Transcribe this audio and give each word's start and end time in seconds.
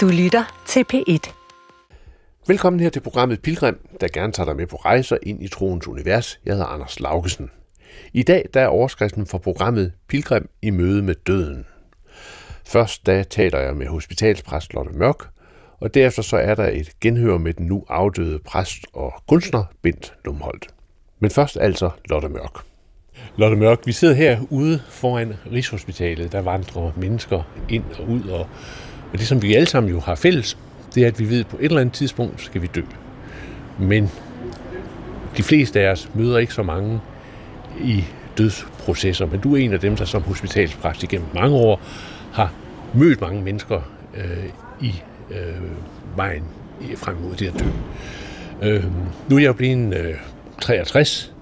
Du 0.00 0.08
lytter 0.08 0.62
til 0.66 0.84
P1. 0.92 1.32
Velkommen 2.46 2.80
her 2.80 2.90
til 2.90 3.00
programmet 3.00 3.42
Pilgrim, 3.42 3.78
der 4.00 4.08
gerne 4.12 4.32
tager 4.32 4.46
dig 4.46 4.56
med 4.56 4.66
på 4.66 4.76
rejser 4.76 5.16
ind 5.22 5.42
i 5.42 5.48
troens 5.48 5.88
univers. 5.88 6.40
Jeg 6.44 6.54
hedder 6.54 6.66
Anders 6.66 7.00
Laugesen. 7.00 7.50
I 8.12 8.22
dag 8.22 8.48
der 8.54 8.60
er 8.60 8.66
overskriften 8.66 9.26
for 9.26 9.38
programmet 9.38 9.92
Pilgrim 10.08 10.48
i 10.62 10.70
møde 10.70 11.02
med 11.02 11.14
døden. 11.14 11.66
Først 12.66 13.06
da 13.06 13.22
taler 13.22 13.58
jeg 13.58 13.76
med 13.76 13.86
hospitalspræst 13.86 14.74
Lotte 14.74 14.92
Mørk, 14.92 15.28
og 15.80 15.94
derefter 15.94 16.22
så 16.22 16.36
er 16.36 16.54
der 16.54 16.68
et 16.68 16.90
genhør 17.00 17.38
med 17.38 17.54
den 17.54 17.66
nu 17.66 17.84
afdøde 17.88 18.38
præst 18.38 18.86
og 18.92 19.12
kunstner 19.28 19.64
Bent 19.82 20.14
Lumholdt. 20.24 20.66
Men 21.18 21.30
først 21.30 21.56
altså 21.60 21.90
Lotte 22.04 22.28
Mørk. 22.28 22.64
Lotte 23.36 23.56
Mørk, 23.56 23.86
vi 23.86 23.92
sidder 23.92 24.14
her 24.14 24.40
ude 24.50 24.82
foran 24.88 25.34
Rigshospitalet. 25.52 26.32
Der 26.32 26.40
vandrer 26.40 26.92
mennesker 26.96 27.42
ind 27.68 27.84
og 27.98 28.08
ud, 28.08 28.22
og, 28.22 28.46
og 29.12 29.18
det 29.18 29.26
som 29.26 29.42
vi 29.42 29.54
alle 29.54 29.66
sammen 29.66 29.92
jo 29.92 30.00
har 30.00 30.14
fælles, 30.14 30.58
det 30.94 31.02
er, 31.02 31.06
at 31.06 31.18
vi 31.18 31.30
ved, 31.30 31.40
at 31.40 31.46
på 31.46 31.56
et 31.56 31.64
eller 31.64 31.80
andet 31.80 31.94
tidspunkt 31.94 32.40
skal 32.40 32.62
vi 32.62 32.66
dø. 32.66 32.82
Men 33.78 34.10
de 35.36 35.42
fleste 35.42 35.80
af 35.80 35.92
os 35.92 36.10
møder 36.14 36.38
ikke 36.38 36.54
så 36.54 36.62
mange 36.62 37.00
i 37.84 38.04
dødsprocesser, 38.38 39.26
men 39.26 39.40
du 39.40 39.54
er 39.54 39.58
en 39.58 39.72
af 39.72 39.80
dem, 39.80 39.96
der 39.96 40.04
som 40.04 40.22
hospitalspræst 40.22 41.02
igennem 41.02 41.28
mange 41.34 41.56
år 41.56 41.80
har 42.32 42.52
mødt 42.94 43.20
mange 43.20 43.42
mennesker 43.42 43.80
øh, 44.16 44.44
i 44.80 45.02
øh, 45.30 45.70
vejen 46.16 46.44
frem 46.96 47.16
mod 47.16 47.34
det 47.34 47.46
at 47.46 47.54
dø. 47.60 47.64
Øh, 48.68 48.84
nu 49.28 49.36
er 49.36 49.40
jeg 49.40 49.56
blevet 49.56 49.94
øh, 49.94 50.14
63, 50.60 51.34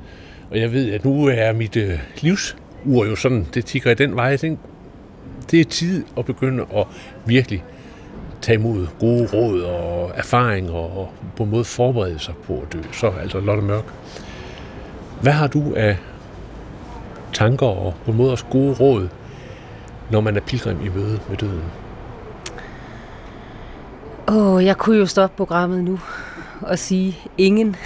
og 0.50 0.60
jeg 0.60 0.72
ved, 0.72 0.92
at 0.92 1.04
nu 1.04 1.26
er 1.26 1.52
mit 1.52 1.76
øh, 1.76 1.98
livsur 2.20 3.06
jo 3.06 3.16
sådan, 3.16 3.46
det 3.54 3.64
tigger 3.64 3.90
i 3.90 3.94
den 3.94 4.16
vej. 4.16 4.24
Jeg 4.24 4.40
tænkte, 4.40 4.67
det 5.50 5.60
er 5.60 5.64
tid 5.64 6.04
at 6.16 6.24
begynde 6.24 6.66
at 6.76 6.86
virkelig 7.26 7.64
tage 8.42 8.58
imod 8.58 8.86
gode 9.00 9.28
råd 9.32 9.60
og 9.60 10.12
erfaringer 10.14 10.72
og 10.72 11.12
på 11.36 11.42
en 11.42 11.50
måde 11.50 11.64
forberede 11.64 12.18
sig 12.18 12.34
på 12.46 12.62
at 12.66 12.72
dø. 12.72 12.78
Så 12.92 13.06
altså 13.22 13.40
Lotte 13.40 13.62
Mørk. 13.62 13.84
Hvad 15.22 15.32
har 15.32 15.46
du 15.46 15.74
af 15.76 15.96
tanker 17.32 17.66
og 17.66 17.94
på 18.04 18.10
en 18.10 18.16
måde 18.16 18.32
også 18.32 18.44
gode 18.44 18.74
råd, 18.74 19.08
når 20.10 20.20
man 20.20 20.36
er 20.36 20.40
pilgrim 20.40 20.80
i 20.84 20.88
møde 20.88 21.20
med 21.28 21.36
døden? 21.36 21.62
Åh, 24.28 24.54
oh, 24.54 24.64
jeg 24.64 24.76
kunne 24.76 24.98
jo 24.98 25.06
stoppe 25.06 25.36
programmet 25.36 25.84
nu 25.84 25.98
og 26.60 26.78
sige 26.78 27.18
ingen. 27.38 27.76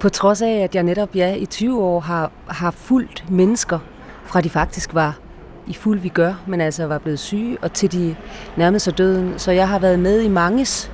På 0.00 0.08
trods 0.08 0.42
af, 0.42 0.52
at 0.52 0.74
jeg 0.74 0.82
netop 0.82 1.16
ja, 1.16 1.34
i 1.34 1.46
20 1.46 1.82
år 1.82 2.00
har, 2.00 2.30
har 2.48 2.70
fulgt 2.70 3.30
mennesker, 3.30 3.78
fra 4.24 4.40
de 4.40 4.50
faktisk 4.50 4.94
var 4.94 5.18
i 5.66 5.72
fuld 5.72 6.00
vi 6.00 6.08
gør, 6.08 6.34
men 6.46 6.60
altså 6.60 6.86
var 6.86 6.98
blevet 6.98 7.18
syge, 7.18 7.58
og 7.62 7.72
til 7.72 7.92
de 7.92 8.16
nærmede 8.56 8.80
sig 8.80 8.98
døden. 8.98 9.38
Så 9.38 9.52
jeg 9.52 9.68
har 9.68 9.78
været 9.78 9.98
med 9.98 10.22
i 10.22 10.28
manges 10.28 10.90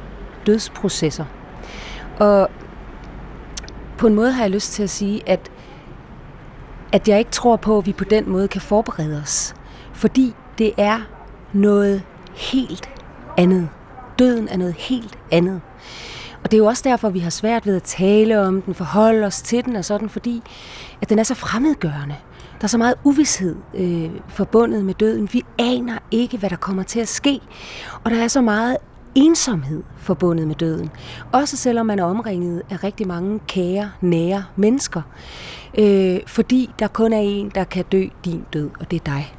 dødsprocesser. 0.47 1.25
Og 2.21 2.49
på 3.99 4.07
en 4.07 4.15
måde 4.15 4.33
har 4.33 4.43
jeg 4.43 4.51
lyst 4.51 4.73
til 4.73 4.83
at 4.83 4.91
sige, 4.91 5.29
at, 5.29 5.51
at 6.93 7.09
jeg 7.09 7.19
ikke 7.19 7.31
tror 7.31 7.57
på, 7.57 7.79
at 7.79 7.87
vi 7.87 7.93
på 7.93 8.05
den 8.05 8.31
måde 8.31 8.49
kan 8.49 8.61
forberede 8.61 9.21
os. 9.23 9.55
Fordi 9.93 10.35
det 10.59 10.73
er 10.77 11.01
noget 11.53 12.03
helt 12.35 12.91
andet. 13.37 13.69
Døden 14.19 14.49
er 14.49 14.57
noget 14.57 14.75
helt 14.75 15.19
andet. 15.31 15.61
Og 16.45 16.51
det 16.51 16.57
er 16.57 16.59
jo 16.59 16.67
også 16.67 16.83
derfor, 16.89 17.09
vi 17.09 17.19
har 17.19 17.31
svært 17.31 17.67
ved 17.67 17.77
at 17.77 17.83
tale 17.83 18.41
om 18.41 18.63
den, 18.63 18.75
forholde 18.75 19.27
os 19.27 19.43
til 19.43 19.65
den 19.65 19.77
og 19.77 19.85
sådan, 19.85 20.09
fordi 20.09 20.43
at 21.03 21.09
den 21.09 21.19
er 21.19 21.23
så 21.23 21.35
fremmedgørende. 21.35 22.17
Der 22.59 22.65
er 22.65 22.69
så 22.69 22.79
meget 22.79 22.95
uvidshed 23.05 23.57
øh, 23.75 24.11
forbundet 24.29 24.85
med 24.85 24.95
døden. 24.95 25.29
Vi 25.33 25.43
aner 25.59 25.99
ikke, 26.11 26.39
hvad 26.39 26.51
der 26.51 26.57
kommer 26.57 26.83
til 26.83 27.01
at 27.01 27.09
ske. 27.09 27.41
Og 28.05 28.11
der 28.11 28.23
er 28.23 28.29
så 28.29 28.41
meget 28.41 28.77
ensomhed 29.15 29.83
forbundet 29.97 30.47
med 30.47 30.55
døden. 30.55 30.91
Også 31.33 31.57
selvom 31.57 31.87
man 31.87 31.99
er 31.99 32.05
omringet 32.05 32.63
af 32.71 32.85
rigtig 32.85 33.07
mange 33.07 33.41
kære, 33.47 33.91
nære 34.01 34.45
mennesker. 34.57 35.03
Øh, 35.79 36.21
fordi 36.27 36.71
der 36.79 36.89
kun 36.89 37.13
er 37.13 37.19
en, 37.19 37.53
der 37.55 37.65
kan 37.65 37.85
dø 37.93 38.07
din 38.25 38.45
død, 38.53 38.71
og 38.81 38.91
det 38.91 39.01
er 39.01 39.05
dig. 39.05 39.35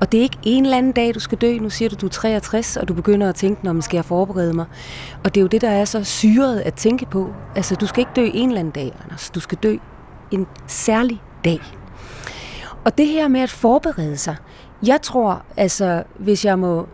Og 0.00 0.12
det 0.12 0.18
er 0.18 0.22
ikke 0.22 0.38
en 0.42 0.64
eller 0.64 0.76
anden 0.78 0.92
dag, 0.92 1.14
du 1.14 1.20
skal 1.20 1.38
dø. 1.38 1.58
Nu 1.58 1.70
siger 1.70 1.88
du, 1.88 1.96
du 2.00 2.06
er 2.06 2.10
63, 2.10 2.76
og 2.76 2.88
du 2.88 2.94
begynder 2.94 3.28
at 3.28 3.34
tænke, 3.34 3.64
når 3.64 3.72
man 3.72 3.82
skal 3.82 3.96
jeg 3.96 4.04
forberede 4.04 4.52
mig. 4.52 4.66
Og 5.24 5.34
det 5.34 5.40
er 5.40 5.42
jo 5.42 5.48
det, 5.48 5.60
der 5.60 5.70
er 5.70 5.84
så 5.84 6.04
syret 6.04 6.60
at 6.60 6.74
tænke 6.74 7.06
på. 7.06 7.34
Altså, 7.56 7.74
du 7.74 7.86
skal 7.86 8.00
ikke 8.00 8.12
dø 8.16 8.30
en 8.34 8.48
eller 8.48 8.60
anden 8.60 8.72
dag, 8.72 8.92
Anders. 9.04 9.30
Du 9.30 9.40
skal 9.40 9.58
dø 9.62 9.76
en 10.30 10.46
særlig 10.66 11.22
dag. 11.44 11.79
Og 12.84 12.98
det 12.98 13.06
her 13.06 13.28
med 13.28 13.40
at 13.40 13.50
forberede 13.50 14.16
sig, 14.16 14.36
jeg 14.86 15.02
tror, 15.02 15.42
altså, 15.56 16.02
hvis 16.18 16.44
jeg 16.44 16.58
må, 16.58 16.88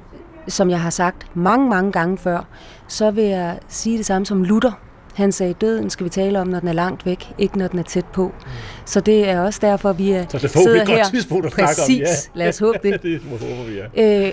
som 0.49 0.71
jeg 0.71 0.81
har 0.81 0.91
sagt 0.91 1.37
mange, 1.37 1.69
mange 1.69 1.93
gange 1.93 2.19
før, 2.19 2.47
så 2.89 3.11
vil 3.11 3.25
jeg 3.25 3.59
sige 3.69 3.99
det 3.99 4.07
samme 4.07 4.27
som 4.27 4.43
Luther. 4.43 4.73
Han 5.15 5.33
sagde, 5.33 5.55
døden 5.55 5.91
skal 5.91 6.05
vi 6.05 6.11
tale 6.11 6.41
om, 6.41 6.47
når 6.47 6.61
den 6.61 6.69
er 6.69 6.73
langt 6.73 7.07
væk, 7.07 7.35
ikke 7.39 7.59
når 7.59 7.69
den 7.69 7.79
er 7.79 7.83
tæt 7.83 8.05
på. 8.05 8.25
Mm. 8.27 8.51
Så 8.85 9.01
det 9.01 9.29
er 9.29 9.41
også 9.41 9.59
derfor, 9.63 9.93
vi 9.93 10.11
er 10.11 10.25
så 10.29 10.39
det 10.39 10.51
får 10.51 10.73
vi 10.73 10.79
et 10.79 10.87
godt 10.87 11.11
tidspunkt 11.11 11.47
at 11.47 11.53
Præcis, 11.53 11.77
snakke 11.77 12.07
om. 12.07 12.35
Ja. 12.35 12.39
lad 12.39 12.49
os 12.49 12.59
håbe 12.59 12.79
det. 12.83 13.03
det 13.03 13.21
må 13.31 13.37
håbe 13.37 13.71
vi 13.71 13.79
er. 13.79 14.27
Øh, 14.27 14.33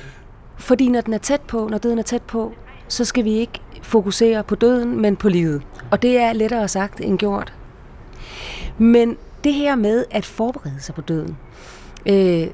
fordi 0.57 0.89
når 0.89 1.01
den 1.01 1.13
er 1.13 1.17
tæt 1.17 1.41
på, 1.41 1.67
når 1.71 1.77
døden 1.77 1.99
er 1.99 2.03
tæt 2.03 2.21
på, 2.21 2.53
så 2.87 3.05
skal 3.05 3.23
vi 3.23 3.31
ikke 3.31 3.59
fokusere 3.81 4.43
på 4.43 4.55
døden, 4.55 5.01
men 5.01 5.15
på 5.15 5.29
livet. 5.29 5.61
Og 5.91 6.01
det 6.01 6.17
er 6.17 6.33
lettere 6.33 6.67
sagt 6.67 7.01
end 7.01 7.17
gjort. 7.17 7.53
Men 8.77 9.17
det 9.43 9.53
her 9.53 9.75
med 9.75 10.05
at 10.11 10.25
forberede 10.25 10.79
sig 10.79 10.95
på 10.95 11.01
døden, 11.01 11.37
øh, 12.05 12.47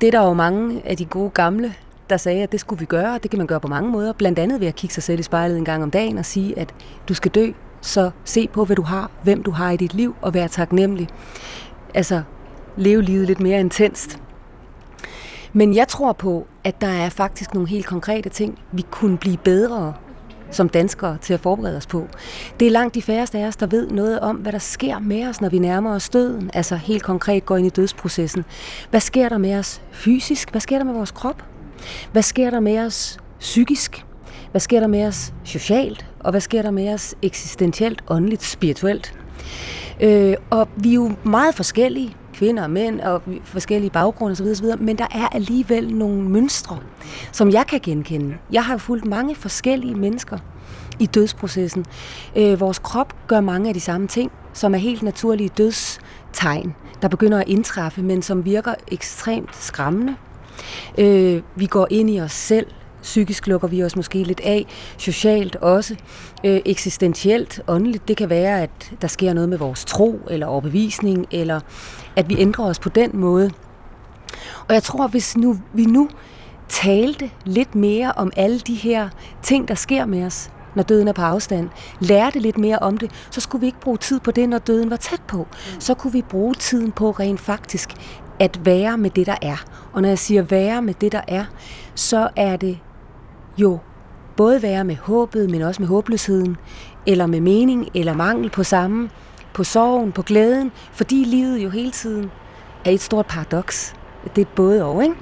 det 0.00 0.06
er 0.06 0.10
der 0.10 0.22
jo 0.26 0.32
mange 0.32 0.82
af 0.84 0.96
de 0.96 1.04
gode 1.04 1.30
gamle, 1.30 1.74
der 2.10 2.16
sagde, 2.16 2.42
at 2.42 2.52
det 2.52 2.60
skulle 2.60 2.80
vi 2.80 2.84
gøre, 2.84 3.14
og 3.14 3.22
det 3.22 3.30
kan 3.30 3.38
man 3.38 3.46
gøre 3.46 3.60
på 3.60 3.68
mange 3.68 3.90
måder. 3.90 4.12
Blandt 4.12 4.38
andet 4.38 4.60
ved 4.60 4.68
at 4.68 4.74
kigge 4.74 4.94
sig 4.94 5.02
selv 5.02 5.20
i 5.20 5.22
spejlet 5.22 5.58
en 5.58 5.64
gang 5.64 5.82
om 5.82 5.90
dagen 5.90 6.18
og 6.18 6.24
sige, 6.24 6.58
at 6.58 6.74
du 7.08 7.14
skal 7.14 7.30
dø, 7.30 7.52
så 7.80 8.10
se 8.24 8.48
på, 8.52 8.64
hvad 8.64 8.76
du 8.76 8.82
har, 8.82 9.10
hvem 9.22 9.42
du 9.42 9.50
har 9.50 9.70
i 9.70 9.76
dit 9.76 9.94
liv, 9.94 10.14
og 10.20 10.34
være 10.34 10.48
taknemmelig. 10.48 11.08
Altså, 11.94 12.22
leve 12.76 13.02
livet 13.02 13.26
lidt 13.26 13.40
mere 13.40 13.60
intenst. 13.60 14.18
Men 15.52 15.74
jeg 15.74 15.88
tror 15.88 16.12
på, 16.12 16.46
at 16.64 16.80
der 16.80 16.88
er 16.88 17.08
faktisk 17.08 17.54
nogle 17.54 17.68
helt 17.68 17.86
konkrete 17.86 18.28
ting, 18.28 18.58
vi 18.72 18.84
kunne 18.90 19.18
blive 19.18 19.36
bedre 19.36 19.94
som 20.50 20.68
danskere 20.68 21.18
til 21.22 21.34
at 21.34 21.40
forberede 21.40 21.76
os 21.76 21.86
på. 21.86 22.08
Det 22.60 22.66
er 22.66 22.70
langt 22.70 22.94
de 22.94 23.02
færreste 23.02 23.38
af 23.38 23.46
os, 23.46 23.56
der 23.56 23.66
ved 23.66 23.90
noget 23.90 24.20
om, 24.20 24.36
hvad 24.36 24.52
der 24.52 24.58
sker 24.58 24.98
med 24.98 25.26
os, 25.26 25.40
når 25.40 25.48
vi 25.48 25.58
nærmer 25.58 25.94
os 25.94 26.08
døden. 26.08 26.50
Altså 26.54 26.76
helt 26.76 27.02
konkret 27.02 27.46
går 27.46 27.56
ind 27.56 27.66
i 27.66 27.70
dødsprocessen. 27.70 28.44
Hvad 28.90 29.00
sker 29.00 29.28
der 29.28 29.38
med 29.38 29.54
os 29.58 29.82
fysisk? 29.92 30.50
Hvad 30.50 30.60
sker 30.60 30.78
der 30.78 30.84
med 30.84 30.94
vores 30.94 31.10
krop? 31.10 31.42
Hvad 32.12 32.22
sker 32.22 32.50
der 32.50 32.60
med 32.60 32.78
os 32.78 33.18
psykisk? 33.40 34.04
Hvad 34.50 34.60
sker 34.60 34.80
der 34.80 34.86
med 34.86 35.06
os 35.06 35.32
socialt? 35.44 36.06
Og 36.20 36.30
hvad 36.30 36.40
sker 36.40 36.62
der 36.62 36.70
med 36.70 36.94
os 36.94 37.14
eksistentielt, 37.22 38.04
åndeligt, 38.08 38.42
spirituelt? 38.42 39.14
Øh, 40.00 40.34
og 40.50 40.68
vi 40.76 40.90
er 40.90 40.94
jo 40.94 41.12
meget 41.24 41.54
forskellige, 41.54 42.16
kvinder 42.38 42.62
og 42.62 42.70
mænd, 42.70 43.00
og 43.00 43.22
forskellige 43.44 43.90
baggrunde 43.90 44.32
osv., 44.32 44.46
osv., 44.46 44.66
men 44.78 44.98
der 44.98 45.06
er 45.10 45.28
alligevel 45.28 45.94
nogle 45.94 46.22
mønstre, 46.22 46.78
som 47.32 47.50
jeg 47.50 47.66
kan 47.66 47.80
genkende. 47.82 48.36
Jeg 48.52 48.64
har 48.64 48.76
fulgt 48.76 49.04
mange 49.04 49.34
forskellige 49.34 49.94
mennesker 49.94 50.38
i 50.98 51.06
dødsprocessen. 51.06 51.84
Øh, 52.36 52.60
vores 52.60 52.78
krop 52.78 53.14
gør 53.26 53.40
mange 53.40 53.68
af 53.68 53.74
de 53.74 53.80
samme 53.80 54.06
ting, 54.06 54.32
som 54.52 54.74
er 54.74 54.78
helt 54.78 55.02
naturlige 55.02 55.48
dødstegn, 55.48 56.74
der 57.02 57.08
begynder 57.08 57.38
at 57.38 57.48
indtræffe, 57.48 58.02
men 58.02 58.22
som 58.22 58.44
virker 58.44 58.74
ekstremt 58.88 59.56
skræmmende. 59.56 60.14
Øh, 60.98 61.42
vi 61.56 61.66
går 61.66 61.86
ind 61.90 62.10
i 62.10 62.20
os 62.20 62.32
selv, 62.32 62.66
Psykisk 63.02 63.46
lukker 63.46 63.68
vi 63.68 63.84
os 63.84 63.96
måske 63.96 64.22
lidt 64.22 64.40
af, 64.40 64.66
socialt 64.98 65.56
også, 65.56 65.96
øh, 66.44 66.60
eksistentielt, 66.64 67.60
åndeligt. 67.68 68.08
Det 68.08 68.16
kan 68.16 68.30
være, 68.30 68.62
at 68.62 68.92
der 69.02 69.08
sker 69.08 69.32
noget 69.32 69.48
med 69.48 69.58
vores 69.58 69.84
tro 69.84 70.20
eller 70.30 70.46
overbevisning, 70.46 71.26
eller 71.30 71.60
at 72.16 72.28
vi 72.28 72.38
ændrer 72.38 72.64
os 72.64 72.78
på 72.78 72.88
den 72.88 73.10
måde. 73.14 73.50
Og 74.68 74.74
jeg 74.74 74.82
tror, 74.82 75.06
hvis 75.06 75.36
nu, 75.36 75.58
vi 75.72 75.84
nu 75.84 76.08
talte 76.68 77.30
lidt 77.44 77.74
mere 77.74 78.12
om 78.16 78.32
alle 78.36 78.58
de 78.58 78.74
her 78.74 79.08
ting, 79.42 79.68
der 79.68 79.74
sker 79.74 80.06
med 80.06 80.24
os, 80.24 80.50
når 80.74 80.82
døden 80.82 81.08
er 81.08 81.12
på 81.12 81.22
afstand, 81.22 81.68
lærte 82.00 82.38
lidt 82.38 82.58
mere 82.58 82.78
om 82.78 82.98
det, 82.98 83.10
så 83.30 83.40
skulle 83.40 83.60
vi 83.60 83.66
ikke 83.66 83.80
bruge 83.80 83.96
tid 83.96 84.20
på 84.20 84.30
det, 84.30 84.48
når 84.48 84.58
døden 84.58 84.90
var 84.90 84.96
tæt 84.96 85.22
på. 85.28 85.46
Så 85.78 85.94
kunne 85.94 86.12
vi 86.12 86.22
bruge 86.22 86.54
tiden 86.54 86.92
på 86.92 87.10
rent 87.10 87.40
faktisk 87.40 87.90
at 88.40 88.60
være 88.64 88.98
med 88.98 89.10
det, 89.10 89.26
der 89.26 89.36
er. 89.42 89.64
Og 89.92 90.02
når 90.02 90.08
jeg 90.08 90.18
siger 90.18 90.42
være 90.42 90.82
med 90.82 90.94
det, 90.94 91.12
der 91.12 91.20
er, 91.28 91.44
så 91.94 92.28
er 92.36 92.56
det 92.56 92.78
jo 93.58 93.78
både 94.36 94.62
være 94.62 94.84
med 94.84 94.96
håbet, 94.96 95.50
men 95.50 95.62
også 95.62 95.82
med 95.82 95.88
håbløsheden, 95.88 96.56
eller 97.06 97.26
med 97.26 97.40
mening, 97.40 97.88
eller 97.94 98.14
mangel 98.14 98.50
på 98.50 98.64
samme, 98.64 99.10
på 99.52 99.64
sorgen, 99.64 100.12
på 100.12 100.22
glæden, 100.22 100.72
fordi 100.92 101.24
livet 101.24 101.58
jo 101.58 101.70
hele 101.70 101.90
tiden 101.90 102.30
er 102.84 102.90
et 102.90 103.00
stort 103.00 103.26
paradoks. 103.26 103.94
Det 104.36 104.42
er 104.42 104.50
både 104.56 104.84
og, 104.84 105.02
ikke? 105.02 105.14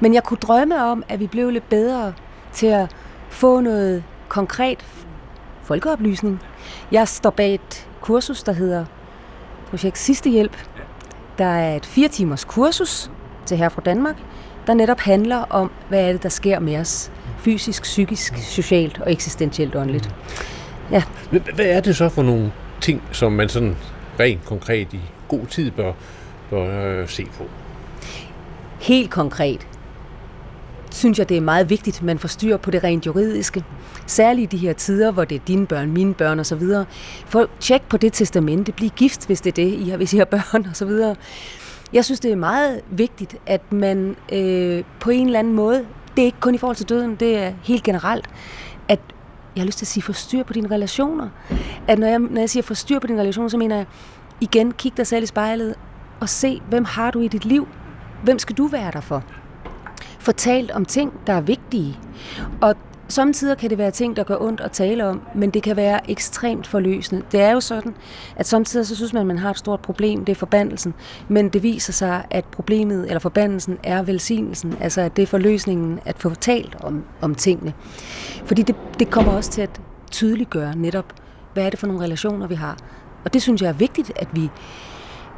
Men 0.00 0.14
jeg 0.14 0.24
kunne 0.24 0.38
drømme 0.38 0.84
om, 0.84 1.02
at 1.08 1.20
vi 1.20 1.26
blev 1.26 1.50
lidt 1.50 1.68
bedre 1.68 2.12
til 2.52 2.66
at 2.66 2.96
få 3.28 3.60
noget 3.60 4.04
konkret 4.28 4.86
folkeoplysning. 5.62 6.40
Jeg 6.92 7.08
står 7.08 7.30
bag 7.30 7.54
et 7.54 7.88
kursus, 8.00 8.42
der 8.42 8.52
hedder 8.52 8.84
Projekt 9.70 9.98
Sidste 9.98 10.30
Hjælp. 10.30 10.56
Der 11.38 11.44
er 11.44 11.76
et 11.76 11.86
fire 11.86 12.08
timers 12.08 12.44
kursus 12.44 13.10
til 13.46 13.56
her 13.56 13.68
fra 13.68 13.82
Danmark, 13.84 14.16
der 14.66 14.74
netop 14.74 15.00
handler 15.00 15.36
om, 15.36 15.70
hvad 15.88 16.08
er 16.08 16.12
det, 16.12 16.22
der 16.22 16.28
sker 16.28 16.58
med 16.58 16.76
os 16.76 17.12
fysisk, 17.44 17.82
psykisk, 17.82 18.36
socialt 18.36 19.00
og 19.00 19.12
eksistentielt 19.12 19.76
åndeligt. 19.76 20.14
Ja. 20.90 21.02
Hvad 21.30 21.66
er 21.66 21.80
det 21.80 21.96
så 21.96 22.08
for 22.08 22.22
nogle 22.22 22.52
ting, 22.80 23.02
som 23.12 23.32
man 23.32 23.48
sådan 23.48 23.76
rent 24.20 24.44
konkret 24.44 24.92
i 24.92 25.00
god 25.28 25.46
tid 25.46 25.70
bør, 25.70 25.92
bør 26.50 27.00
øh, 27.00 27.08
se 27.08 27.24
på? 27.24 27.44
Helt 28.80 29.10
konkret 29.10 29.66
synes 30.94 31.18
jeg, 31.18 31.28
det 31.28 31.36
er 31.36 31.40
meget 31.40 31.70
vigtigt, 31.70 31.96
at 31.96 32.02
man 32.02 32.18
får 32.18 32.28
styr 32.28 32.56
på 32.56 32.70
det 32.70 32.84
rent 32.84 33.06
juridiske. 33.06 33.64
Særligt 34.06 34.52
i 34.52 34.56
de 34.56 34.66
her 34.66 34.72
tider, 34.72 35.10
hvor 35.10 35.24
det 35.24 35.34
er 35.34 35.40
dine 35.46 35.66
børn, 35.66 35.90
mine 35.90 36.14
børn 36.14 36.40
osv. 36.40 36.62
For 37.26 37.48
tjek 37.60 37.82
på 37.88 37.96
det 37.96 38.12
testamente. 38.12 38.72
Bliv 38.72 38.90
gift, 38.90 39.26
hvis 39.26 39.40
det 39.40 39.50
er 39.50 39.64
det, 39.64 39.72
I 39.72 39.88
har, 39.88 39.96
hvis 39.96 40.12
I 40.12 40.18
har 40.18 40.24
børn 40.24 40.66
osv. 40.70 41.16
Jeg 41.92 42.04
synes, 42.04 42.20
det 42.20 42.32
er 42.32 42.36
meget 42.36 42.80
vigtigt, 42.90 43.36
at 43.46 43.72
man 43.72 44.16
øh, 44.32 44.84
på 45.00 45.10
en 45.10 45.26
eller 45.26 45.38
anden 45.38 45.52
måde, 45.52 45.84
det 46.16 46.22
er 46.22 46.26
ikke 46.26 46.40
kun 46.40 46.54
i 46.54 46.58
forhold 46.58 46.76
til 46.76 46.88
døden, 46.88 47.16
det 47.16 47.38
er 47.38 47.52
helt 47.62 47.82
generelt, 47.82 48.28
at 48.88 49.00
jeg 49.56 49.62
har 49.62 49.66
lyst 49.66 49.78
til 49.78 49.84
at 49.84 49.88
sige, 49.88 50.02
forstyr 50.02 50.42
på 50.42 50.52
dine 50.52 50.70
relationer. 50.70 51.28
At 51.88 51.98
når 51.98 52.06
jeg, 52.06 52.18
når 52.18 52.40
jeg 52.40 52.50
siger 52.50 52.62
forstyr 52.62 52.98
på 52.98 53.06
dine 53.06 53.20
relationer, 53.20 53.48
så 53.48 53.56
mener 53.56 53.76
jeg, 53.76 53.86
igen, 54.40 54.72
kig 54.72 54.96
dig 54.96 55.06
selv 55.06 55.22
i 55.22 55.26
spejlet 55.26 55.74
og 56.20 56.28
se, 56.28 56.62
hvem 56.68 56.84
har 56.84 57.10
du 57.10 57.20
i 57.20 57.28
dit 57.28 57.44
liv? 57.44 57.68
Hvem 58.22 58.38
skal 58.38 58.56
du 58.56 58.66
være 58.66 58.90
der 58.90 59.00
for? 59.00 59.22
Fortalt 60.18 60.70
om 60.70 60.84
ting, 60.84 61.12
der 61.26 61.32
er 61.32 61.40
vigtige. 61.40 61.98
Og 62.60 62.74
Samtidig 63.08 63.58
kan 63.58 63.70
det 63.70 63.78
være 63.78 63.90
ting, 63.90 64.16
der 64.16 64.24
gør 64.24 64.36
ondt 64.40 64.60
at 64.60 64.72
tale 64.72 65.06
om, 65.06 65.22
men 65.34 65.50
det 65.50 65.62
kan 65.62 65.76
være 65.76 66.10
ekstremt 66.10 66.66
forløsende. 66.66 67.22
Det 67.32 67.40
er 67.40 67.50
jo 67.50 67.60
sådan, 67.60 67.94
at 68.36 68.46
samtidig 68.46 68.86
så 68.86 68.96
synes 68.96 69.12
man, 69.12 69.20
at 69.20 69.26
man 69.26 69.38
har 69.38 69.50
et 69.50 69.58
stort 69.58 69.80
problem, 69.80 70.24
det 70.24 70.32
er 70.32 70.36
forbandelsen, 70.36 70.94
men 71.28 71.48
det 71.48 71.62
viser 71.62 71.92
sig, 71.92 72.24
at 72.30 72.44
problemet 72.44 73.06
eller 73.06 73.18
forbandelsen 73.18 73.78
er 73.82 74.02
velsignelsen, 74.02 74.76
altså 74.80 75.00
at 75.00 75.16
det 75.16 75.22
er 75.22 75.26
forløsningen 75.26 76.00
at 76.04 76.18
få 76.18 76.34
talt 76.34 76.76
om, 76.80 77.04
om 77.20 77.34
tingene. 77.34 77.72
Fordi 78.44 78.62
det, 78.62 78.76
det 78.98 79.10
kommer 79.10 79.32
også 79.32 79.50
til 79.50 79.62
at 79.62 79.80
tydeliggøre 80.10 80.76
netop, 80.76 81.12
hvad 81.52 81.64
er 81.64 81.70
det 81.70 81.78
for 81.78 81.86
nogle 81.86 82.02
relationer, 82.02 82.46
vi 82.46 82.54
har. 82.54 82.76
Og 83.24 83.34
det 83.34 83.42
synes 83.42 83.62
jeg 83.62 83.68
er 83.68 83.72
vigtigt, 83.72 84.12
at 84.16 84.28
vi 84.32 84.50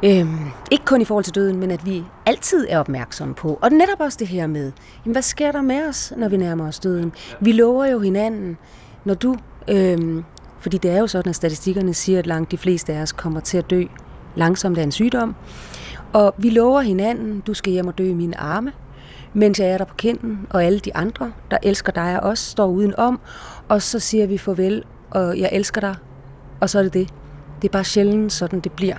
Øhm, 0.03 0.37
ikke 0.71 0.85
kun 0.85 1.01
i 1.01 1.05
forhold 1.05 1.23
til 1.23 1.35
døden, 1.35 1.59
men 1.59 1.71
at 1.71 1.85
vi 1.85 2.03
altid 2.25 2.67
er 2.69 2.79
opmærksomme 2.79 3.33
på. 3.33 3.59
Og 3.61 3.71
netop 3.71 3.99
også 3.99 4.17
det 4.19 4.27
her 4.27 4.47
med, 4.47 4.71
jamen, 5.05 5.11
hvad 5.13 5.21
sker 5.21 5.51
der 5.51 5.61
med 5.61 5.87
os, 5.87 6.13
når 6.17 6.29
vi 6.29 6.37
nærmer 6.37 6.67
os 6.67 6.79
døden? 6.79 7.11
Vi 7.39 7.51
lover 7.51 7.85
jo 7.85 7.99
hinanden, 7.99 8.57
når 9.05 9.13
du... 9.13 9.35
Øhm, 9.67 10.23
fordi 10.59 10.77
det 10.77 10.91
er 10.91 10.99
jo 10.99 11.07
sådan, 11.07 11.29
at 11.29 11.35
statistikkerne 11.35 11.93
siger, 11.93 12.19
at 12.19 12.27
langt 12.27 12.51
de 12.51 12.57
fleste 12.57 12.93
af 12.93 13.01
os 13.01 13.11
kommer 13.11 13.39
til 13.39 13.57
at 13.57 13.69
dø 13.69 13.83
langsomt 14.35 14.77
af 14.77 14.83
en 14.83 14.91
sygdom. 14.91 15.35
Og 16.13 16.33
vi 16.37 16.49
lover 16.49 16.81
hinanden, 16.81 17.39
du 17.39 17.53
skal 17.53 17.73
hjem 17.73 17.87
og 17.87 17.97
dø 17.97 18.03
i 18.09 18.13
mine 18.13 18.37
arme, 18.37 18.71
mens 19.33 19.59
jeg 19.59 19.69
er 19.69 19.77
der 19.77 19.85
på 19.85 19.95
kinden, 19.95 20.47
og 20.49 20.63
alle 20.63 20.79
de 20.79 20.95
andre, 20.95 21.31
der 21.51 21.57
elsker 21.63 21.91
dig 21.91 22.23
og 22.23 22.29
os, 22.29 22.39
står 22.39 22.67
udenom. 22.67 23.19
Og 23.67 23.81
så 23.81 23.99
siger 23.99 24.27
vi 24.27 24.37
farvel, 24.37 24.83
og 25.11 25.39
jeg 25.39 25.49
elsker 25.51 25.81
dig, 25.81 25.95
og 26.59 26.69
så 26.69 26.79
er 26.79 26.83
det 26.83 26.93
det. 26.93 27.13
Det 27.61 27.67
er 27.67 27.71
bare 27.71 27.83
sjældent 27.83 28.33
sådan, 28.33 28.59
det 28.59 28.71
bliver. 28.71 28.95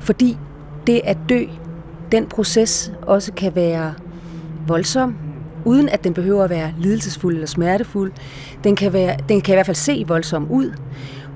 Fordi 0.00 0.38
det 0.86 1.00
at 1.04 1.18
dø, 1.28 1.44
den 2.12 2.26
proces 2.26 2.92
også 3.02 3.32
kan 3.32 3.54
være 3.54 3.94
voldsom, 4.66 5.16
uden 5.64 5.88
at 5.88 6.04
den 6.04 6.14
behøver 6.14 6.44
at 6.44 6.50
være 6.50 6.74
lidelsesfuld 6.78 7.34
eller 7.34 7.46
smertefuld. 7.46 8.12
Den 8.64 8.76
kan, 8.76 8.92
være, 8.92 9.16
den 9.28 9.40
kan 9.40 9.52
i 9.52 9.56
hvert 9.56 9.66
fald 9.66 9.76
se 9.76 10.04
voldsom 10.08 10.50
ud. 10.50 10.72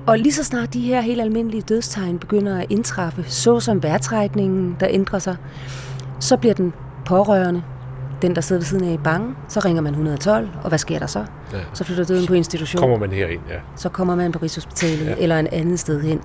Og 0.07 0.19
lige 0.19 0.33
så 0.33 0.43
snart 0.43 0.73
de 0.73 0.79
her 0.81 1.01
helt 1.01 1.21
almindelige 1.21 1.61
dødstegn 1.61 2.19
begynder 2.19 2.57
at 2.57 2.65
indtræffe, 2.69 3.23
såsom 3.27 3.83
vejrtrækningen, 3.83 4.77
der 4.79 4.87
ændrer 4.89 5.19
sig, 5.19 5.35
så 6.19 6.37
bliver 6.37 6.53
den 6.53 6.73
pårørende, 7.05 7.63
den 8.21 8.35
der 8.35 8.41
sidder 8.41 8.59
ved 8.59 8.65
siden 8.65 8.87
af 8.87 8.93
i 8.93 8.97
bange, 8.97 9.35
så 9.47 9.59
ringer 9.59 9.81
man 9.81 9.91
112, 9.91 10.49
og 10.63 10.69
hvad 10.69 10.79
sker 10.79 10.99
der 10.99 11.07
så? 11.07 11.25
Ja. 11.53 11.57
Så 11.73 11.83
flytter 11.83 12.03
døden 12.03 12.27
på 12.27 12.33
institution. 12.33 12.79
Kommer 12.79 12.97
man 12.97 13.11
herind, 13.11 13.41
ja. 13.49 13.55
Så 13.75 13.89
kommer 13.89 14.15
man 14.15 14.31
på 14.31 14.39
Rigshospitalet 14.39 15.05
ja. 15.05 15.15
eller 15.17 15.39
en 15.39 15.47
anden 15.51 15.77
sted 15.77 16.01
hen. 16.01 16.21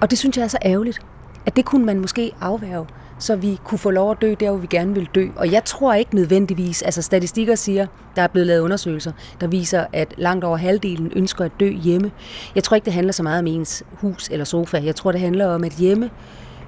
Og 0.00 0.10
det 0.10 0.18
synes 0.18 0.36
jeg 0.36 0.44
er 0.44 0.48
så 0.48 0.58
ærgerligt, 0.64 1.00
at 1.46 1.56
det 1.56 1.64
kunne 1.64 1.86
man 1.86 2.00
måske 2.00 2.32
afværge, 2.40 2.86
så 3.18 3.36
vi 3.36 3.58
kunne 3.64 3.78
få 3.78 3.90
lov 3.90 4.10
at 4.10 4.20
dø 4.20 4.34
der, 4.40 4.50
hvor 4.50 4.58
vi 4.58 4.66
gerne 4.66 4.94
vil 4.94 5.08
dø. 5.14 5.28
Og 5.36 5.52
jeg 5.52 5.64
tror 5.64 5.94
ikke 5.94 6.14
nødvendigvis, 6.14 6.82
altså 6.82 7.02
statistikker 7.02 7.54
siger, 7.54 7.86
der 8.16 8.22
er 8.22 8.26
blevet 8.26 8.46
lavet 8.46 8.60
undersøgelser, 8.60 9.12
der 9.40 9.46
viser, 9.46 9.84
at 9.92 10.14
langt 10.16 10.44
over 10.44 10.56
halvdelen 10.56 11.12
ønsker 11.16 11.44
at 11.44 11.52
dø 11.60 11.72
hjemme. 11.72 12.10
Jeg 12.54 12.64
tror 12.64 12.74
ikke, 12.74 12.84
det 12.84 12.92
handler 12.92 13.12
så 13.12 13.22
meget 13.22 13.38
om 13.38 13.46
ens 13.46 13.82
hus 13.92 14.28
eller 14.28 14.44
sofa. 14.44 14.80
Jeg 14.84 14.96
tror, 14.96 15.12
det 15.12 15.20
handler 15.20 15.46
om, 15.46 15.64
at 15.64 15.72
hjemme 15.72 16.10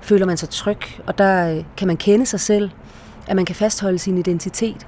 føler 0.02 0.26
man 0.26 0.36
sig 0.36 0.48
tryg, 0.48 0.78
og 1.06 1.18
der 1.18 1.56
øh, 1.56 1.64
kan 1.76 1.86
man 1.86 1.96
kende 1.96 2.26
sig 2.26 2.40
selv, 2.40 2.70
at 3.28 3.36
man 3.36 3.44
kan 3.44 3.54
fastholde 3.54 3.98
sin 3.98 4.18
identitet. 4.18 4.86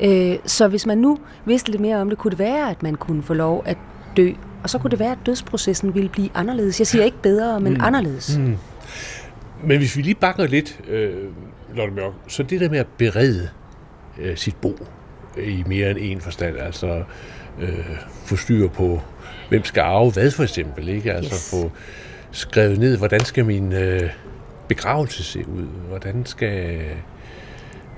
Øh, 0.00 0.36
så 0.46 0.68
hvis 0.68 0.86
man 0.86 0.98
nu 0.98 1.18
vidste 1.44 1.70
lidt 1.70 1.82
mere 1.82 1.96
om 1.96 2.08
det, 2.08 2.18
kunne 2.18 2.30
det 2.30 2.38
være, 2.38 2.70
at 2.70 2.82
man 2.82 2.94
kunne 2.94 3.22
få 3.22 3.34
lov 3.34 3.62
at 3.66 3.78
dø 4.16 4.32
og 4.66 4.70
så 4.70 4.78
kunne 4.78 4.90
det 4.90 4.98
være, 4.98 5.12
at 5.12 5.18
dødsprocessen 5.26 5.94
ville 5.94 6.08
blive 6.08 6.28
anderledes. 6.34 6.80
Jeg 6.80 6.86
siger 6.86 7.04
ikke 7.04 7.22
bedre, 7.22 7.60
men 7.60 7.74
mm. 7.74 7.80
anderledes. 7.82 8.38
Mm. 8.38 8.56
Men 9.64 9.78
hvis 9.78 9.96
vi 9.96 10.02
lige 10.02 10.14
bakker 10.14 10.46
lidt, 10.46 10.80
øh, 10.88 11.14
Lotte 11.74 11.94
Mørk, 11.94 12.12
så 12.28 12.42
det 12.42 12.60
der 12.60 12.70
med 12.70 12.78
at 12.78 12.86
berede 12.98 13.48
øh, 14.18 14.36
sit 14.36 14.56
bo 14.56 14.86
i 15.38 15.64
mere 15.66 15.90
end 15.90 15.98
en 16.00 16.20
forstand, 16.20 16.56
altså 16.58 17.02
øh, 17.60 17.86
få 18.24 18.36
styr 18.36 18.68
på, 18.68 19.00
hvem 19.48 19.64
skal 19.64 19.80
arve 19.80 20.10
hvad 20.10 20.30
for 20.30 20.42
eksempel, 20.42 20.88
ikke? 20.88 21.12
Altså 21.12 21.34
yes. 21.34 21.50
få 21.50 21.72
skrevet 22.30 22.78
ned, 22.78 22.98
hvordan 22.98 23.24
skal 23.24 23.44
min 23.44 23.72
øh, 23.72 24.10
begravelse 24.68 25.24
se 25.24 25.48
ud, 25.48 25.66
hvordan 25.88 26.26
skal, 26.26 26.80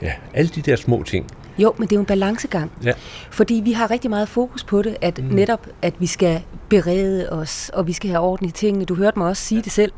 ja, 0.03 0.12
alle 0.35 0.49
de 0.49 0.62
der 0.62 0.77
små 0.77 1.03
ting. 1.03 1.27
Jo, 1.59 1.75
men 1.79 1.89
det 1.89 1.93
er 1.93 1.97
jo 1.97 2.00
en 2.00 2.06
balancegang. 2.06 2.73
Ja. 2.85 2.93
Fordi 3.31 3.61
vi 3.65 3.73
har 3.73 3.91
rigtig 3.91 4.11
meget 4.11 4.29
fokus 4.29 4.65
på 4.65 4.83
det, 4.83 4.97
at 5.00 5.25
mm. 5.25 5.25
netop, 5.25 5.67
at 5.83 5.95
vi 5.99 6.06
skal 6.06 6.43
berede 6.69 7.33
os, 7.33 7.71
og 7.75 7.87
vi 7.87 7.93
skal 7.93 8.11
have 8.11 8.21
orden 8.21 8.47
i 8.47 8.50
tingene. 8.50 8.85
Du 8.85 8.95
hørte 8.95 9.19
mig 9.19 9.29
også 9.29 9.43
sige 9.43 9.62
det 9.62 9.73
selv. 9.73 9.93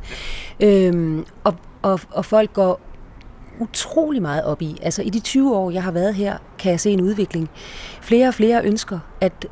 Øhm, 0.60 1.24
og, 1.44 1.54
og, 1.82 2.00
og 2.10 2.24
folk 2.24 2.52
går 2.52 2.80
utrolig 3.60 4.22
meget 4.22 4.44
op 4.44 4.62
i. 4.62 4.78
Altså 4.82 5.02
i 5.02 5.10
de 5.10 5.20
20 5.20 5.56
år, 5.56 5.70
jeg 5.70 5.82
har 5.82 5.90
været 5.90 6.14
her, 6.14 6.36
kan 6.58 6.70
jeg 6.70 6.80
se 6.80 6.90
en 6.90 7.00
udvikling. 7.00 7.48
Flere 8.00 8.28
og 8.28 8.34
flere 8.34 8.64
ønsker 8.64 8.98
at 9.20 9.46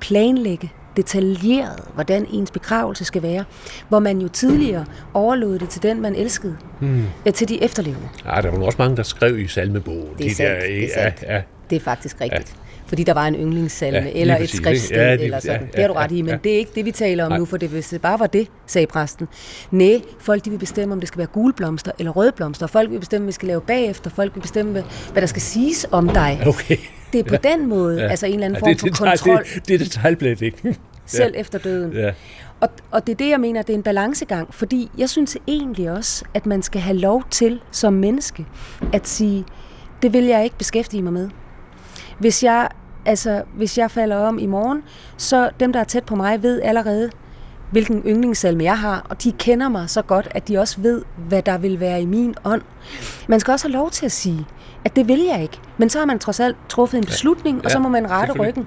planlægge 0.00 0.72
detaljeret, 0.96 1.84
hvordan 1.94 2.26
ens 2.30 2.50
begravelse 2.50 3.04
skal 3.04 3.22
være, 3.22 3.44
hvor 3.88 3.98
man 3.98 4.18
jo 4.18 4.28
tidligere 4.28 4.84
overlod 5.14 5.58
det 5.58 5.68
til 5.68 5.82
den, 5.82 6.00
man 6.00 6.14
elskede, 6.14 6.56
hmm. 6.80 7.04
ja, 7.26 7.30
til 7.30 7.48
de 7.48 7.62
efterlevende. 7.62 8.08
Ja, 8.24 8.40
der 8.40 8.50
var 8.50 8.64
også 8.64 8.78
mange, 8.78 8.96
der 8.96 9.02
skrev 9.02 9.38
i 9.38 9.48
salmebogen. 9.48 10.08
Det 10.18 10.24
er 10.24 10.28
de 10.28 10.34
sandt, 10.34 10.60
der, 10.60 10.66
det 10.66 10.84
er 10.84 10.88
sandt. 10.94 11.22
Ja, 11.22 11.34
ja. 11.34 11.42
Det 11.70 11.76
er 11.76 11.80
faktisk 11.80 12.20
rigtigt. 12.20 12.54
Ja. 12.56 12.62
Fordi 12.86 13.04
der 13.04 13.14
var 13.14 13.26
en 13.26 13.34
yndlingssalme, 13.34 13.98
ja, 13.98 14.20
eller 14.20 14.36
et 14.36 14.50
skriftsted, 14.50 14.96
ja, 14.96 15.12
eller 15.12 15.40
sådan. 15.40 15.60
Ja, 15.60 15.66
ja, 15.66 15.70
det 15.72 15.80
har 15.80 15.88
du 15.88 15.94
ret 15.94 16.12
i, 16.12 16.22
men 16.22 16.30
ja. 16.30 16.38
det 16.44 16.52
er 16.52 16.56
ikke 16.56 16.70
det, 16.74 16.84
vi 16.84 16.90
taler 16.90 17.24
om 17.24 17.30
Nej. 17.30 17.38
nu, 17.38 17.44
for 17.44 17.56
det, 17.56 17.68
hvis 17.68 17.88
det 17.88 18.00
bare 18.00 18.18
var 18.18 18.26
det, 18.26 18.48
sagde 18.66 18.86
præsten. 18.86 19.28
Nej, 19.70 20.00
folk 20.20 20.44
de 20.44 20.50
vil 20.50 20.58
bestemme, 20.58 20.94
om 20.94 21.00
det 21.00 21.08
skal 21.08 21.18
være 21.18 21.26
gule 21.26 21.52
blomster 21.52 21.92
eller 21.98 22.12
røde 22.12 22.32
blomster. 22.36 22.66
Folk 22.66 22.90
vil 22.90 22.98
bestemme, 22.98 23.24
hvad 23.24 23.28
vi 23.28 23.32
skal 23.32 23.48
lave 23.48 23.60
bagefter. 23.60 24.10
Folk 24.10 24.34
vil 24.34 24.40
bestemme, 24.40 24.72
hvad 25.12 25.20
der 25.20 25.26
skal 25.26 25.42
siges 25.42 25.86
om 25.90 26.08
dig. 26.08 26.42
Okay. 26.46 26.76
Det 27.12 27.18
er 27.18 27.24
på 27.24 27.36
ja. 27.44 27.50
den 27.50 27.68
måde, 27.68 28.02
ja. 28.02 28.08
altså 28.08 28.26
en 28.26 28.32
eller 28.32 28.46
anden 28.46 28.58
form 28.60 28.68
ja, 28.68 28.72
det, 28.72 28.80
for 28.80 29.04
kontrol. 29.04 29.44
Det, 29.54 29.68
det 29.68 29.74
er 29.74 29.78
detaljblænding. 29.78 30.54
Selv 31.06 31.34
ja. 31.34 31.40
efter 31.40 31.58
døden. 31.58 31.92
Ja. 31.92 32.12
Og, 32.60 32.68
og 32.90 33.06
det 33.06 33.12
er 33.12 33.16
det, 33.16 33.28
jeg 33.28 33.40
mener, 33.40 33.62
det 33.62 33.72
er 33.72 33.76
en 33.76 33.82
balancegang, 33.82 34.54
fordi 34.54 34.90
jeg 34.98 35.10
synes 35.10 35.36
egentlig 35.46 35.90
også, 35.90 36.24
at 36.34 36.46
man 36.46 36.62
skal 36.62 36.80
have 36.80 36.96
lov 36.96 37.24
til 37.30 37.60
som 37.70 37.92
menneske 37.92 38.46
at 38.92 39.08
sige, 39.08 39.44
det 40.02 40.12
vil 40.12 40.24
jeg 40.24 40.44
ikke 40.44 40.58
beskæftige 40.58 41.02
mig 41.02 41.12
med. 41.12 41.28
Hvis 42.18 42.44
jeg, 42.44 42.68
altså, 43.06 43.42
hvis 43.56 43.78
jeg 43.78 43.90
falder 43.90 44.16
om 44.16 44.38
i 44.38 44.46
morgen, 44.46 44.82
så 45.16 45.50
dem, 45.60 45.72
der 45.72 45.80
er 45.80 45.84
tæt 45.84 46.04
på 46.04 46.16
mig, 46.16 46.42
ved 46.42 46.62
allerede, 46.62 47.10
hvilken 47.70 48.02
yndlingssalme 48.06 48.64
jeg 48.64 48.78
har, 48.78 49.06
og 49.08 49.22
de 49.22 49.32
kender 49.32 49.68
mig 49.68 49.90
så 49.90 50.02
godt, 50.02 50.28
at 50.30 50.48
de 50.48 50.58
også 50.58 50.80
ved, 50.80 51.02
hvad 51.16 51.42
der 51.42 51.58
vil 51.58 51.80
være 51.80 52.02
i 52.02 52.06
min 52.06 52.34
ånd. 52.44 52.62
Man 53.28 53.40
skal 53.40 53.52
også 53.52 53.68
have 53.68 53.72
lov 53.72 53.90
til 53.90 54.06
at 54.06 54.12
sige, 54.12 54.46
at 54.84 54.96
det 54.96 55.08
vil 55.08 55.20
jeg 55.20 55.42
ikke. 55.42 55.58
Men 55.78 55.90
så 55.90 55.98
har 55.98 56.06
man 56.06 56.18
trods 56.18 56.40
alt 56.40 56.56
truffet 56.68 56.98
en 56.98 57.04
beslutning, 57.04 57.58
ja. 57.58 57.64
og 57.64 57.70
så 57.70 57.78
må 57.78 57.88
man 57.88 58.10
rette 58.10 58.32
ryggen. 58.32 58.66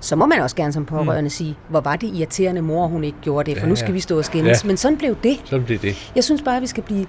Så 0.00 0.16
må 0.16 0.26
man 0.26 0.40
også 0.40 0.56
gerne 0.56 0.72
som 0.72 0.84
pårørende 0.84 1.22
mm. 1.22 1.30
sige, 1.30 1.56
hvor 1.68 1.80
var 1.80 1.96
det 1.96 2.14
irriterende 2.14 2.62
mor, 2.62 2.86
hun 2.86 3.04
ikke 3.04 3.18
gjorde 3.22 3.50
det, 3.50 3.58
for 3.58 3.66
ja, 3.66 3.68
nu 3.68 3.76
skal 3.76 3.88
ja. 3.88 3.92
vi 3.92 4.00
stå 4.00 4.18
og 4.18 4.24
skændes. 4.24 4.64
Ja. 4.64 4.66
Men 4.66 4.76
sådan 4.76 4.98
blev 4.98 5.16
det. 5.22 5.40
Sådan 5.44 5.64
blev 5.64 5.78
det. 5.78 6.10
Jeg 6.14 6.24
synes 6.24 6.42
bare, 6.42 6.56
at 6.56 6.62
vi 6.62 6.66
skal 6.66 6.82
blive 6.82 7.06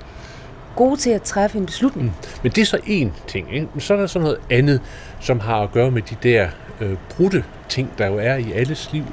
gode 0.75 0.97
til 0.97 1.09
at 1.09 1.21
træffe 1.21 1.57
en 1.57 1.65
beslutning. 1.65 2.07
Mm. 2.07 2.27
Men 2.43 2.51
det 2.51 2.61
er 2.61 2.65
så 2.65 2.77
én 2.77 3.27
ting. 3.27 3.55
Ikke? 3.55 3.67
Så 3.79 3.93
er 3.93 3.97
der 3.97 4.07
sådan 4.07 4.23
noget 4.23 4.37
andet, 4.49 4.81
som 5.19 5.39
har 5.39 5.59
at 5.61 5.71
gøre 5.71 5.91
med 5.91 6.01
de 6.01 6.15
der 6.23 6.47
øh, 6.81 6.97
brudte 7.09 7.43
ting, 7.69 7.89
der 7.97 8.07
jo 8.07 8.17
er 8.17 8.35
i 8.35 8.51
alles 8.51 8.93
liv. 8.93 9.03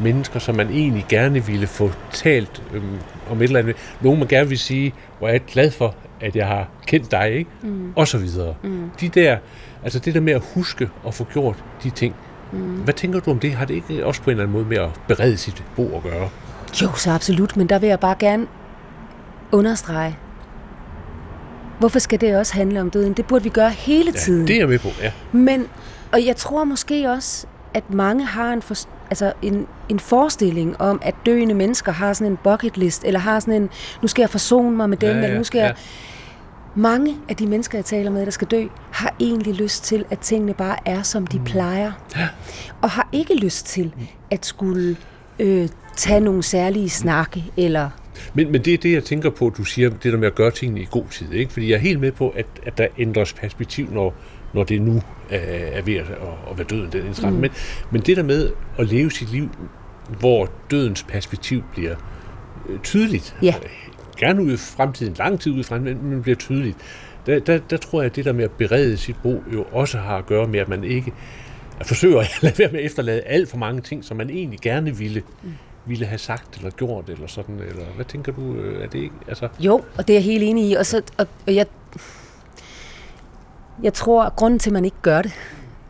Mennesker, 0.00 0.38
som 0.38 0.54
man 0.54 0.70
egentlig 0.70 1.06
gerne 1.08 1.46
ville 1.46 1.66
få 1.66 1.90
talt 2.12 2.62
øh, 2.72 2.82
om 3.30 3.38
et 3.38 3.44
eller 3.44 3.58
andet. 3.60 3.76
Nogen 4.00 4.18
man 4.18 4.28
gerne 4.28 4.48
vil 4.48 4.58
sige, 4.58 4.94
hvor 5.18 5.28
jeg 5.28 5.34
er 5.34 5.40
glad 5.52 5.70
for, 5.70 5.94
at 6.20 6.36
jeg 6.36 6.46
har 6.46 6.68
kendt 6.86 7.10
dig, 7.10 7.32
ikke? 7.32 7.50
Mm. 7.62 7.92
Og 7.96 8.08
så 8.08 8.18
videre. 8.18 8.54
Mm. 8.62 8.90
De 9.00 9.08
der, 9.08 9.36
altså 9.84 9.98
det 9.98 10.14
der 10.14 10.20
med 10.20 10.32
at 10.32 10.42
huske 10.54 10.88
og 11.04 11.14
få 11.14 11.24
gjort 11.24 11.64
de 11.82 11.90
ting. 11.90 12.14
Mm. 12.52 12.58
Hvad 12.58 12.94
tænker 12.94 13.20
du 13.20 13.30
om 13.30 13.38
det? 13.38 13.52
Har 13.52 13.64
det 13.64 13.74
ikke 13.74 14.06
også 14.06 14.22
på 14.22 14.30
en 14.30 14.32
eller 14.32 14.44
anden 14.44 14.52
måde 14.52 14.64
med 14.68 14.76
at 14.76 14.88
berede 15.08 15.36
sit 15.36 15.64
bo 15.76 15.96
at 15.96 16.02
gøre? 16.02 16.28
Jo, 16.82 16.94
så 16.94 17.10
absolut, 17.10 17.56
men 17.56 17.68
der 17.68 17.78
vil 17.78 17.88
jeg 17.88 18.00
bare 18.00 18.16
gerne 18.18 18.46
understrege, 19.52 20.16
Hvorfor 21.78 21.98
skal 21.98 22.20
det 22.20 22.36
også 22.36 22.54
handle 22.54 22.80
om 22.80 22.90
døden? 22.90 23.12
Det 23.12 23.26
burde 23.26 23.44
vi 23.44 23.50
gøre 23.50 23.70
hele 23.70 24.12
tiden. 24.12 24.40
Ja, 24.40 24.46
det 24.46 24.54
er 24.54 24.60
jeg 24.60 24.68
med 24.68 24.78
på, 24.78 24.88
ja. 25.02 25.12
Men, 25.32 25.66
og 26.12 26.26
jeg 26.26 26.36
tror 26.36 26.64
måske 26.64 27.10
også, 27.10 27.46
at 27.74 27.94
mange 27.94 28.24
har 28.24 28.52
en, 28.52 28.62
for, 28.62 28.74
altså 29.10 29.32
en, 29.42 29.66
en 29.88 30.00
forestilling 30.00 30.80
om, 30.80 31.00
at 31.02 31.14
døende 31.26 31.54
mennesker 31.54 31.92
har 31.92 32.12
sådan 32.12 32.32
en 32.32 32.38
bucket 32.44 32.76
list, 32.76 33.04
eller 33.04 33.20
har 33.20 33.40
sådan 33.40 33.62
en, 33.62 33.70
nu 34.02 34.08
skal 34.08 34.22
jeg 34.22 34.30
forsone 34.30 34.76
mig 34.76 34.90
med 34.90 34.96
dem, 34.96 35.08
Ja, 35.08 35.16
ja, 35.16 35.24
eller 35.24 35.38
nu 35.38 35.44
skal 35.44 35.58
ja. 35.58 35.64
jeg... 35.64 35.74
Mange 36.78 37.16
af 37.28 37.36
de 37.36 37.46
mennesker, 37.46 37.78
jeg 37.78 37.84
taler 37.84 38.10
med, 38.10 38.24
der 38.24 38.30
skal 38.30 38.48
dø, 38.48 38.66
har 38.90 39.14
egentlig 39.20 39.54
lyst 39.54 39.84
til, 39.84 40.04
at 40.10 40.18
tingene 40.18 40.54
bare 40.54 40.76
er, 40.84 41.02
som 41.02 41.26
de 41.26 41.40
plejer. 41.44 41.92
Og 42.82 42.90
har 42.90 43.08
ikke 43.12 43.34
lyst 43.34 43.66
til 43.66 43.94
at 44.30 44.46
skulle 44.46 44.96
øh, 45.38 45.68
tage 45.96 46.20
nogle 46.20 46.42
særlige 46.42 46.90
snakke, 46.90 47.44
eller... 47.56 47.90
Men, 48.34 48.52
men 48.52 48.64
det 48.64 48.74
er 48.74 48.78
det, 48.78 48.92
jeg 48.92 49.04
tænker 49.04 49.30
på, 49.30 49.52
du 49.56 49.64
siger, 49.64 49.90
det 49.90 50.12
der 50.12 50.18
med 50.18 50.26
at 50.26 50.34
gøre 50.34 50.50
tingene 50.50 50.80
i 50.80 50.88
god 50.90 51.04
tid. 51.10 51.32
Ikke? 51.32 51.52
Fordi 51.52 51.70
jeg 51.70 51.74
er 51.74 51.80
helt 51.80 52.00
med 52.00 52.12
på, 52.12 52.28
at, 52.28 52.46
at 52.66 52.78
der 52.78 52.86
ændres 52.98 53.32
perspektiv, 53.32 53.88
når, 53.92 54.14
når 54.54 54.64
det 54.64 54.82
nu 54.82 55.02
er, 55.30 55.38
er 55.78 55.82
ved 55.82 55.94
at, 55.94 56.06
at 56.50 56.58
være 56.58 56.66
døden, 56.70 56.92
den 56.92 57.06
indtræffen. 57.06 57.34
Mm. 57.34 57.40
Men, 57.40 57.50
men 57.90 58.00
det 58.00 58.16
der 58.16 58.22
med 58.22 58.50
at 58.78 58.86
leve 58.86 59.10
sit 59.10 59.32
liv, 59.32 59.48
hvor 60.20 60.50
dødens 60.70 61.02
perspektiv 61.02 61.62
bliver 61.72 61.94
øh, 62.68 62.78
tydeligt, 62.78 63.36
Ja. 63.42 63.54
Gerne 64.18 64.42
ud 64.42 64.52
i 64.52 64.56
fremtiden, 64.56 65.14
lang 65.14 65.40
tid 65.40 65.52
ud 65.52 65.58
i 65.58 65.62
fremtiden, 65.62 66.04
men 66.04 66.22
bliver 66.22 66.36
tydeligt, 66.36 66.76
der, 67.26 67.38
der, 67.38 67.58
der 67.70 67.76
tror 67.76 68.00
jeg, 68.00 68.06
at 68.10 68.16
det 68.16 68.24
der 68.24 68.32
med 68.32 68.44
at 68.44 68.50
berede 68.50 68.96
sit 68.96 69.16
bo 69.22 69.42
jo 69.52 69.64
også 69.72 69.98
har 69.98 70.16
at 70.16 70.26
gøre 70.26 70.46
med, 70.46 70.60
at 70.60 70.68
man 70.68 70.84
ikke 70.84 71.12
at 71.80 71.86
forsøger 71.86 72.20
at 72.20 72.38
lade 72.42 72.58
være 72.58 72.72
med 72.72 72.80
at 72.80 72.86
efterlade 72.86 73.20
alt 73.20 73.48
for 73.48 73.56
mange 73.56 73.80
ting, 73.80 74.04
som 74.04 74.16
man 74.16 74.30
egentlig 74.30 74.60
gerne 74.60 74.96
ville, 74.96 75.22
ville 75.86 76.06
have 76.06 76.18
sagt 76.18 76.56
eller 76.56 76.70
gjort, 76.70 77.08
eller 77.08 77.26
sådan, 77.26 77.58
eller 77.58 77.84
hvad 77.96 78.04
tænker 78.04 78.32
du, 78.32 78.54
øh, 78.54 78.82
er 78.82 78.86
det 78.86 78.98
ikke, 78.98 79.14
altså, 79.28 79.48
Jo, 79.60 79.84
og 79.98 80.08
det 80.08 80.10
er 80.10 80.18
jeg 80.18 80.24
helt 80.24 80.42
enig 80.42 80.70
i. 80.70 80.74
Og, 80.74 80.86
så, 80.86 81.02
og, 81.18 81.26
og 81.46 81.54
jeg, 81.54 81.66
jeg 83.82 83.94
tror, 83.94 84.22
at 84.22 84.36
grunden 84.36 84.58
til, 84.58 84.70
at 84.70 84.74
man 84.74 84.84
ikke 84.84 84.96
gør 85.02 85.22
det, 85.22 85.32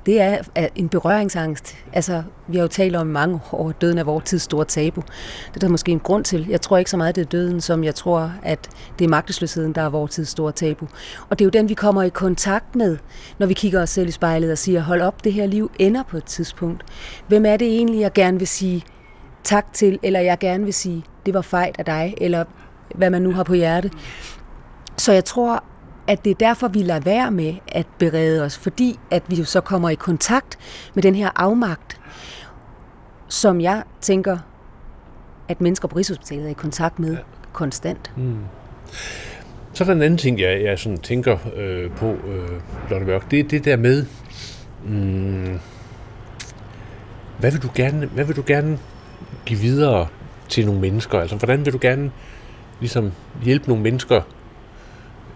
det 0.08 0.20
er, 0.20 0.38
en 0.74 0.88
berøringsangst. 0.88 1.76
Altså, 1.92 2.22
vi 2.46 2.56
har 2.56 2.62
jo 2.62 2.68
talt 2.68 2.96
om 2.96 3.06
mange 3.06 3.40
år, 3.52 3.72
døden 3.72 3.98
er 3.98 4.04
vores 4.04 4.24
tids 4.24 4.42
store 4.42 4.64
tabu. 4.64 5.00
Det 5.48 5.56
er 5.56 5.60
der 5.60 5.68
måske 5.68 5.92
en 5.92 6.00
grund 6.00 6.24
til. 6.24 6.46
Jeg 6.48 6.60
tror 6.60 6.78
ikke 6.78 6.90
så 6.90 6.96
meget, 6.96 7.16
det 7.16 7.22
er 7.22 7.28
døden, 7.28 7.60
som 7.60 7.84
jeg 7.84 7.94
tror, 7.94 8.32
at 8.42 8.68
det 8.98 9.04
er 9.04 9.08
magtesløsheden, 9.08 9.72
der 9.72 9.82
er 9.82 9.88
vores 9.88 10.14
tids 10.14 10.28
store 10.28 10.52
tabu. 10.52 10.88
Og 11.28 11.38
det 11.38 11.44
er 11.44 11.46
jo 11.46 11.50
den, 11.50 11.68
vi 11.68 11.74
kommer 11.74 12.02
i 12.02 12.08
kontakt 12.08 12.76
med, 12.76 12.98
når 13.38 13.46
vi 13.46 13.54
kigger 13.54 13.82
os 13.82 13.90
selv 13.90 14.08
i 14.08 14.10
spejlet 14.10 14.52
og 14.52 14.58
siger, 14.58 14.80
hold 14.80 15.02
op, 15.02 15.24
det 15.24 15.32
her 15.32 15.46
liv 15.46 15.70
ender 15.78 16.02
på 16.02 16.16
et 16.16 16.24
tidspunkt. 16.24 16.84
Hvem 17.26 17.46
er 17.46 17.56
det 17.56 17.68
egentlig, 17.68 18.00
jeg 18.00 18.12
gerne 18.12 18.38
vil 18.38 18.48
sige 18.48 18.82
tak 19.44 19.72
til, 19.72 19.98
eller 20.02 20.20
jeg 20.20 20.38
gerne 20.38 20.64
vil 20.64 20.74
sige, 20.74 21.04
det 21.26 21.34
var 21.34 21.42
fejl 21.42 21.74
af 21.78 21.84
dig, 21.84 22.14
eller 22.20 22.44
hvad 22.94 23.10
man 23.10 23.22
nu 23.22 23.32
har 23.32 23.42
på 23.42 23.54
hjerte. 23.54 23.90
Så 24.96 25.12
jeg 25.12 25.24
tror, 25.24 25.64
at 26.08 26.24
det 26.24 26.30
er 26.30 26.34
derfor, 26.34 26.68
vi 26.68 26.82
lader 26.82 27.00
være 27.00 27.30
med 27.30 27.54
at 27.68 27.86
berede 27.98 28.44
os, 28.44 28.58
fordi 28.58 28.98
at 29.10 29.22
vi 29.28 29.36
jo 29.36 29.44
så 29.44 29.60
kommer 29.60 29.90
i 29.90 29.94
kontakt 29.94 30.58
med 30.94 31.02
den 31.02 31.14
her 31.14 31.30
afmagt, 31.36 32.00
som 33.28 33.60
jeg 33.60 33.82
tænker, 34.00 34.38
at 35.48 35.60
mennesker 35.60 35.88
på 35.88 35.96
Rigshospitalet 35.96 36.46
er 36.46 36.50
i 36.50 36.52
kontakt 36.52 36.98
med 36.98 37.16
konstant. 37.52 38.10
Så 39.72 39.84
er 39.84 39.86
der 39.86 39.94
en 39.94 40.02
anden 40.02 40.18
ting, 40.18 40.40
jeg, 40.40 40.62
jeg 40.62 40.78
sådan 40.78 40.98
tænker 40.98 41.38
øh, 41.56 41.90
på, 41.90 42.06
øh, 42.06 42.48
Lotte 42.90 43.06
Mørk. 43.06 43.30
Det 43.30 43.40
er 43.40 43.44
det 43.44 43.64
der 43.64 43.76
med, 43.76 44.04
mm, 44.84 45.58
hvad, 47.38 47.50
vil 47.50 47.62
du 47.62 47.68
gerne, 47.74 48.06
hvad 48.06 48.24
vil 48.24 48.36
du 48.36 48.42
gerne 48.46 48.78
give 49.46 49.60
videre 49.60 50.06
til 50.48 50.66
nogle 50.66 50.80
mennesker? 50.80 51.20
Altså, 51.20 51.36
hvordan 51.36 51.64
vil 51.64 51.72
du 51.72 51.78
gerne 51.80 52.10
ligesom, 52.80 53.12
hjælpe 53.42 53.68
nogle 53.68 53.82
mennesker, 53.82 54.22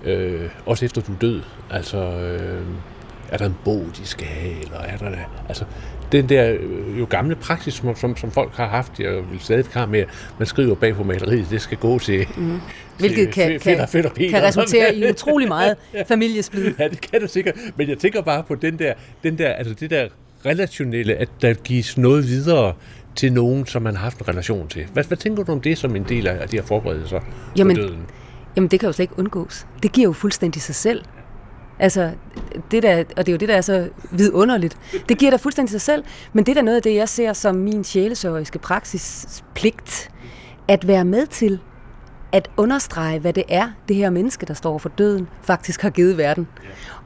øh, 0.04 0.50
også 0.66 0.84
efter 0.84 1.00
du 1.00 1.12
er 1.12 1.16
død? 1.20 1.40
Altså, 1.70 1.98
øh, 1.98 2.66
er 3.28 3.36
der 3.36 3.46
en 3.46 3.56
bog, 3.64 3.86
de 3.96 4.06
skal 4.06 4.26
have, 4.26 4.62
eller 4.62 4.78
er 4.78 4.96
der... 4.96 5.10
Altså, 5.48 5.64
den 6.12 6.28
der 6.28 6.50
øh, 6.60 6.98
jo 6.98 7.06
gamle 7.10 7.34
praksis, 7.34 7.74
som, 7.74 7.96
som, 7.96 8.16
som 8.16 8.30
folk 8.30 8.52
har 8.54 8.68
haft, 8.68 9.00
jeg 9.00 9.14
vil 9.14 9.40
stadig 9.40 9.64
have 9.72 9.86
med, 9.86 10.04
man 10.38 10.46
skriver 10.46 10.74
bag 10.74 10.94
på 10.94 11.04
maleriet, 11.04 11.46
det 11.50 11.60
skal 11.60 11.78
gå 11.78 11.98
til... 11.98 12.26
Mm. 12.36 12.60
Hvilket 12.98 13.30
kan, 13.30 13.48
fedt, 13.50 13.62
kan, 13.62 13.80
og 13.80 13.88
fedt 13.88 14.06
og 14.06 14.12
kan 14.14 14.42
resultere 14.42 14.94
i 14.94 15.10
utrolig 15.10 15.48
meget 15.48 15.76
familiesplid. 16.08 16.74
Ja, 16.78 16.88
det 16.88 17.00
kan 17.00 17.20
det 17.20 17.30
sikkert. 17.30 17.54
Men 17.76 17.88
jeg 17.88 17.98
tænker 17.98 18.22
bare 18.22 18.42
på 18.42 18.54
den 18.54 18.78
der, 18.78 18.92
den 19.22 19.38
der, 19.38 19.48
altså 19.48 19.74
det 19.74 19.90
der 19.90 20.08
relationelle, 20.46 21.14
at 21.14 21.28
der 21.42 21.54
gives 21.54 21.98
noget 21.98 22.28
videre 22.28 22.74
til 23.16 23.32
nogen, 23.32 23.66
som 23.66 23.82
man 23.82 23.96
har 23.96 24.02
haft 24.02 24.18
en 24.18 24.28
relation 24.28 24.68
til. 24.68 24.86
Hvad, 24.92 25.04
hvad 25.04 25.16
tænker 25.16 25.42
du 25.42 25.52
om 25.52 25.60
det 25.60 25.78
som 25.78 25.96
en 25.96 26.04
del 26.08 26.26
af 26.26 26.48
de 26.48 26.56
her 26.56 26.64
forberedelser 26.64 27.20
Jamen, 27.56 27.76
døden? 27.76 28.06
Jamen, 28.56 28.70
det 28.70 28.80
kan 28.80 28.86
jo 28.86 28.92
slet 28.92 29.04
ikke 29.04 29.18
undgås. 29.18 29.66
Det 29.82 29.92
giver 29.92 30.08
jo 30.08 30.12
fuldstændig 30.12 30.62
sig 30.62 30.74
selv. 30.74 31.04
Altså, 31.78 32.10
det 32.70 32.82
der, 32.82 33.04
og 33.16 33.26
det 33.26 33.28
er 33.28 33.32
jo 33.32 33.38
det, 33.38 33.48
der 33.48 33.56
er 33.56 33.60
så 33.60 33.88
vidunderligt. 34.10 34.76
Det 35.08 35.18
giver 35.18 35.30
dig 35.30 35.40
fuldstændig 35.40 35.70
sig 35.70 35.80
selv, 35.80 36.04
men 36.32 36.46
det 36.46 36.52
er 36.52 36.54
da 36.54 36.62
noget 36.62 36.76
af 36.76 36.82
det, 36.82 36.94
jeg 36.94 37.08
ser 37.08 37.32
som 37.32 37.54
min 37.54 37.84
sjælesørgeriske 37.84 38.58
praksispligt, 38.58 40.10
at 40.68 40.86
være 40.86 41.04
med 41.04 41.26
til 41.26 41.60
at 42.32 42.50
understrege, 42.56 43.18
hvad 43.18 43.32
det 43.32 43.44
er, 43.48 43.70
det 43.88 43.96
her 43.96 44.10
menneske, 44.10 44.46
der 44.46 44.54
står 44.54 44.78
for 44.78 44.88
døden, 44.88 45.28
faktisk 45.42 45.82
har 45.82 45.90
givet 45.90 46.18
verden. 46.18 46.48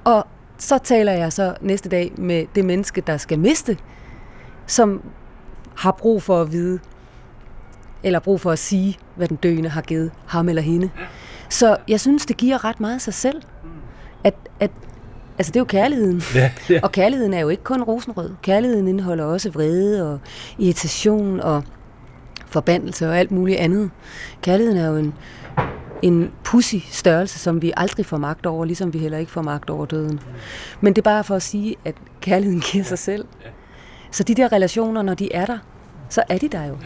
Og 0.04 0.26
så 0.58 0.78
taler 0.78 1.12
jeg 1.12 1.32
så 1.32 1.54
næste 1.60 1.88
dag 1.88 2.12
med 2.18 2.46
det 2.54 2.64
menneske, 2.64 3.00
der 3.00 3.16
skal 3.16 3.38
miste, 3.38 3.78
som 4.66 5.02
har 5.76 5.92
brug 5.92 6.22
for 6.22 6.40
at 6.40 6.52
vide, 6.52 6.78
eller 8.02 8.18
brug 8.20 8.40
for 8.40 8.50
at 8.50 8.58
sige, 8.58 8.98
hvad 9.16 9.28
den 9.28 9.36
døende 9.36 9.68
har 9.68 9.82
givet 9.82 10.10
ham 10.26 10.48
eller 10.48 10.62
hende. 10.62 10.90
Så 11.48 11.76
jeg 11.88 12.00
synes, 12.00 12.26
det 12.26 12.36
giver 12.36 12.64
ret 12.64 12.80
meget 12.80 13.02
sig 13.02 13.14
selv. 13.14 13.42
At, 14.24 14.34
at, 14.60 14.70
altså 15.38 15.52
det 15.52 15.56
er 15.56 15.60
jo 15.60 15.64
kærligheden. 15.64 16.22
Ja, 16.34 16.50
ja. 16.70 16.80
Og 16.82 16.92
kærligheden 16.92 17.34
er 17.34 17.40
jo 17.40 17.48
ikke 17.48 17.62
kun 17.62 17.82
rosenrød. 17.82 18.30
Kærligheden 18.42 18.88
indeholder 18.88 19.24
også 19.24 19.50
vrede 19.50 20.12
og 20.12 20.20
irritation 20.58 21.40
og 21.40 21.62
forbandelse 22.46 23.08
og 23.08 23.18
alt 23.18 23.30
muligt 23.30 23.58
andet. 23.58 23.90
Kærligheden 24.42 24.78
er 24.78 24.86
jo 24.88 24.96
en, 24.96 25.14
en 26.02 26.30
pussy 26.44 26.76
størrelse, 26.90 27.38
som 27.38 27.62
vi 27.62 27.72
aldrig 27.76 28.06
får 28.06 28.16
magt 28.16 28.46
over, 28.46 28.64
ligesom 28.64 28.92
vi 28.92 28.98
heller 28.98 29.18
ikke 29.18 29.32
får 29.32 29.42
magt 29.42 29.70
over 29.70 29.86
døden. 29.86 30.20
Men 30.80 30.92
det 30.92 30.98
er 30.98 31.10
bare 31.10 31.24
for 31.24 31.34
at 31.34 31.42
sige, 31.42 31.76
at 31.84 31.94
kærligheden 32.20 32.60
giver 32.72 32.84
sig 32.84 32.98
selv. 32.98 33.24
Så 34.10 34.22
de 34.22 34.34
der 34.34 34.52
relationer, 34.52 35.02
når 35.02 35.14
de 35.14 35.32
er 35.32 35.46
der, 35.46 35.58
så 36.08 36.22
er 36.28 36.38
de 36.38 36.48
der 36.48 36.64
jo. 36.64 36.76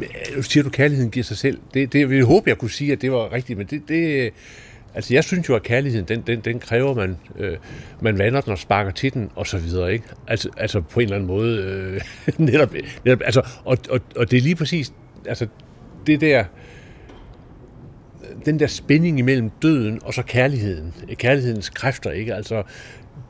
Øh, 0.00 0.36
nu 0.36 0.42
siger 0.42 0.62
du, 0.62 0.68
at 0.68 0.74
kærligheden 0.74 1.10
giver 1.10 1.24
sig 1.24 1.36
selv. 1.36 1.58
Det, 1.74 1.92
det 1.92 2.00
jeg 2.00 2.10
ville 2.10 2.24
håbe, 2.24 2.50
jeg 2.50 2.58
kunne 2.58 2.70
sige, 2.70 2.92
at 2.92 3.02
det 3.02 3.12
var 3.12 3.32
rigtigt, 3.32 3.58
men 3.58 3.66
det, 3.66 3.82
det 3.88 4.32
altså 4.94 5.14
jeg 5.14 5.24
synes 5.24 5.48
jo, 5.48 5.54
at 5.54 5.62
kærligheden, 5.62 6.08
den, 6.08 6.22
den, 6.26 6.40
den 6.40 6.58
kræver 6.58 6.94
man, 6.94 7.16
øh, 7.38 7.56
man 8.00 8.18
vander 8.18 8.40
den 8.40 8.52
og 8.52 8.58
sparker 8.58 8.90
til 8.90 9.14
den, 9.14 9.30
og 9.34 9.46
så 9.46 9.58
videre, 9.58 9.92
ikke? 9.92 10.04
Altså, 10.26 10.48
altså 10.56 10.80
på 10.80 11.00
en 11.00 11.04
eller 11.04 11.16
anden 11.16 11.26
måde, 11.26 11.58
øh, 11.58 12.00
netop, 12.46 12.74
netop, 13.04 13.20
altså, 13.24 13.46
og, 13.64 13.78
og, 13.90 14.00
og 14.16 14.30
det 14.30 14.36
er 14.36 14.40
lige 14.40 14.56
præcis, 14.56 14.92
altså 15.26 15.46
det 16.06 16.20
der, 16.20 16.44
den 18.44 18.58
der 18.58 18.66
spænding 18.66 19.18
imellem 19.18 19.50
døden 19.62 20.00
og 20.04 20.14
så 20.14 20.22
kærligheden, 20.22 20.94
kærlighedens 21.14 21.70
kræfter, 21.70 22.10
ikke? 22.10 22.34
Altså, 22.34 22.62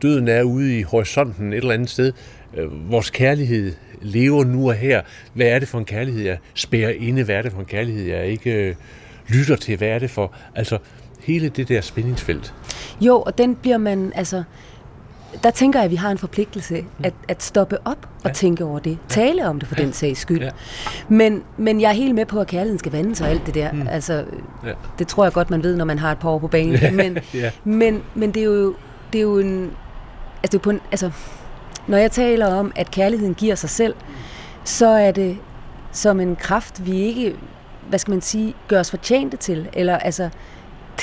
døden 0.03 0.29
er 0.29 0.43
ude 0.43 0.79
i 0.79 0.83
horisonten 0.83 1.53
et 1.53 1.57
eller 1.57 1.73
andet 1.75 1.91
sted. 1.91 2.13
Øh, 2.57 2.91
Vores 2.91 3.11
kærlighed 3.11 3.73
lever 4.03 4.45
nu 4.45 4.69
og 4.69 4.75
her. 4.75 5.01
Hvad 5.35 5.47
er 5.47 5.59
det 5.59 5.69
for 5.69 5.79
en 5.79 5.85
kærlighed, 5.85 6.23
jeg 6.23 6.39
spærer 6.55 6.91
inde? 6.91 7.25
Hvad 7.25 7.35
er 7.35 7.43
det 7.43 7.53
for 7.53 7.59
en 7.61 7.65
kærlighed, 7.67 8.05
jeg 8.05 8.27
ikke 8.27 8.53
øh, 8.69 8.75
lytter 9.29 9.57
til? 9.57 9.77
Hvad 9.77 9.89
er 9.89 9.99
det 9.99 10.11
for... 10.11 10.33
Altså, 10.55 10.79
hele 11.21 11.49
det 11.49 11.69
der 11.69 11.81
spændingsfelt. 11.81 12.55
Jo, 13.01 13.21
og 13.21 13.39
den 13.39 13.55
bliver 13.55 13.79
man, 13.79 14.13
altså, 14.15 14.43
der 15.43 15.51
tænker 15.51 15.79
jeg, 15.79 15.85
at 15.85 15.91
vi 15.91 15.97
har 15.97 16.11
en 16.11 16.19
forpligtelse 16.19 16.85
at, 17.05 17.15
at 17.29 17.43
stoppe 17.43 17.79
op 17.85 18.09
og 18.25 18.29
Ja. 18.31 18.33
tænke 18.33 18.65
over 18.65 18.79
det. 18.79 18.99
Tale 19.09 19.49
om 19.49 19.59
det 19.61 19.69
for 19.69 19.75
den 19.75 19.93
sags 19.93 20.21
skyld. 20.21 20.43
Ja. 20.43 20.51
Men, 21.09 21.43
men 21.57 21.81
jeg 21.81 21.89
er 21.89 21.93
helt 21.95 22.15
med 22.15 22.27
på, 22.27 22.41
at 22.41 22.47
kærligheden 22.47 22.79
skal 22.79 22.93
vandes 22.93 23.21
og 23.21 23.29
alt 23.29 23.47
det 23.47 23.55
der. 23.55 23.73
Mm. 23.73 23.87
Altså, 23.91 24.25
Ja. 24.67 24.73
det 24.99 25.09
tror 25.09 25.25
jeg 25.25 25.33
godt, 25.33 25.51
man 25.51 25.63
ved, 25.63 25.77
når 25.77 25.85
man 25.85 25.99
har 25.99 26.13
et 26.13 26.19
par 26.19 26.29
år 26.31 26.39
på 26.39 26.49
banen. 26.49 26.97
Men, 26.97 27.19
ja. 27.35 27.51
men, 27.65 28.03
men 28.15 28.31
det 28.31 28.41
er 28.41 28.45
jo, 28.45 28.75
det 29.13 29.19
er 29.19 29.23
jo 29.23 29.39
en... 29.39 29.71
Altså, 30.43 30.53
det 30.53 30.55
er 30.55 30.63
på 30.63 30.71
en, 30.71 30.81
altså, 30.91 31.11
når 31.87 31.97
jeg 31.97 32.11
taler 32.11 32.55
om, 32.55 32.73
at 32.77 32.91
kærligheden 32.91 33.35
giver 33.35 33.55
sig 33.55 33.71
selv, 33.71 33.95
så 34.65 34.87
er 34.87 35.11
det 35.11 35.39
som 35.93 36.21
en 36.21 36.37
kraft, 36.37 36.87
vi 36.87 37.01
ikke, 37.01 37.37
hvad 37.89 37.99
skal 37.99 38.13
man 38.13 38.21
sige, 38.21 38.55
gør 38.69 38.81
os 38.81 38.91
fortjente 38.91 39.37
til. 39.37 39.69
Eller 39.73 39.99
altså, 39.99 40.29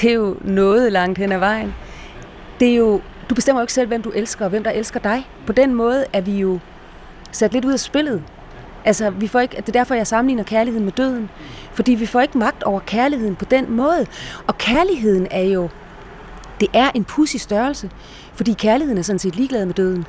det 0.01 0.10
er 0.10 0.13
jo 0.13 0.38
noget 0.41 0.91
langt 0.91 1.17
hen 1.17 1.31
ad 1.31 1.38
vejen. 1.38 1.74
Det 2.60 2.72
er 2.72 2.75
jo, 2.75 3.01
du 3.29 3.36
bestemmer 3.36 3.62
jo 3.62 3.63
ikke 3.63 3.74
selv, 3.74 3.88
hvem 3.88 4.01
du 4.01 4.10
elsker, 4.10 4.46
og 4.46 4.50
hvem 4.50 4.63
der 4.63 4.72
elsker 4.72 5.00
dig. 5.00 5.29
På 5.46 5.53
den 5.53 5.74
måde 5.74 6.05
er 6.13 6.22
vi 6.22 6.39
jo 6.39 6.60
sat 7.31 7.53
lidt 7.53 7.65
ud 7.65 7.74
af 7.74 7.79
spillet. 7.79 8.24
Altså, 8.86 9.10
vi 9.10 9.27
får 9.27 9.39
ikke, 9.39 9.55
det 9.58 9.67
er 9.67 9.72
derfor, 9.72 9.96
jeg 9.96 10.08
sammenligner 10.08 10.43
kærligheden 10.43 10.86
med 10.86 10.93
døden. 10.93 11.29
Fordi 11.74 11.91
vi 11.91 12.05
får 12.05 12.22
ikke 12.22 12.38
magt 12.38 12.63
over 12.63 12.79
kærligheden 12.79 13.36
på 13.36 13.46
den 13.46 13.72
måde. 13.72 14.05
Og 14.48 14.58
kærligheden 14.58 15.27
er 15.31 15.43
jo, 15.43 15.69
det 16.60 16.67
er 16.74 16.91
en 16.96 17.03
pussy 17.03 17.38
størrelse. 17.38 17.89
Fordi 18.39 18.53
kærligheden 18.53 18.98
er 18.98 19.01
sådan 19.01 19.19
set 19.19 19.36
ligeglad 19.36 19.65
med 19.65 19.74
døden. 19.74 20.05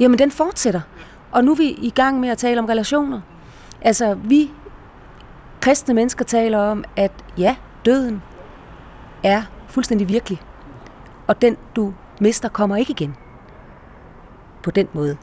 Jamen, 0.00 0.18
den 0.18 0.30
fortsætter. 0.30 0.80
Og 1.32 1.44
nu 1.44 1.50
er 1.50 1.56
vi 1.56 1.68
i 1.68 1.90
gang 1.90 2.20
med 2.20 2.28
at 2.28 2.38
tale 2.38 2.60
om 2.60 2.64
relationer. 2.64 3.20
Altså, 3.82 4.14
vi 4.14 4.50
kristne 5.60 5.94
mennesker 5.94 6.24
taler 6.24 6.58
om, 6.58 6.84
at 6.96 7.12
ja, 7.38 7.56
døden 7.84 8.22
er 9.22 9.42
fuldstændig 9.68 10.08
virkelig. 10.08 10.42
Og 11.26 11.42
den, 11.42 11.56
du 11.76 11.94
mister, 12.20 12.48
kommer 12.48 12.76
ikke 12.76 12.90
igen. 12.90 13.16
På 14.62 14.70
den 14.70 14.88
måde. 14.92 15.16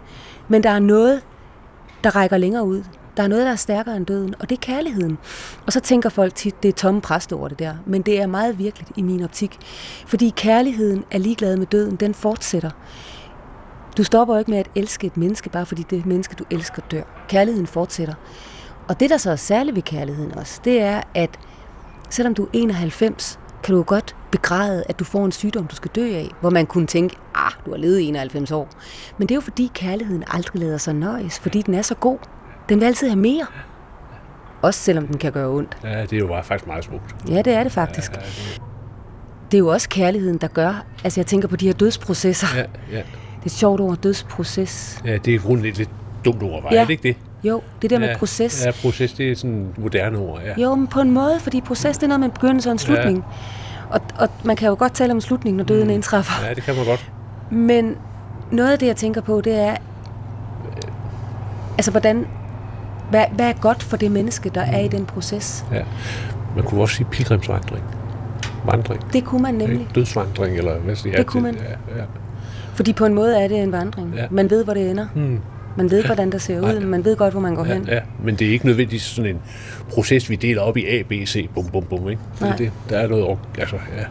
Men 0.47 0.63
der 0.63 0.69
er 0.69 0.79
noget, 0.79 1.21
der 2.03 2.15
rækker 2.15 2.37
længere 2.37 2.65
ud. 2.65 2.83
Der 3.17 3.23
er 3.23 3.27
noget, 3.27 3.45
der 3.45 3.51
er 3.51 3.55
stærkere 3.55 3.97
end 3.97 4.05
døden, 4.05 4.35
og 4.39 4.49
det 4.49 4.55
er 4.55 4.61
kærligheden. 4.61 5.17
Og 5.65 5.73
så 5.73 5.79
tænker 5.79 6.09
folk 6.09 6.35
tit, 6.35 6.63
det 6.63 6.69
er 6.69 6.73
tomme 6.73 7.01
præsteord 7.01 7.49
det 7.49 7.59
der. 7.59 7.75
Men 7.85 8.01
det 8.01 8.21
er 8.21 8.27
meget 8.27 8.59
virkeligt 8.59 8.91
i 8.95 9.01
min 9.01 9.23
optik. 9.23 9.57
Fordi 10.07 10.33
kærligheden 10.35 11.03
er 11.11 11.17
ligeglad 11.17 11.57
med 11.57 11.65
døden, 11.65 11.95
den 11.95 12.13
fortsætter. 12.13 12.69
Du 13.97 14.03
stopper 14.03 14.33
jo 14.33 14.39
ikke 14.39 14.51
med 14.51 14.59
at 14.59 14.69
elske 14.75 15.07
et 15.07 15.17
menneske, 15.17 15.49
bare 15.49 15.65
fordi 15.65 15.83
det 15.89 16.05
menneske, 16.05 16.35
du 16.35 16.43
elsker, 16.51 16.81
dør. 16.91 17.03
Kærligheden 17.27 17.67
fortsætter. 17.67 18.13
Og 18.87 18.99
det, 18.99 19.09
der 19.09 19.17
så 19.17 19.31
er 19.31 19.35
særligt 19.35 19.75
ved 19.75 19.83
kærligheden 19.83 20.37
også, 20.37 20.61
det 20.63 20.81
er, 20.81 21.01
at 21.15 21.39
selvom 22.09 22.35
du 22.35 22.43
er 22.43 22.49
91, 22.53 23.39
kan 23.63 23.75
du 23.75 23.83
godt 23.83 24.15
begræde, 24.31 24.83
at 24.89 24.99
du 24.99 25.03
får 25.03 25.25
en 25.25 25.31
sygdom, 25.31 25.67
du 25.67 25.75
skal 25.75 25.91
dø 25.95 26.15
af, 26.15 26.31
hvor 26.39 26.49
man 26.49 26.65
kunne 26.65 26.87
tænke, 26.87 27.15
ah, 27.35 27.51
du 27.65 27.71
har 27.71 27.77
levet 27.77 28.07
91 28.07 28.51
år. 28.51 28.69
Men 29.17 29.27
det 29.27 29.33
er 29.33 29.37
jo 29.37 29.41
fordi 29.41 29.71
kærligheden 29.73 30.23
aldrig 30.27 30.61
lader 30.61 30.77
sig 30.77 30.93
nøjes, 30.93 31.39
fordi 31.39 31.61
den 31.61 31.73
er 31.73 31.81
så 31.81 31.95
god. 31.95 32.17
Den 32.71 32.79
vil 32.79 32.85
altid 32.85 33.07
have 33.07 33.19
mere. 33.19 33.45
Også 34.61 34.79
selvom 34.79 35.07
den 35.07 35.17
kan 35.17 35.31
gøre 35.31 35.49
ondt. 35.49 35.77
Ja, 35.83 36.01
det 36.01 36.13
er 36.13 36.17
jo 36.17 36.27
bare 36.27 36.43
faktisk 36.43 36.67
meget 36.67 36.83
smukt. 36.83 37.15
Ja, 37.29 37.41
det 37.41 37.53
er 37.53 37.63
det 37.63 37.71
faktisk. 37.71 38.11
Ja, 38.11 38.17
det... 38.17 38.61
Det 39.51 39.57
er 39.57 39.59
jo 39.59 39.67
også 39.67 39.89
kærligheden, 39.89 40.37
der 40.37 40.47
gør, 40.47 40.85
altså 41.03 41.19
jeg 41.19 41.25
tænker 41.25 41.47
på 41.47 41.55
de 41.55 41.65
her 41.65 41.73
dødsprocesser. 41.73 42.47
Ja, 42.55 42.63
ja. 42.91 42.97
Det 42.97 43.41
er 43.41 43.45
et 43.45 43.51
sjovt 43.51 43.81
ord, 43.81 43.97
dødsproces. 43.97 45.01
Ja, 45.05 45.17
det 45.17 45.35
er 45.35 45.39
grundlæggende 45.39 45.79
lidt, 45.79 45.89
lidt 45.89 46.25
dumt 46.25 46.43
ord, 46.43 46.63
var 46.63 46.73
Ja. 46.73 46.81
det 46.81 46.89
ikke 46.89 47.03
det? 47.03 47.17
Jo, 47.43 47.61
det 47.81 47.89
der 47.89 47.99
med 47.99 48.07
ja, 48.07 48.17
proces. 48.17 48.65
Ja, 48.65 48.71
proces, 48.81 49.13
det 49.13 49.31
er 49.31 49.35
sådan 49.35 49.61
et 49.61 49.77
moderne 49.77 50.17
ord, 50.17 50.41
ja. 50.41 50.61
Jo, 50.61 50.75
men 50.75 50.87
på 50.87 50.99
en 50.99 51.11
måde, 51.11 51.39
fordi 51.39 51.61
proces 51.61 51.97
det 51.97 52.03
er 52.03 52.07
noget 52.07 52.19
med 52.19 52.27
en 52.27 52.33
begyndelse 52.33 52.69
og 52.69 52.71
en 52.71 52.79
slutning. 52.79 53.25
Og, 53.89 54.01
og 54.19 54.29
man 54.43 54.55
kan 54.55 54.69
jo 54.69 54.75
godt 54.79 54.93
tale 54.93 55.11
om 55.11 55.17
en 55.17 55.21
slutning, 55.21 55.57
når 55.57 55.63
døden 55.63 55.87
mm. 55.87 55.93
indtræffer. 55.93 56.47
Ja, 56.47 56.53
det 56.53 56.63
kan 56.63 56.75
man 56.75 56.85
godt. 56.85 57.11
Men 57.51 57.95
noget 58.51 58.71
af 58.71 58.79
det, 58.79 58.87
jeg 58.87 58.95
tænker 58.95 59.21
på, 59.21 59.41
det 59.41 59.59
er, 59.59 59.75
altså 61.77 61.91
hvordan, 61.91 62.27
hvad, 63.11 63.25
hvad 63.35 63.49
er 63.49 63.53
godt 63.53 63.83
for 63.83 63.97
det 63.97 64.11
menneske, 64.11 64.51
der 64.55 64.61
er 64.61 64.79
i 64.79 64.87
den 64.87 65.05
proces? 65.05 65.65
Ja. 65.73 65.83
Man 66.55 66.65
kunne 66.65 66.81
også 66.81 66.95
sige 66.95 67.07
pilgrimsvandring. 67.11 67.83
Vandring. 68.65 69.13
Det 69.13 69.25
kunne 69.25 69.41
man 69.41 69.53
nemlig. 69.53 69.87
Dødsvandring, 69.95 70.57
eller 70.57 70.77
hvad 70.79 70.95
siger 70.95 71.15
Det 71.15 71.25
kunne 71.25 71.43
man. 71.43 71.55
Ja, 71.55 71.97
ja. 71.97 72.03
Fordi 72.73 72.93
på 72.93 73.05
en 73.05 73.13
måde 73.13 73.43
er 73.43 73.47
det 73.47 73.63
en 73.63 73.71
vandring. 73.71 74.13
Ja. 74.15 74.25
Man 74.31 74.49
ved, 74.49 74.63
hvor 74.63 74.73
det 74.73 74.89
ender. 74.89 75.07
Hmm. 75.15 75.39
Man 75.77 75.91
ved, 75.91 76.03
hvordan 76.03 76.31
det 76.31 76.41
ser 76.41 76.57
ud. 76.57 76.61
Nej. 76.61 76.79
Man 76.79 77.05
ved 77.05 77.15
godt, 77.15 77.33
hvor 77.33 77.41
man 77.41 77.55
går 77.55 77.63
hen. 77.63 77.85
Ja, 77.87 77.93
ja, 77.93 78.01
men 78.23 78.35
det 78.35 78.47
er 78.47 78.51
ikke 78.51 78.65
nødvendigvis 78.65 79.01
sådan 79.01 79.35
en 79.35 79.41
proces, 79.89 80.29
vi 80.29 80.35
deler 80.35 80.61
op 80.61 80.77
i 80.77 80.85
A, 80.85 81.01
B, 81.01 81.11
C, 81.11 81.49
bum, 81.55 81.65
bum, 81.65 81.83
bum, 81.83 82.09
ikke? 82.09 82.21
Det, 82.33 82.41
Nej. 82.41 82.55
det, 82.55 82.71
der 82.89 82.97
er 82.97 83.07
noget, 83.07 83.37
altså, 83.57 83.75
ja, 83.97 84.03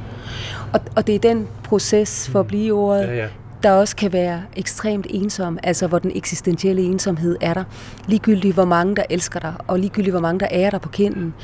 Og, 0.73 0.81
og 0.97 1.07
det 1.07 1.15
er 1.15 1.19
den 1.19 1.47
proces, 1.65 2.29
for 2.33 2.41
at 2.41 2.47
blive 2.47 2.75
ordet, 2.75 3.07
ja, 3.07 3.15
ja. 3.15 3.27
Der 3.63 3.71
også 3.71 3.97
kan 3.97 4.13
være 4.13 4.43
ekstremt 4.57 5.07
ensom, 5.11 5.59
altså 5.63 5.87
hvor 5.87 5.99
den 5.99 6.11
eksistentielle 6.15 6.83
ensomhed 6.83 7.37
er 7.41 7.55
der. 7.55 7.65
Ligegyldigt 8.07 8.55
hvor 8.55 8.65
mange, 8.65 8.97
der 8.97 9.03
elsker 9.11 9.41
dig, 9.41 9.55
og 9.69 9.79
ligegyldigt 9.79 10.13
hvor 10.13 10.21
mange, 10.21 10.41
der 10.41 10.49
ærer 10.51 10.71
dig 10.71 10.81
på 10.81 10.89
kinden. 10.89 11.35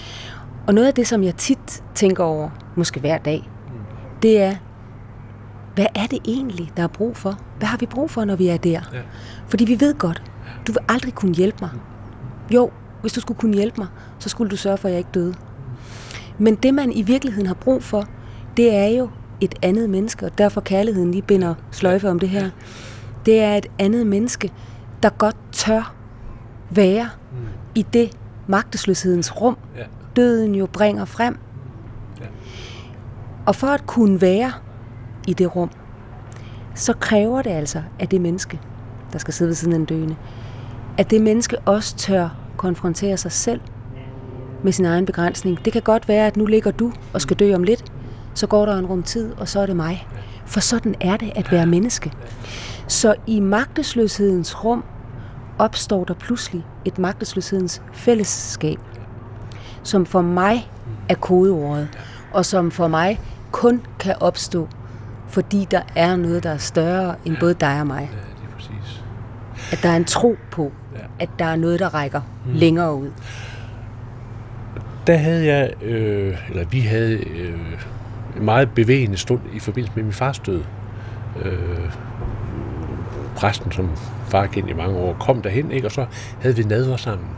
Og 0.66 0.74
noget 0.74 0.88
af 0.88 0.94
det, 0.94 1.06
som 1.06 1.22
jeg 1.22 1.36
tit 1.36 1.82
tænker 1.94 2.24
over, 2.24 2.50
måske 2.74 3.00
hver 3.00 3.18
dag, 3.18 3.50
det 4.22 4.42
er, 4.42 4.54
hvad 5.74 5.86
er 5.94 6.06
det 6.06 6.18
egentlig, 6.24 6.72
der 6.76 6.82
er 6.82 6.86
brug 6.86 7.16
for? 7.16 7.38
Hvad 7.58 7.68
har 7.68 7.78
vi 7.78 7.86
brug 7.86 8.10
for, 8.10 8.24
når 8.24 8.36
vi 8.36 8.48
er 8.48 8.56
der? 8.56 8.80
Ja. 8.92 9.00
Fordi 9.48 9.64
vi 9.64 9.80
ved 9.80 9.94
godt, 9.94 10.22
du 10.66 10.72
vil 10.72 10.80
aldrig 10.88 11.14
kunne 11.14 11.34
hjælpe 11.34 11.58
mig. 11.60 11.70
Jo, 12.50 12.70
hvis 13.00 13.12
du 13.12 13.20
skulle 13.20 13.38
kunne 13.38 13.54
hjælpe 13.54 13.80
mig, 13.80 13.86
så 14.18 14.28
skulle 14.28 14.50
du 14.50 14.56
sørge 14.56 14.76
for, 14.76 14.88
at 14.88 14.92
jeg 14.92 14.98
ikke 14.98 15.10
døde. 15.14 15.34
Men 16.38 16.54
det, 16.54 16.74
man 16.74 16.92
i 16.92 17.02
virkeligheden 17.02 17.46
har 17.46 17.54
brug 17.54 17.82
for, 17.82 18.04
det 18.56 18.74
er 18.74 18.86
jo 18.86 19.08
et 19.40 19.54
andet 19.62 19.90
menneske, 19.90 20.26
og 20.26 20.38
derfor 20.38 20.60
kærligheden 20.60 21.10
lige 21.10 21.22
binder 21.22 21.54
sløjfe 21.70 22.10
om 22.10 22.18
det 22.18 22.28
her. 22.28 22.50
Det 23.26 23.40
er 23.40 23.54
et 23.54 23.66
andet 23.78 24.06
menneske, 24.06 24.52
der 25.02 25.08
godt 25.08 25.36
tør 25.52 25.94
være 26.70 27.08
i 27.74 27.82
det 27.92 28.16
magtesløshedens 28.46 29.40
rum, 29.40 29.56
Ja. 29.76 29.82
døden 30.16 30.54
jo 30.54 30.66
bringer 30.66 31.04
frem. 31.04 31.38
Ja. 32.20 32.26
Og 33.46 33.54
for 33.54 33.66
at 33.66 33.86
kunne 33.86 34.20
være 34.20 34.52
i 35.28 35.32
det 35.32 35.56
rum, 35.56 35.70
så 36.74 36.92
kræver 36.92 37.42
det 37.42 37.50
altså, 37.50 37.82
at 37.98 38.10
det 38.10 38.20
menneske, 38.20 38.60
der 39.12 39.18
skal 39.18 39.34
sidde 39.34 39.48
ved 39.48 39.54
siden 39.54 39.72
af 39.72 39.78
den 39.78 39.86
døende, 39.86 40.16
at 40.98 41.10
det 41.10 41.20
menneske 41.20 41.58
også 41.58 41.96
tør 41.96 42.28
konfrontere 42.56 43.16
sig 43.16 43.32
selv 43.32 43.60
med 44.62 44.72
sin 44.72 44.84
egen 44.84 45.06
begrænsning. 45.06 45.64
Det 45.64 45.72
kan 45.72 45.82
godt 45.82 46.08
være, 46.08 46.26
at 46.26 46.36
nu 46.36 46.46
ligger 46.46 46.70
du 46.70 46.92
og 47.12 47.20
skal 47.20 47.36
dø 47.36 47.54
om 47.54 47.62
lidt, 47.62 47.84
så 48.36 48.46
går 48.46 48.66
der 48.66 48.78
en 48.78 48.86
rum 48.86 49.02
tid, 49.02 49.32
og 49.32 49.48
så 49.48 49.60
er 49.60 49.66
det 49.66 49.76
mig. 49.76 50.08
For 50.46 50.60
sådan 50.60 50.94
er 51.00 51.16
det 51.16 51.32
at 51.34 51.52
være 51.52 51.66
menneske. 51.66 52.12
Så 52.88 53.14
i 53.26 53.40
magtesløshedens 53.40 54.64
rum 54.64 54.84
opstår 55.58 56.04
der 56.04 56.14
pludselig 56.14 56.64
et 56.84 56.98
magtesløshedens 56.98 57.82
fællesskab, 57.92 58.78
som 59.82 60.06
for 60.06 60.22
mig 60.22 60.70
er 61.08 61.14
kodeordet, 61.14 61.88
og 62.32 62.44
som 62.44 62.70
for 62.70 62.88
mig 62.88 63.20
kun 63.52 63.82
kan 63.98 64.14
opstå, 64.20 64.68
fordi 65.28 65.66
der 65.70 65.82
er 65.96 66.16
noget, 66.16 66.42
der 66.42 66.50
er 66.50 66.58
større 66.58 67.14
end 67.24 67.36
både 67.40 67.54
dig 67.54 67.80
og 67.80 67.86
mig. 67.86 68.10
Ja, 68.12 68.18
det 68.18 68.50
er 68.50 68.54
præcis. 68.54 69.02
At 69.72 69.82
der 69.82 69.88
er 69.88 69.96
en 69.96 70.04
tro 70.04 70.36
på, 70.50 70.72
at 71.18 71.28
der 71.38 71.44
er 71.44 71.56
noget, 71.56 71.80
der 71.80 71.94
rækker 71.94 72.20
længere 72.46 72.94
ud. 72.94 73.10
Der 75.06 75.16
havde 75.16 75.46
jeg, 75.46 75.72
øh, 75.82 76.36
eller 76.50 76.64
vi 76.64 76.80
havde 76.80 77.14
øh, 77.14 77.84
en 78.36 78.44
meget 78.44 78.70
bevægende 78.70 79.16
stund 79.16 79.40
i 79.52 79.58
forbindelse 79.58 79.92
med 79.96 80.04
min 80.04 80.12
fars 80.12 80.38
død. 80.38 80.62
Øh, 81.44 81.90
præsten, 83.36 83.72
som 83.72 83.90
far 84.28 84.46
kendte 84.46 84.70
i 84.70 84.74
mange 84.74 84.98
år, 84.98 85.16
kom 85.20 85.42
derhen, 85.42 85.70
ikke? 85.70 85.86
og 85.86 85.92
så 85.92 86.06
havde 86.40 86.56
vi 86.56 86.62
nadver 86.62 86.96
sammen. 86.96 87.28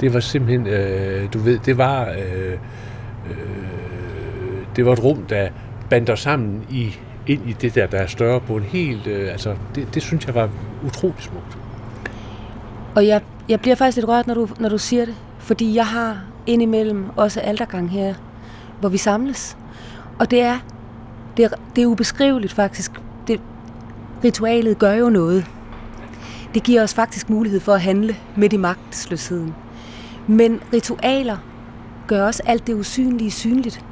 Det 0.00 0.14
var 0.14 0.20
simpelthen, 0.20 0.66
øh, 0.66 1.32
du 1.32 1.38
ved, 1.38 1.58
det 1.58 1.78
var, 1.78 2.08
øh, 2.08 2.52
øh, 3.30 3.38
det 4.76 4.86
var 4.86 4.92
et 4.92 5.04
rum, 5.04 5.22
der 5.28 5.48
bandt 5.90 6.10
os 6.10 6.20
sammen 6.20 6.66
i, 6.70 6.96
ind 7.26 7.48
i 7.48 7.52
det 7.52 7.74
der, 7.74 7.86
der 7.86 7.98
er 7.98 8.06
større 8.06 8.40
på 8.40 8.56
en 8.56 8.62
helt, 8.62 9.06
øh, 9.06 9.32
altså, 9.32 9.56
det, 9.74 9.94
det 9.94 10.02
synes 10.02 10.26
jeg 10.26 10.34
var 10.34 10.48
utrolig 10.86 11.22
smukt. 11.22 11.58
Og 12.94 13.06
jeg, 13.06 13.20
jeg 13.48 13.60
bliver 13.60 13.76
faktisk 13.76 13.96
lidt 13.96 14.08
rørt, 14.08 14.26
når 14.26 14.34
du, 14.34 14.48
når 14.58 14.68
du 14.68 14.78
siger 14.78 15.04
det, 15.04 15.14
fordi 15.38 15.74
jeg 15.74 15.86
har 15.86 16.18
indimellem 16.46 17.06
også 17.16 17.40
aldergang 17.40 17.90
her, 17.90 18.14
hvor 18.80 18.88
vi 18.88 18.96
samles. 18.96 19.56
Og 20.18 20.30
det 20.30 20.40
er, 20.40 20.58
det 21.36 21.44
er, 21.44 21.48
det 21.76 21.82
er 21.82 21.86
ubeskriveligt 21.86 22.52
faktisk. 22.52 22.92
Det, 23.26 23.40
ritualet 24.24 24.78
gør 24.78 24.92
jo 24.92 25.10
noget. 25.10 25.46
Det 26.54 26.62
giver 26.62 26.82
os 26.82 26.94
faktisk 26.94 27.30
mulighed 27.30 27.60
for 27.60 27.74
at 27.74 27.80
handle 27.80 28.16
midt 28.36 28.52
i 28.52 28.56
magtesløsheden. 28.56 29.54
Men 30.26 30.60
ritualer 30.72 31.36
gør 32.06 32.26
også 32.26 32.42
alt 32.46 32.66
det 32.66 32.74
usynlige 32.74 33.30
synligt. 33.30 33.84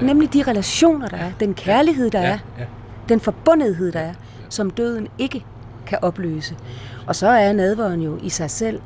Ja. 0.00 0.06
Nemlig 0.06 0.32
de 0.32 0.42
relationer, 0.42 1.08
der 1.08 1.16
er, 1.16 1.30
den 1.40 1.54
kærlighed, 1.54 2.10
der 2.10 2.20
ja, 2.20 2.26
er, 2.26 2.38
Ja, 2.58 2.64
den 3.08 3.20
forbundethed, 3.20 3.92
der 3.92 4.00
er, 4.00 4.14
som 4.48 4.70
døden 4.70 5.08
ikke 5.18 5.44
kan 5.86 5.98
opløse. 6.02 6.56
Og 7.06 7.16
så 7.16 7.28
er 7.28 7.52
nadveren 7.52 8.00
jo 8.00 8.18
i 8.22 8.28
sig 8.28 8.50
selv 8.50 8.80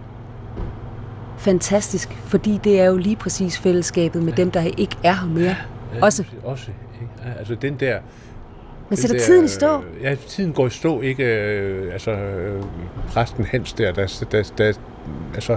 fantastisk, 1.38 2.08
fordi 2.24 2.60
det 2.64 2.80
er 2.80 2.84
jo 2.84 2.96
lige 2.96 3.16
præcis 3.16 3.58
fællesskabet 3.58 4.22
med 4.22 4.32
dem, 4.32 4.50
der 4.50 4.60
ikke 4.60 4.96
er 5.02 5.14
her 5.14 5.26
mere. 5.26 5.56
Ja, 5.94 6.04
Også. 6.04 6.24
Også, 6.44 6.70
ikke? 7.00 7.38
Altså 7.38 7.54
den 7.54 7.74
der... 7.74 7.98
Men 8.88 8.96
sætter 8.96 9.16
der, 9.16 9.24
tiden 9.24 9.44
i 9.44 9.48
stå. 9.48 9.76
øh, 9.76 10.02
Ja, 10.02 10.14
tiden 10.14 10.52
går 10.52 10.66
i 10.66 10.70
stå, 10.70 11.00
ikke? 11.00 11.24
Øh, 11.24 11.92
altså, 11.92 12.10
øh, 12.10 12.62
præsten 13.08 13.44
Hans 13.44 13.72
der, 13.72 13.92
der, 13.92 14.24
der, 14.32 14.42
der 14.58 14.72
altså, 15.34 15.56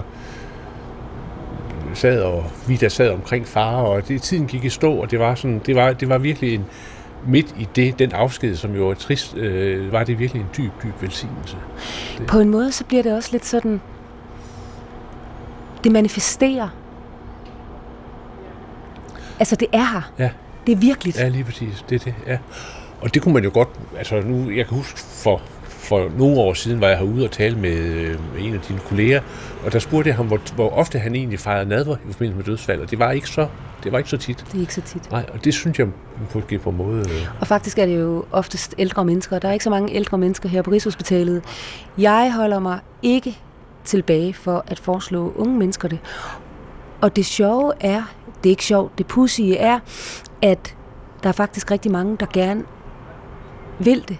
sad 1.94 2.22
og 2.22 2.44
vi 2.68 2.76
der 2.76 2.88
sad 2.88 3.10
omkring 3.10 3.46
far, 3.46 3.76
og 3.76 4.08
det, 4.08 4.22
tiden 4.22 4.46
gik 4.46 4.64
i 4.64 4.68
stå, 4.68 4.92
og 4.92 5.10
det 5.10 5.18
var, 5.18 5.34
sådan, 5.34 5.60
det 5.66 5.76
var, 5.76 5.92
det 5.92 6.08
var 6.08 6.18
virkelig 6.18 6.54
en, 6.54 6.64
midt 7.26 7.54
i 7.58 7.68
det, 7.76 7.98
den 7.98 8.12
afsked, 8.12 8.56
som 8.56 8.74
jo 8.74 8.88
er 8.88 8.94
trist, 8.94 9.36
øh, 9.36 9.92
var 9.92 10.04
det 10.04 10.18
virkelig 10.18 10.40
en 10.40 10.48
dyb, 10.56 10.72
dyb 10.82 11.02
velsignelse. 11.02 11.56
På 12.26 12.38
en 12.38 12.48
måde, 12.48 12.72
så 12.72 12.84
bliver 12.84 13.02
det 13.02 13.14
også 13.14 13.28
lidt 13.32 13.46
sådan, 13.46 13.80
det 15.84 15.92
manifesterer. 15.92 16.68
Altså, 19.38 19.56
det 19.56 19.68
er 19.72 19.84
her. 19.92 20.12
Ja. 20.18 20.30
Det 20.66 20.72
er 20.72 20.76
virkeligt. 20.76 21.18
Ja, 21.18 21.28
lige 21.28 21.44
præcis. 21.44 21.84
Det 21.88 21.94
er 21.94 22.04
det, 22.04 22.14
ja. 22.26 22.38
Og 23.00 23.14
det 23.14 23.22
kunne 23.22 23.34
man 23.34 23.44
jo 23.44 23.50
godt, 23.54 23.68
altså 23.98 24.20
nu, 24.20 24.50
jeg 24.50 24.66
kan 24.66 24.76
huske 24.76 24.98
for, 25.00 25.40
for 25.68 26.10
nogle 26.18 26.36
år 26.38 26.54
siden, 26.54 26.80
var 26.80 26.88
jeg 26.88 26.98
herude 26.98 27.24
og 27.24 27.30
tale 27.30 27.58
med 27.58 27.76
øh, 27.78 28.18
en 28.38 28.54
af 28.54 28.60
dine 28.60 28.78
kolleger, 28.78 29.20
og 29.66 29.72
der 29.72 29.78
spurgte 29.78 30.08
jeg 30.08 30.16
ham, 30.16 30.26
hvor, 30.26 30.40
hvor 30.54 30.70
ofte 30.70 30.98
han 30.98 31.14
egentlig 31.14 31.40
fejrede 31.40 31.68
nadver 31.68 31.96
i 32.08 32.12
forbindelse 32.12 32.36
med 32.36 32.44
dødsfald, 32.44 32.80
og 32.80 32.90
det 32.90 32.98
var 32.98 33.10
ikke 33.10 33.28
så, 33.28 33.48
det 33.84 33.92
var 33.92 33.98
ikke 33.98 34.10
så 34.10 34.16
tit. 34.16 34.44
Det 34.52 34.56
er 34.56 34.60
ikke 34.60 34.74
så 34.74 34.80
tit. 34.80 35.10
Nej, 35.10 35.26
og 35.32 35.44
det 35.44 35.54
synes 35.54 35.78
jeg 35.78 35.88
på, 36.30 36.42
på 36.62 36.70
en 36.70 36.76
måde... 36.76 36.98
Øh, 36.98 37.28
Og 37.40 37.46
faktisk 37.46 37.78
er 37.78 37.86
det 37.86 38.00
jo 38.00 38.24
oftest 38.32 38.74
ældre 38.78 39.04
mennesker. 39.04 39.38
Der 39.38 39.48
er 39.48 39.52
ikke 39.52 39.64
så 39.64 39.70
mange 39.70 39.92
ældre 39.94 40.18
mennesker 40.18 40.48
her 40.48 40.62
på 40.62 40.70
Rigshospitalet. 40.70 41.42
Jeg 41.98 42.32
holder 42.36 42.58
mig 42.58 42.78
ikke 43.02 43.38
tilbage 43.84 44.34
for 44.34 44.64
at 44.66 44.78
foreslå 44.78 45.32
unge 45.36 45.58
mennesker 45.58 45.88
det. 45.88 45.98
Og 47.00 47.16
det 47.16 47.26
sjove 47.26 47.72
er, 47.80 48.02
det 48.44 48.50
er 48.50 48.52
ikke 48.52 48.64
sjovt, 48.64 48.98
det 48.98 49.06
pussige 49.06 49.56
er, 49.56 49.78
at 50.42 50.76
Der 51.22 51.28
er 51.28 51.32
faktisk 51.32 51.70
rigtig 51.70 51.92
mange, 51.92 52.16
der 52.20 52.26
gerne 52.32 52.64
vil 53.78 54.04
det. 54.08 54.18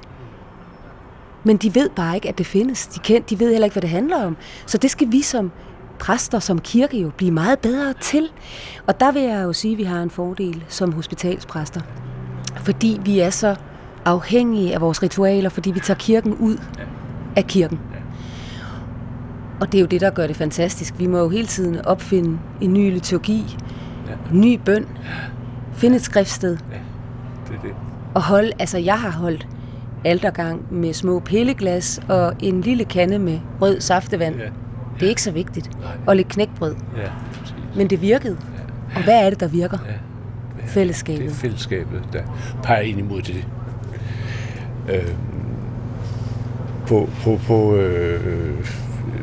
Men 1.45 1.57
de 1.57 1.75
ved 1.75 1.91
bare 1.97 2.15
ikke, 2.15 2.29
at 2.29 2.39
det 2.39 2.47
findes. 2.47 2.87
De, 2.87 3.01
kendt, 3.01 3.31
de 3.31 3.41
ved 3.41 3.51
heller 3.51 3.65
ikke, 3.65 3.75
hvad 3.75 3.83
det 3.83 3.91
handler 3.91 4.25
om. 4.25 4.37
Så 4.67 4.79
det 4.79 4.91
skal 4.91 5.13
vi 5.13 5.23
som 5.23 5.53
præster, 5.99 6.39
som 6.39 6.59
kirke 6.59 7.01
jo 7.01 7.11
blive 7.17 7.31
meget 7.31 7.59
bedre 7.59 7.95
til. 8.01 8.29
Og 8.87 9.01
der 9.01 9.13
vil 9.13 9.23
jeg 9.23 9.45
jo 9.45 9.53
sige, 9.53 9.73
at 9.73 9.79
vi 9.79 9.83
har 9.83 10.03
en 10.03 10.11
fordel 10.11 10.65
som 10.69 10.93
hospitalspræster. 10.93 11.81
Fordi 12.57 13.01
vi 13.05 13.21
er 13.21 13.31
så 13.31 13.57
afhængige 14.05 14.75
af 14.75 14.81
vores 14.81 15.03
ritualer, 15.03 15.49
fordi 15.49 15.71
vi 15.71 15.81
tager 15.81 15.99
kirken 15.99 16.35
ud 16.35 16.57
af 17.37 17.47
kirken. 17.47 17.81
Og 19.61 19.73
det 19.73 19.79
er 19.79 19.81
jo 19.81 19.87
det, 19.87 20.01
der 20.01 20.11
gør 20.11 20.27
det 20.27 20.37
fantastisk. 20.37 20.95
Vi 20.99 21.07
må 21.07 21.19
jo 21.19 21.29
hele 21.29 21.47
tiden 21.47 21.87
opfinde 21.87 22.39
en 22.61 22.73
ny 22.73 22.93
liturgi, 22.93 23.57
en 24.33 24.41
ny 24.41 24.61
bøn, 24.65 24.87
finde 25.73 25.97
et 25.97 26.03
skriftsted. 26.03 26.57
Ja, 26.73 26.77
det 27.49 27.57
er 27.59 27.63
det. 27.63 27.71
Og 28.15 28.23
holde, 28.23 28.51
altså 28.59 28.79
jeg 28.79 29.01
har 29.01 29.11
holdt 29.11 29.47
altergang 30.05 30.75
med 30.75 30.93
små 30.93 31.21
pilleglas 31.21 32.01
og 32.09 32.35
en 32.41 32.61
lille 32.61 32.85
kande 32.85 33.19
med 33.19 33.39
rød 33.61 33.81
saftevand. 33.81 34.37
Ja. 34.37 34.45
Det 35.01 35.03
er 35.07 35.09
ikke 35.09 35.23
så 35.23 35.31
vigtigt. 35.31 35.81
Nej. 35.81 35.91
Og 36.07 36.17
lidt 36.17 36.29
knækbrød. 36.29 36.75
Ja, 36.97 37.09
præcis. 37.33 37.55
Men 37.77 37.91
det 37.91 38.01
virkede. 38.03 38.37
Og 38.97 39.03
hvad 39.05 39.27
er 39.27 39.31
det, 39.31 39.41
der 39.41 39.49
virker? 39.49 39.79
Ja. 39.87 39.93
Det 40.63 40.71
Fællesskabet. 40.71 41.27
er 41.27 41.35
fællesskabet, 41.35 42.03
der 42.13 42.23
peger 42.63 42.81
ind 42.81 42.99
imod 42.99 43.23
det. 43.23 43.45
Øh, 44.91 45.13
på 46.87 47.09
på, 47.23 47.41
på 47.47 47.75
øh, 47.77 48.67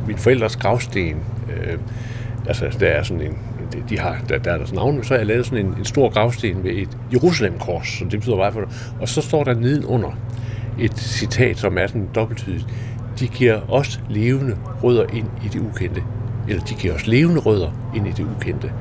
min 0.08 0.18
forældres 0.18 0.56
gravsten, 0.56 1.16
øh, 1.58 1.78
altså 2.48 2.78
der 2.80 2.88
er 2.88 3.04
sådan 3.04 3.22
en, 3.22 3.38
de- 3.90 4.00
har, 4.00 4.18
der, 4.30 4.38
der 4.38 4.52
er 4.52 4.58
deres 4.58 4.74
navn, 4.74 5.04
så 5.04 5.14
har 5.14 5.18
jeg 5.18 5.28
lavet 5.28 5.46
sådan 5.46 5.66
en, 5.66 5.74
en 5.78 5.86
stor 5.86 6.10
gravsten 6.10 6.64
med 6.64 6.72
et 6.72 6.98
Jerusalem-kors, 7.14 7.88
så 7.88 8.04
det 8.12 8.20
betyder 8.20 8.38
bare 8.38 8.52
for 8.52 8.62
Og 9.02 9.10
så 9.10 9.22
står 9.22 9.44
der 9.44 9.54
nedenunder 9.54 10.18
et 10.80 10.98
citat, 11.00 11.58
som 11.58 11.78
er 11.78 11.88
sådan 11.88 12.08
dobbelttydigt. 12.16 12.66
De 13.20 13.28
giver 13.28 13.60
os 13.70 14.00
levende 14.10 14.58
rødder 14.84 15.06
ind 15.14 15.28
i 15.46 15.48
det 15.48 15.60
ukendte. 15.60 16.04
Eller 16.50 16.64
de 16.64 16.74
giver 16.74 16.94
os 16.94 17.08
levende 17.08 17.40
rødder 17.42 17.92
ind 17.96 18.08
i 18.08 18.12
det 18.12 18.26
ukendte. 18.38 18.72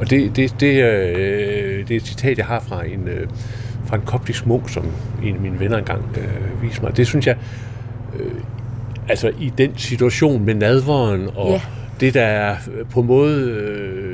Og 0.00 0.10
det, 0.10 0.36
det, 0.36 0.60
det, 0.60 0.82
øh, 0.84 1.88
det 1.88 1.90
er 1.90 1.96
et 1.96 2.06
citat, 2.06 2.38
jeg 2.38 2.46
har 2.46 2.60
fra 2.60 2.86
en, 2.86 3.08
øh, 3.08 3.26
fra 3.86 3.96
en 3.96 4.02
koptisk 4.02 4.46
munk, 4.46 4.68
som 4.68 4.84
en 5.24 5.34
af 5.34 5.40
mine 5.40 5.60
venner 5.60 5.78
engang 5.78 6.02
øh, 6.16 6.62
viste 6.62 6.82
mig. 6.82 6.96
Det 6.96 7.06
synes 7.06 7.26
jeg, 7.26 7.36
øh, 8.20 8.30
altså 9.08 9.32
i 9.40 9.52
den 9.58 9.70
situation 9.76 10.44
med 10.44 10.54
nadveren 10.54 11.28
og 11.36 11.50
Ja. 11.50 11.60
det, 12.00 12.14
der 12.14 12.22
er 12.22 12.56
på 12.90 13.00
en 13.00 13.06
måde 13.06 13.40
øh, 13.40 14.13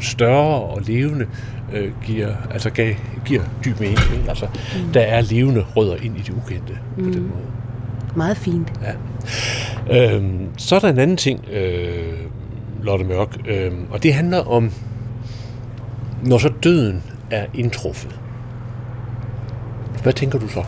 større 0.00 0.60
og 0.60 0.82
levende, 0.82 1.26
øh, 1.72 1.92
giver, 2.04 2.34
altså 2.50 2.70
gav, 2.70 2.94
giver 3.24 3.42
dyb 3.64 3.80
mening. 3.80 3.98
Ikke? 4.16 4.28
Altså, 4.28 4.46
mm. 4.46 4.92
Der 4.92 5.00
er 5.00 5.20
levende 5.20 5.64
rødder 5.76 5.96
ind 5.96 6.18
i 6.18 6.20
det 6.20 6.34
ukendte 6.34 6.78
mm. 6.96 7.04
på 7.04 7.10
den 7.10 7.22
måde. 7.22 7.42
Meget 8.16 8.36
fint. 8.36 8.72
Ja. 9.90 10.14
Øhm, 10.14 10.48
så 10.56 10.76
er 10.76 10.80
der 10.80 10.88
en 10.88 10.98
anden 10.98 11.16
ting, 11.16 11.44
øh, 11.52 12.18
Lotte 12.82 13.04
Mørk, 13.04 13.36
øh, 13.48 13.72
og 13.90 14.02
det 14.02 14.14
handler 14.14 14.38
om, 14.38 14.70
når 16.24 16.38
så 16.38 16.52
døden 16.62 17.02
er 17.30 17.46
indtruffet. 17.54 18.20
Hvad 20.02 20.12
tænker 20.12 20.38
du 20.38 20.48
så? 20.48 20.64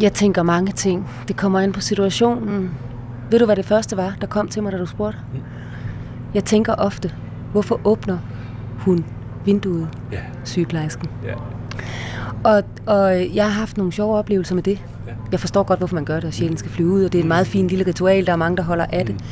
Jeg 0.00 0.12
tænker 0.12 0.42
mange 0.42 0.72
ting. 0.72 1.08
Det 1.28 1.36
kommer 1.36 1.60
an 1.60 1.72
på 1.72 1.80
situationen. 1.80 2.70
Ved 3.30 3.38
du, 3.38 3.44
hvad 3.44 3.56
det 3.56 3.64
første 3.64 3.96
var, 3.96 4.16
der 4.20 4.26
kom 4.26 4.48
til 4.48 4.62
mig, 4.62 4.72
da 4.72 4.78
du 4.78 4.86
spurgte? 4.86 5.18
Jeg 6.34 6.44
tænker 6.44 6.74
ofte, 6.74 7.12
hvorfor 7.52 7.80
åbner 7.84 8.18
hun 8.78 9.04
vinduet, 9.44 9.88
Ja, 10.12 10.18
sygeplejersken? 10.44 11.08
ja, 11.24 11.34
Og, 12.44 12.62
og 12.86 13.34
jeg 13.34 13.44
har 13.44 13.50
haft 13.60 13.76
nogle 13.76 13.92
sjove 13.92 14.16
oplevelser 14.18 14.54
med 14.54 14.62
det. 14.62 14.84
Ja. 15.06 15.12
Jeg 15.32 15.40
forstår 15.40 15.62
godt, 15.62 15.78
hvorfor 15.80 15.94
man 15.94 16.04
gør 16.04 16.14
det, 16.14 16.24
og 16.24 16.32
sjælen 16.34 16.56
skal 16.56 16.70
flyve 16.70 16.88
ud, 16.90 17.04
og 17.04 17.12
det 17.12 17.18
er 17.18 17.22
et 17.22 17.28
meget 17.28 17.46
fint 17.46 17.68
lille 17.68 17.86
ritual, 17.86 18.26
der 18.26 18.32
er 18.32 18.36
mange, 18.36 18.56
der 18.56 18.62
holder 18.62 18.86
af 18.92 19.06
det. 19.06 19.24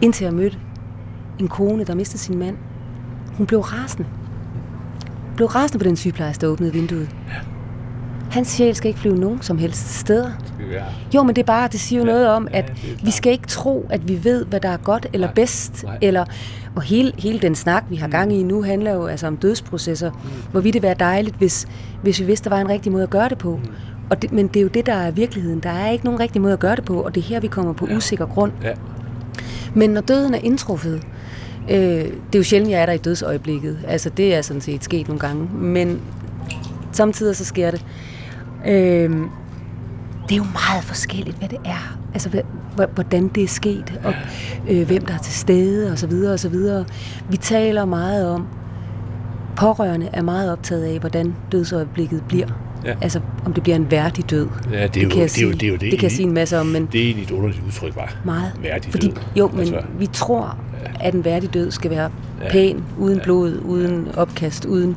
Indtil 0.00 0.24
jeg 0.24 0.32
mødte 0.34 0.58
en 1.38 1.48
kone, 1.48 1.84
der 1.84 1.94
mistede 1.94 2.18
sin 2.18 2.38
mand. 2.38 2.56
Hun 3.36 3.46
blev 3.46 3.60
rasende. 3.60 4.08
Blev 5.36 5.48
rasende 5.48 5.78
på 5.84 5.88
den 5.88 5.96
sygeplejerske, 5.96 6.40
der 6.40 6.46
åbnede 6.46 6.72
vinduet. 6.72 7.08
Hans 8.32 8.48
sjæl 8.48 8.74
skal 8.74 8.88
ikke 8.88 9.00
flyve 9.00 9.16
nogen 9.16 9.42
som 9.42 9.58
helst 9.58 9.98
steder. 10.00 10.30
vi. 10.58 10.74
Jo, 11.14 11.22
men 11.22 11.36
det 11.36 11.42
er 11.42 11.46
bare, 11.46 11.68
det 11.68 11.80
siger 11.80 12.00
jo 12.00 12.06
noget 12.06 12.28
om, 12.28 12.48
ja, 12.52 12.58
at 12.58 12.64
er 12.70 12.74
vi 13.04 13.10
skal 13.10 13.32
ikke 13.32 13.46
tro, 13.46 13.86
at 13.90 14.08
vi 14.08 14.24
ved, 14.24 14.44
hvad 14.44 14.60
der 14.60 14.68
er 14.68 14.76
godt 14.76 15.06
eller 15.12 15.26
Nej, 15.26 15.34
bedst. 15.34 15.84
nej. 15.84 15.98
Eller, 16.00 16.24
og 16.76 16.82
hele, 16.82 17.12
hele 17.18 17.38
den 17.38 17.54
snak, 17.54 17.84
vi 17.88 17.96
har 17.96 18.08
gang 18.08 18.32
i 18.32 18.42
nu, 18.42 18.62
handler 18.62 18.92
jo 18.92 19.06
altså 19.06 19.26
om 19.26 19.36
dødsprocesser. 19.36 20.10
Mm. 20.10 20.18
Hvor 20.52 20.60
ville 20.60 20.72
det 20.72 20.82
være 20.82 20.94
dejligt, 20.98 21.36
hvis, 21.36 21.66
hvis 22.02 22.20
vi 22.20 22.24
vidste, 22.24 22.50
der 22.50 22.56
var 22.56 22.60
en 22.60 22.68
rigtig 22.68 22.92
måde 22.92 23.02
at 23.02 23.10
gøre 23.10 23.28
det 23.28 23.38
på. 23.38 23.56
Mm. 23.56 23.70
Og 24.10 24.22
det, 24.22 24.32
men 24.32 24.48
det 24.48 24.56
er 24.56 24.62
jo 24.62 24.68
det, 24.68 24.86
der 24.86 24.94
er 24.94 25.10
virkeligheden. 25.10 25.60
Der 25.60 25.70
er 25.70 25.90
ikke 25.90 26.04
nogen 26.04 26.20
rigtig 26.20 26.40
måde 26.40 26.52
at 26.52 26.58
gøre 26.58 26.76
det 26.76 26.84
på, 26.84 27.02
og 27.02 27.14
det 27.14 27.20
er 27.20 27.24
her, 27.24 27.40
vi 27.40 27.46
kommer 27.46 27.72
på 27.72 27.86
usikker 27.96 28.26
grund. 28.26 28.52
Ja, 28.62 28.72
Men 29.74 29.90
når 29.90 30.00
døden 30.00 30.34
er 30.34 30.38
indtruffet, 30.38 31.02
øh, 31.70 31.76
det 31.76 32.04
er 32.34 32.38
jo 32.38 32.42
sjældent, 32.42 32.70
jeg 32.72 32.82
er 32.82 32.86
der 32.86 32.92
i 32.92 32.98
dødsøjeblikket. 32.98 33.78
Altså, 33.88 34.10
det 34.10 34.34
er 34.34 34.42
sådan 34.42 34.60
set 34.60 34.84
sket 34.84 35.08
nogle 35.08 35.20
gange. 35.20 35.48
Men 35.54 36.00
samtidig 36.92 37.36
så 37.36 37.44
sker 37.44 37.70
det. 37.70 37.84
Øh, 38.66 39.10
det 40.28 40.32
er 40.32 40.36
jo 40.36 40.44
meget 40.52 40.84
forskelligt, 40.84 41.36
hvad 41.38 41.48
det 41.48 41.58
er. 41.64 41.98
Altså, 42.14 42.42
hvordan 42.94 43.28
det 43.28 43.42
er 43.42 43.48
sket, 43.48 44.00
og 44.04 44.14
øh, 44.68 44.86
hvem 44.86 45.06
der 45.06 45.14
er 45.14 45.18
til 45.18 45.32
stede, 45.34 45.92
og 45.92 45.98
så 45.98 46.06
videre, 46.06 46.32
og 46.32 46.38
så 46.40 46.48
videre. 46.48 46.84
Vi 47.30 47.36
taler 47.36 47.84
meget 47.84 48.28
om, 48.28 48.46
pårørende 49.56 50.08
er 50.12 50.22
meget 50.22 50.52
optaget 50.52 50.84
af, 50.84 50.98
hvordan 50.98 51.34
dødsøjeblikket 51.52 52.22
bliver. 52.28 52.46
Ja. 52.84 52.94
Altså, 53.02 53.20
om 53.44 53.52
det 53.52 53.62
bliver 53.62 53.76
en 53.76 53.90
værdig 53.90 54.30
død. 54.30 54.48
ja 54.72 54.86
det, 54.86 54.96
er 54.96 55.02
jo, 55.02 55.08
kan 55.08 55.20
jeg 55.20 55.30
det, 55.30 55.38
er 55.38 55.42
jo, 55.46 55.50
sige. 55.50 55.52
det, 55.52 55.62
er 55.62 55.66
jo 55.68 55.72
det, 55.74 55.80
det 55.80 55.90
kan 55.98 56.02
jeg 56.02 56.10
sige 56.12 56.26
en 56.26 56.34
masse 56.34 56.58
om, 56.58 56.66
men 56.66 56.88
Det 56.92 57.00
er 57.00 57.04
egentlig 57.04 57.24
et 57.24 57.30
underligt 57.30 57.62
udtryk, 57.66 57.96
var. 57.96 58.14
meget. 58.24 58.52
Værdig 58.62 58.90
Fordi, 58.90 59.06
død. 59.06 59.16
Jo, 59.36 59.48
men 59.48 59.58
Altså, 59.60 59.80
vi 59.98 60.06
tror, 60.06 60.56
at 61.00 61.14
en 61.14 61.24
værdig 61.24 61.54
død 61.54 61.70
skal 61.70 61.90
være 61.90 62.10
Ja. 62.42 62.50
pæn, 62.50 62.84
uden 62.98 63.20
blod, 63.24 63.58
uden 63.64 64.08
opkast, 64.16 64.64
uden... 64.64 64.96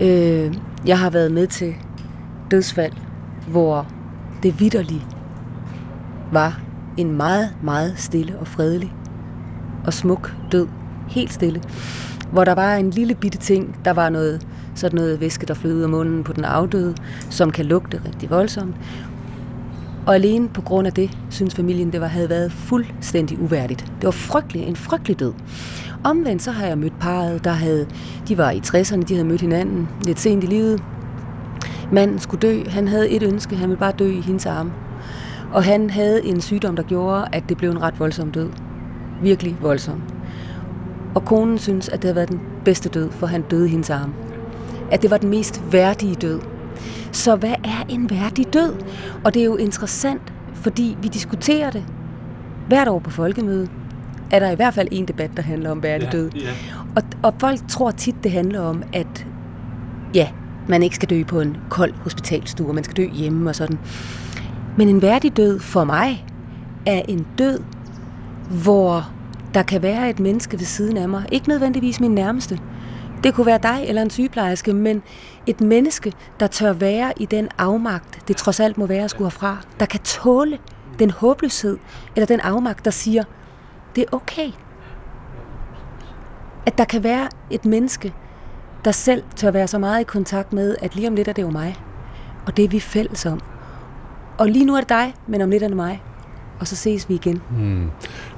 Øh, 0.00 0.54
jeg 0.86 0.98
har 0.98 1.10
været 1.10 1.32
med 1.32 1.46
til 1.46 1.74
dødsfald, 2.50 2.92
hvor 3.48 3.86
det 4.42 4.60
vidderligt 4.60 5.06
var 6.32 6.60
en 6.96 7.16
meget, 7.16 7.50
meget 7.62 7.94
stille 7.96 8.38
og 8.38 8.46
fredelig 8.46 8.92
og 9.86 9.92
smuk 9.92 10.34
død. 10.52 10.66
Helt 11.08 11.32
stille. 11.32 11.62
Hvor 12.32 12.44
der 12.44 12.54
var 12.54 12.74
en 12.74 12.90
lille 12.90 13.14
bitte 13.14 13.38
ting, 13.38 13.76
der 13.84 13.92
var 13.92 14.08
noget, 14.08 14.46
sådan 14.74 14.96
noget 14.96 15.20
væske, 15.20 15.46
der 15.46 15.54
flød 15.54 15.74
ud 15.74 15.82
af 15.82 15.88
munden 15.88 16.24
på 16.24 16.32
den 16.32 16.44
afdøde, 16.44 16.94
som 17.30 17.50
kan 17.50 17.66
lugte 17.66 18.00
rigtig 18.06 18.30
voldsomt. 18.30 18.74
Og 20.06 20.14
alene 20.14 20.48
på 20.48 20.60
grund 20.60 20.86
af 20.86 20.92
det, 20.92 21.18
synes 21.30 21.54
familien, 21.54 21.92
det 21.92 22.00
var, 22.00 22.06
havde 22.06 22.28
været 22.28 22.52
fuldstændig 22.52 23.40
uværdigt. 23.40 23.80
Det 23.80 24.04
var 24.04 24.10
frygtelig, 24.10 24.62
en 24.62 24.76
frygtelig 24.76 25.20
død. 25.20 25.32
Omvendt 26.04 26.42
så 26.42 26.50
har 26.50 26.66
jeg 26.66 26.78
mødt 26.78 26.98
parret, 27.00 27.44
der 27.44 27.50
havde, 27.50 27.86
de 28.28 28.38
var 28.38 28.50
i 28.50 28.58
60'erne, 28.58 29.02
de 29.02 29.14
havde 29.14 29.28
mødt 29.28 29.40
hinanden 29.40 29.88
lidt 30.04 30.20
sent 30.20 30.44
i 30.44 30.46
livet. 30.46 30.82
Manden 31.92 32.18
skulle 32.18 32.40
dø, 32.40 32.62
han 32.68 32.88
havde 32.88 33.10
et 33.10 33.22
ønske, 33.22 33.56
han 33.56 33.68
ville 33.68 33.80
bare 33.80 33.92
dø 33.98 34.10
i 34.10 34.20
hendes 34.20 34.46
arme. 34.46 34.72
Og 35.52 35.64
han 35.64 35.90
havde 35.90 36.24
en 36.24 36.40
sygdom, 36.40 36.76
der 36.76 36.82
gjorde, 36.82 37.24
at 37.32 37.48
det 37.48 37.56
blev 37.56 37.70
en 37.70 37.82
ret 37.82 38.00
voldsom 38.00 38.30
død. 38.30 38.50
Virkelig 39.22 39.56
voldsom. 39.60 40.02
Og 41.14 41.24
konen 41.24 41.58
synes, 41.58 41.88
at 41.88 41.94
det 41.94 42.04
havde 42.04 42.16
været 42.16 42.28
den 42.28 42.40
bedste 42.64 42.88
død, 42.88 43.10
for 43.10 43.26
han 43.26 43.42
døde 43.42 43.66
i 43.66 43.70
hendes 43.70 43.90
arme. 43.90 44.12
At 44.90 45.02
det 45.02 45.10
var 45.10 45.16
den 45.16 45.30
mest 45.30 45.62
værdige 45.72 46.14
død. 46.14 46.40
Så 47.12 47.36
hvad 47.36 47.54
er 47.64 47.84
en 47.88 48.10
værdig 48.10 48.52
død? 48.52 48.74
Og 49.24 49.34
det 49.34 49.40
er 49.40 49.46
jo 49.46 49.56
interessant, 49.56 50.32
fordi 50.54 50.96
vi 51.02 51.08
diskuterer 51.08 51.70
det 51.70 51.84
hvert 52.68 52.88
år 52.88 52.98
på 52.98 53.10
folkemødet. 53.10 53.70
Er 54.30 54.38
der 54.38 54.50
i 54.50 54.54
hvert 54.54 54.74
fald 54.74 54.88
en 54.90 55.08
debat, 55.08 55.30
der 55.36 55.42
handler 55.42 55.70
om 55.70 55.82
værdig 55.82 56.12
død. 56.12 56.30
Ja. 56.30 56.50
Og, 56.96 57.02
og 57.22 57.34
folk 57.38 57.60
tror 57.68 57.90
tit, 57.90 58.14
det 58.22 58.30
handler 58.32 58.60
om, 58.60 58.82
at 58.92 59.26
ja, 60.14 60.28
man 60.68 60.82
ikke 60.82 60.96
skal 60.96 61.10
dø 61.10 61.24
på 61.24 61.40
en 61.40 61.56
kold 61.70 61.94
hospitalstue, 61.94 62.72
man 62.72 62.84
skal 62.84 62.96
dø 62.96 63.08
hjemme 63.08 63.50
og 63.50 63.54
sådan. 63.54 63.78
Men 64.76 64.88
en 64.88 65.02
værdig 65.02 65.36
død 65.36 65.60
for 65.60 65.84
mig 65.84 66.26
er 66.86 67.02
en 67.08 67.26
død, 67.38 67.60
hvor 68.62 69.10
der 69.54 69.62
kan 69.62 69.82
være 69.82 70.10
et 70.10 70.20
menneske 70.20 70.58
ved 70.58 70.66
siden 70.66 70.96
af 70.96 71.08
mig. 71.08 71.26
Ikke 71.32 71.48
nødvendigvis 71.48 72.00
min 72.00 72.10
nærmeste. 72.10 72.60
Det 73.24 73.34
kunne 73.34 73.46
være 73.46 73.58
dig 73.62 73.84
eller 73.86 74.02
en 74.02 74.10
sygeplejerske, 74.10 74.72
men 74.72 75.02
et 75.46 75.60
menneske, 75.60 76.12
der 76.40 76.46
tør 76.46 76.72
være 76.72 77.12
i 77.16 77.24
den 77.24 77.48
afmagt, 77.58 78.28
det 78.28 78.36
trods 78.36 78.60
alt 78.60 78.78
må 78.78 78.86
være 78.86 79.04
at 79.04 79.10
skulle 79.10 79.26
herfra, 79.26 79.56
der 79.80 79.86
kan 79.86 80.00
tåle 80.00 80.58
den 80.98 81.10
håbløshed, 81.10 81.78
eller 82.16 82.26
den 82.26 82.40
afmagt, 82.40 82.84
der 82.84 82.90
siger, 82.90 83.24
det 83.96 84.02
er 84.02 84.16
okay. 84.16 84.50
At 86.66 86.78
der 86.78 86.84
kan 86.84 87.04
være 87.04 87.28
et 87.50 87.64
menneske, 87.64 88.14
der 88.84 88.90
selv 88.92 89.22
tør 89.36 89.50
være 89.50 89.66
så 89.68 89.78
meget 89.78 90.00
i 90.00 90.04
kontakt 90.04 90.52
med, 90.52 90.76
at 90.82 90.94
lige 90.96 91.08
om 91.08 91.14
lidt 91.14 91.28
er 91.28 91.32
det 91.32 91.42
jo 91.42 91.50
mig. 91.50 91.76
Og 92.46 92.56
det 92.56 92.64
er 92.64 92.68
vi 92.68 92.80
fælles 92.80 93.26
om. 93.26 93.40
Og 94.38 94.48
lige 94.48 94.64
nu 94.64 94.74
er 94.74 94.80
det 94.80 94.88
dig, 94.88 95.14
men 95.26 95.40
om 95.40 95.50
lidt 95.50 95.62
er 95.62 95.68
det 95.68 95.76
mig. 95.76 96.02
og 96.60 96.66
så 96.66 96.76
ses 96.76 97.08
vi 97.08 97.14
igen. 97.14 97.42
Hmm. 97.50 97.90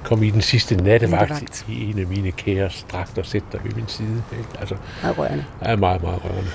Kom 0.04 0.22
i 0.22 0.30
den 0.30 0.42
sidste 0.42 0.76
nattevagt, 0.76 1.20
Nattevagt. 1.30 1.64
i 1.68 1.90
en 1.90 1.98
af 1.98 2.06
mine 2.06 2.30
kære 2.30 2.70
dragter, 2.92 3.22
sæt 3.22 3.42
dig 3.52 3.60
ved 3.64 3.72
min 3.72 3.84
side. 3.88 4.22
Ikke? 4.38 4.48
Altså, 4.60 4.76
Meget 5.02 5.18
rørende. 5.18 5.44
er 5.60 5.76
meget, 5.76 6.02
meget 6.02 6.24
rørende. 6.24 6.50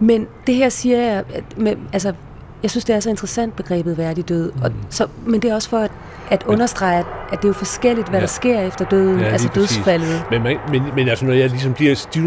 Men 0.00 0.26
det 0.46 0.54
her 0.54 0.68
siger 0.68 0.98
jeg, 1.02 1.24
at 1.34 1.58
med, 1.58 1.76
altså, 1.92 2.14
jeg 2.62 2.70
synes, 2.70 2.84
det 2.84 2.94
er 2.96 3.00
så 3.00 3.10
interessant 3.10 3.56
begrebet 3.56 3.98
værdig 3.98 4.28
død. 4.28 4.52
Mm. 4.52 4.62
Og 4.62 4.70
så, 4.90 5.06
men 5.26 5.42
det 5.42 5.50
er 5.50 5.54
også 5.54 5.68
for 5.68 5.78
at, 5.78 5.90
at 6.30 6.42
understrege, 6.46 6.98
at, 6.98 7.06
at 7.32 7.38
det 7.38 7.44
er 7.44 7.48
jo 7.48 7.52
forskelligt, 7.52 8.08
hvad 8.08 8.18
Ja. 8.18 8.22
der 8.22 8.26
sker 8.28 8.60
efter 8.60 8.84
døden, 8.84 9.20
Ja, 9.20 9.26
altså 9.26 9.48
dødsfaldet. 9.54 10.24
Men, 10.30 10.42
man, 10.42 10.56
men, 10.70 10.82
men 10.96 11.08
altså, 11.08 11.24
når 11.26 11.32
jeg 11.32 11.48
ligesom 11.50 11.74
bliver 11.74 11.94
stiv, 11.94 12.22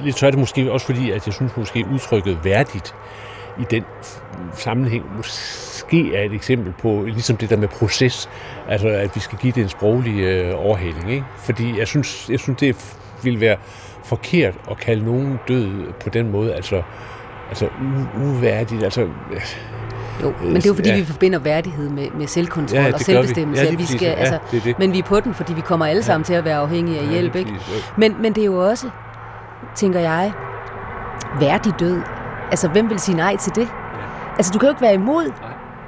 lidt 0.00 0.18
så 0.18 0.26
er 0.26 0.30
det 0.30 0.38
måske 0.38 0.72
også 0.72 0.86
fordi, 0.86 1.10
at 1.10 1.26
jeg 1.26 1.34
synes 1.34 1.56
måske 1.56 1.86
udtrykket 1.92 2.38
værdigt 2.44 2.94
i 3.60 3.64
den 3.70 3.84
sammenhæng 4.54 5.04
måske 5.16 6.16
er 6.16 6.22
et 6.22 6.32
eksempel 6.34 6.72
på, 6.82 7.02
ligesom 7.06 7.36
det 7.36 7.50
der 7.50 7.56
med 7.56 7.68
proces, 7.68 8.28
altså 8.68 8.88
at 8.88 9.10
vi 9.14 9.20
skal 9.20 9.38
give 9.38 9.52
det 9.52 9.62
en 9.62 9.68
sproglig 9.68 10.20
øh, 10.20 10.52
overhaling, 10.66 11.10
ikke? 11.10 11.24
Fordi 11.36 11.78
jeg 11.78 11.86
synes, 11.86 12.26
jeg 12.30 12.38
synes, 12.40 12.58
det 12.60 12.74
f- 12.76 12.96
vil 13.22 13.40
være 13.40 13.56
forkert 14.04 14.54
at 14.70 14.78
kalde 14.78 15.04
nogen 15.04 15.38
død 15.48 15.92
på 16.02 16.08
den 16.10 16.30
måde, 16.30 16.54
altså, 16.54 16.82
altså 17.54 17.66
u- 17.66 18.18
uværdigt, 18.22 18.82
altså... 18.84 19.02
øh, 19.02 19.40
Jo, 20.22 20.34
men 20.42 20.54
det 20.56 20.64
er 20.66 20.70
jo 20.70 20.74
fordi, 20.74 20.88
Ja. 20.88 20.94
ja. 20.94 21.00
vi 21.00 21.06
forbinder 21.06 21.38
værdighed 21.38 21.88
med, 21.90 22.06
med 22.14 22.26
selvkontrol 22.26 22.76
Ja, 22.76 22.82
ja, 22.82 22.86
og 22.86 22.92
gør 22.92 22.98
vi. 22.98 23.04
selvbestemmelse. 23.04 23.64
Ja, 23.64 23.74
vi 23.76 23.84
skal, 23.86 24.00
Ja, 24.08 24.12
altså, 24.12 24.38
det 24.50 24.64
det. 24.64 24.78
Men 24.78 24.92
vi 24.92 24.98
er 24.98 25.02
på 25.02 25.20
den, 25.20 25.34
fordi 25.34 25.54
vi 25.54 25.60
kommer 25.60 25.86
alle 25.86 26.02
sammen 26.02 26.24
til 26.24 26.34
at 26.34 26.44
være 26.44 26.56
afhængige 26.56 26.98
af 27.00 27.06
hjælp. 27.08 27.34
Ja, 27.34 27.38
Ikke? 27.38 27.52
præcis, 27.52 27.68
jo. 27.74 27.92
Men, 27.96 28.16
men 28.22 28.32
det 28.32 28.40
er 28.40 28.44
jo 28.46 28.68
også, 28.68 28.90
tænker 29.74 30.00
jeg, 30.00 30.32
værdig 31.40 31.72
død. 31.80 32.00
Altså, 32.50 32.68
hvem 32.68 32.90
vil 32.90 32.98
sige 32.98 33.16
nej 33.16 33.36
til 33.36 33.52
det? 33.54 33.68
Altså, 34.36 34.52
du 34.52 34.58
kan 34.58 34.66
jo 34.66 34.70
ikke 34.72 34.82
være 34.82 34.94
imod 34.94 35.32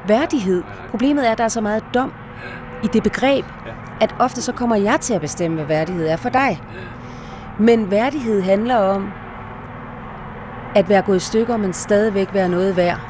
værdighed. 0.09 0.63
Problemet 0.91 1.27
er, 1.29 1.33
at 1.33 1.39
der 1.39 1.45
er 1.45 1.49
så 1.49 1.61
meget 1.61 1.85
dom 1.95 2.13
i 2.85 2.87
det 2.93 3.03
begreb, 3.03 3.45
at 4.01 4.15
ofte 4.19 4.43
så 4.43 4.53
kommer 4.53 4.77
jeg 4.77 5.01
til 5.01 5.15
at 5.15 5.21
bestemme, 5.21 5.57
hvad 5.57 5.67
værdighed 5.67 6.09
er 6.09 6.17
for 6.17 6.29
dig. 6.29 6.61
Men 7.59 7.91
værdighed 7.91 8.43
handler 8.43 8.77
om 8.77 9.09
at 10.77 10.89
være 10.89 11.03
gået 11.03 11.17
i 11.17 11.21
stykker, 11.21 11.57
men 11.57 11.73
stadigvæk 11.73 12.35
være 12.35 12.49
noget 12.49 12.77
værd. 12.77 13.01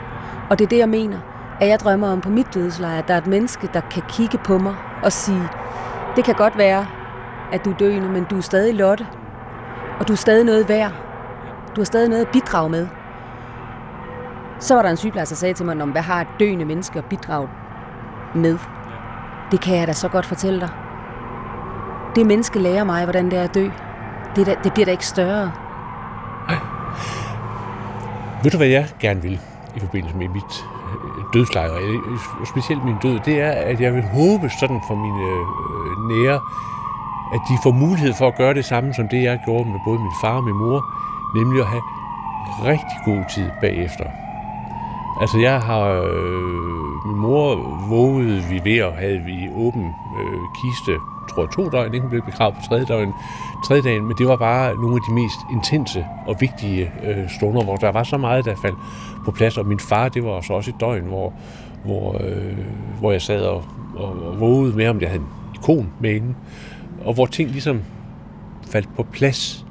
Og 0.50 0.58
det 0.58 0.64
er 0.64 0.68
det, 0.68 0.78
jeg 0.78 0.88
mener, 0.88 1.18
at 1.60 1.68
jeg 1.68 1.80
drømmer 1.80 2.08
om 2.12 2.20
på 2.20 2.30
mit 2.30 2.54
dødsleje, 2.54 2.98
at 2.98 3.08
der 3.08 3.14
er 3.14 3.18
et 3.18 3.26
menneske, 3.26 3.68
der 3.74 3.80
kan 3.80 4.02
kigge 4.08 4.38
på 4.38 4.58
mig 4.58 4.74
og 5.02 5.12
sige, 5.12 5.48
det 6.16 6.24
kan 6.24 6.34
godt 6.34 6.58
være, 6.58 6.86
at 7.52 7.64
du 7.64 7.70
er 7.70 7.76
døende, 7.76 8.08
men 8.08 8.24
du 8.24 8.36
er 8.36 8.40
stadig 8.40 8.74
Lotte. 8.74 9.06
Og 10.00 10.08
du 10.08 10.12
er 10.12 10.16
stadig 10.16 10.44
noget 10.44 10.68
værd. 10.68 10.92
Du 11.76 11.80
har 11.80 11.84
stadig 11.84 12.08
noget 12.08 12.22
at 12.24 12.28
bidrage 12.28 12.68
med. 12.68 12.88
Så 14.58 14.74
var 14.74 14.82
der 14.82 14.90
en 14.90 14.96
sygeplejerske, 14.96 15.30
der 15.30 15.36
sagde 15.36 15.54
til 15.54 15.66
mig, 15.66 15.76
hvad 15.76 16.02
har 16.02 16.20
et 16.20 16.28
døende 16.40 16.64
menneske 16.64 16.98
at 16.98 17.04
bidrage 17.04 17.48
med? 18.34 18.58
Det 19.50 19.60
kan 19.60 19.76
jeg 19.76 19.86
da 19.86 19.92
så 19.92 20.08
godt 20.08 20.26
fortælle 20.26 20.60
dig. 20.60 20.70
Det 22.16 22.26
menneske 22.26 22.58
lærer 22.58 22.84
mig, 22.84 23.04
hvordan 23.04 23.30
det 23.30 23.38
er 23.38 23.42
at 23.42 23.54
dø. 23.54 23.68
Det, 24.36 24.58
det 24.64 24.72
bliver 24.72 24.84
da 24.84 24.90
ikke 24.90 25.06
større. 25.06 25.52
Ved 28.46 28.50
du, 28.50 28.56
hvad 28.56 28.66
jeg 28.66 28.86
gerne 29.00 29.22
vil 29.22 29.40
i 29.76 29.80
forbindelse 29.80 30.16
med 30.16 30.28
mit 30.28 30.66
øh, 30.92 31.24
dødsleje, 31.34 31.70
og 31.70 31.82
øh, 31.82 32.46
specielt 32.52 32.84
min 32.84 32.96
død, 33.02 33.20
det 33.24 33.40
er, 33.40 33.50
at 33.50 33.80
jeg 33.80 33.94
vil 33.94 34.02
håbe 34.02 34.50
sådan 34.60 34.80
for 34.88 34.94
mine 34.94 35.22
øh, 35.30 35.42
nære, 36.10 36.40
at 37.34 37.40
de 37.48 37.54
får 37.62 37.70
mulighed 37.70 38.12
for 38.18 38.28
at 38.28 38.36
gøre 38.36 38.54
det 38.54 38.64
samme, 38.64 38.94
som 38.94 39.08
det 39.08 39.22
jeg 39.22 39.40
gjorde 39.44 39.64
med 39.70 39.80
både 39.86 39.98
min 39.98 40.12
far 40.20 40.36
og 40.36 40.44
min 40.44 40.54
mor, 40.54 40.80
nemlig 41.38 41.60
at 41.60 41.66
have 41.66 41.82
rigtig 42.70 42.98
god 43.04 43.24
tid 43.34 43.50
bagefter. 43.60 44.04
Altså 45.20 45.38
jeg 45.38 45.60
har, 45.60 45.84
øh, 45.84 47.06
min 47.06 47.16
mor 47.16 47.46
vågede 47.88 48.42
vi 48.50 48.60
ved, 48.64 48.82
og 48.82 48.92
havde 48.92 49.20
vi 49.20 49.50
åben 49.54 49.94
øh, 50.18 50.40
kiste, 50.60 50.94
tror 51.28 51.42
jeg 51.42 51.50
to 51.50 51.68
døgn, 51.68 51.94
ikke? 51.94 52.02
hun 52.02 52.10
blev 52.10 52.22
begravet 52.22 52.54
på 52.54 52.60
tredje 52.68 52.84
døgn, 52.84 53.12
tredje 53.66 53.82
dagen, 53.82 54.06
men 54.06 54.16
det 54.18 54.28
var 54.28 54.36
bare 54.36 54.74
nogle 54.74 54.94
af 54.94 55.00
de 55.08 55.14
mest 55.14 55.38
intense 55.52 56.06
og 56.26 56.36
vigtige 56.40 56.92
øh, 57.04 57.30
stunder, 57.30 57.64
hvor 57.64 57.76
der 57.76 57.92
var 57.92 58.02
så 58.02 58.16
meget, 58.16 58.44
der 58.44 58.56
faldt 58.56 58.78
på 59.24 59.30
plads, 59.30 59.58
og 59.58 59.66
min 59.66 59.80
far, 59.80 60.08
det 60.08 60.24
var 60.24 60.40
så 60.40 60.52
også 60.52 60.70
et 60.70 60.80
døgn, 60.80 61.04
hvor, 61.04 61.32
hvor, 61.84 62.16
øh, 62.20 62.58
hvor 62.98 63.12
jeg 63.12 63.22
sad 63.22 63.42
og, 63.42 63.64
og, 63.96 64.22
og 64.22 64.40
vågede 64.40 64.76
med, 64.76 64.88
om 64.88 65.00
jeg 65.00 65.08
havde 65.08 65.22
en 65.22 65.28
ikon 65.54 65.92
med 66.00 66.14
inde, 66.14 66.34
og 67.04 67.14
hvor 67.14 67.26
ting 67.26 67.50
ligesom 67.50 67.82
faldt 68.70 68.88
på 68.96 69.02
plads, 69.02 69.66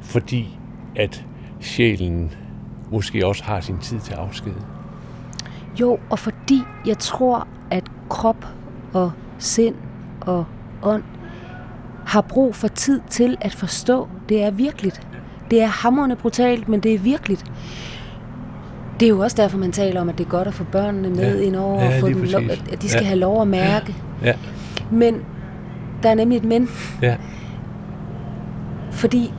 fordi 0.00 0.58
at 0.96 1.24
sjælen 1.60 2.32
måske 2.90 3.26
også 3.26 3.44
har 3.44 3.60
sin 3.60 3.78
tid 3.78 4.00
til 4.00 4.14
afsked. 4.14 4.52
Jo, 5.80 5.98
og 6.10 6.18
fordi 6.18 6.62
jeg 6.86 6.98
tror, 6.98 7.48
at 7.70 7.84
krop 8.08 8.46
og 8.92 9.12
sind 9.38 9.74
og 10.20 10.44
ånd 10.82 11.02
har 12.06 12.20
brug 12.20 12.54
for 12.54 12.68
tid 12.68 13.00
til 13.10 13.36
at 13.40 13.54
forstå, 13.54 14.08
det 14.28 14.42
er 14.42 14.50
virkeligt. 14.50 15.00
Det 15.50 15.62
er 15.62 15.66
hammerende 15.66 16.16
brutalt, 16.16 16.68
men 16.68 16.80
det 16.80 16.94
er 16.94 16.98
virkeligt. 16.98 17.44
Det 19.00 19.06
er 19.06 19.10
jo 19.10 19.20
også 19.20 19.36
derfor, 19.36 19.58
man 19.58 19.72
taler 19.72 20.00
om, 20.00 20.08
at 20.08 20.18
det 20.18 20.24
er 20.26 20.30
godt 20.30 20.48
at 20.48 20.54
få 20.54 20.64
børnene 20.64 21.10
med 21.10 21.38
Ja. 21.38 21.46
ind 21.46 21.56
over, 21.56 21.82
Ja, 21.84 21.94
og 21.94 22.00
få 22.00 22.08
dem 22.08 22.22
lov, 22.22 22.42
at 22.72 22.82
de 22.82 22.88
skal 22.88 23.02
Ja. 23.02 23.08
have 23.08 23.18
lov 23.18 23.42
at 23.42 23.48
mærke. 23.48 23.94
Ja, 24.24 24.32
Men 24.90 25.20
der 26.02 26.10
er 26.10 26.14
nemlig 26.14 26.36
et 26.36 26.44
men, 26.44 26.68
ja, 27.02 27.16
fordi 28.90 29.32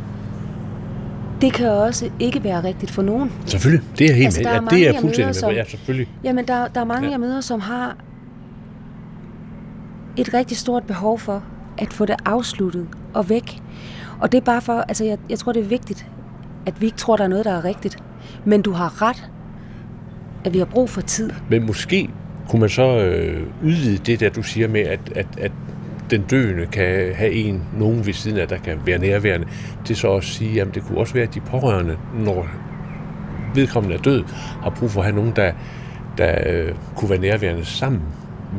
det 1.42 1.54
kan 1.54 1.70
også 1.70 2.10
ikke 2.20 2.44
være 2.44 2.64
rigtigt 2.64 2.92
for 2.92 3.02
nogen. 3.02 3.32
selvfølgelig. 3.46 3.88
Det 4.00 4.10
er 4.10 4.14
helt 4.14 4.26
Altså, 4.26 4.40
med. 4.40 4.48
er 4.48 4.54
Ja, 4.54 4.60
det 4.60 4.88
er 4.88 4.92
fuldstændig 5.02 5.18
møder, 5.20 5.28
med. 5.28 5.34
som- 5.34 5.52
Ja, 5.52 5.64
selvfølgelig. 5.64 6.08
Jamen, 6.24 6.48
der, 6.48 6.68
der 6.68 6.82
er 6.82 6.86
mange, 6.86 7.02
Ja. 7.02 7.08
ja. 7.08 7.12
jeg 7.12 7.20
møder, 7.20 7.42
som 7.42 7.60
har 7.60 7.96
et 10.18 10.34
rigtig 10.34 10.58
stort 10.58 10.84
behov 10.84 11.20
for 11.20 11.44
at 11.78 11.94
få 11.94 12.06
det 12.06 12.16
afsluttet 12.26 12.88
og 13.14 13.30
væk. 13.30 13.62
Og 14.20 14.32
det 14.32 14.38
er 14.38 14.42
bare 14.42 14.62
for, 14.62 14.74
altså 14.74 15.04
jeg, 15.04 15.18
jeg 15.30 15.40
tror, 15.40 15.52
det 15.52 15.64
er 15.64 15.68
vigtigt, 15.68 16.08
at 16.66 16.82
vi 16.82 16.86
ikke 16.86 16.98
tror, 16.98 17.16
der 17.16 17.24
er 17.24 17.28
noget, 17.28 17.46
der 17.46 17.52
er 17.52 17.66
rigtigt. 17.66 17.98
Men 18.46 18.62
du 18.62 18.72
har 18.72 19.02
ret, 19.02 19.30
at 20.46 20.54
vi 20.54 20.58
har 20.58 20.66
brug 20.66 20.90
for 20.90 21.02
tid. 21.02 21.30
Men 21.50 21.66
måske 21.66 22.10
kunne 22.50 22.60
man 22.60 22.70
så 22.70 23.00
øh, 23.00 23.48
udvide 23.64 23.98
det 23.98 24.20
der, 24.20 24.30
du 24.30 24.44
siger 24.44 24.68
med, 24.68 24.82
at, 24.82 25.00
at, 25.16 25.28
at 25.38 25.52
den 26.12 26.22
døende 26.22 26.66
kan 26.66 27.16
have 27.16 27.32
en, 27.32 27.64
nogen 27.78 28.06
ved 28.06 28.14
siden 28.14 28.38
af, 28.38 28.48
der 28.48 28.58
kan 28.58 28.80
være 28.86 28.98
nærværende, 28.98 29.48
til 29.86 29.96
så 29.96 30.14
at 30.14 30.24
sige, 30.24 30.62
at 30.62 30.76
det 30.76 30.84
kunne 30.84 30.98
også 30.98 31.14
være, 31.14 31.24
at 31.24 31.34
de 31.34 31.40
pårørende, 31.40 31.98
når 32.20 32.48
vedkommende 33.56 33.98
er 33.98 34.02
død, 34.02 34.24
har 34.64 34.70
brug 34.70 34.92
for 34.92 35.00
at 35.02 35.06
have 35.06 35.16
nogen, 35.16 35.34
der, 35.36 35.52
der 36.18 36.36
øh, 36.46 36.76
kunne 36.96 37.10
være 37.10 37.20
nærværende 37.20 37.66
sammen 37.66 38.02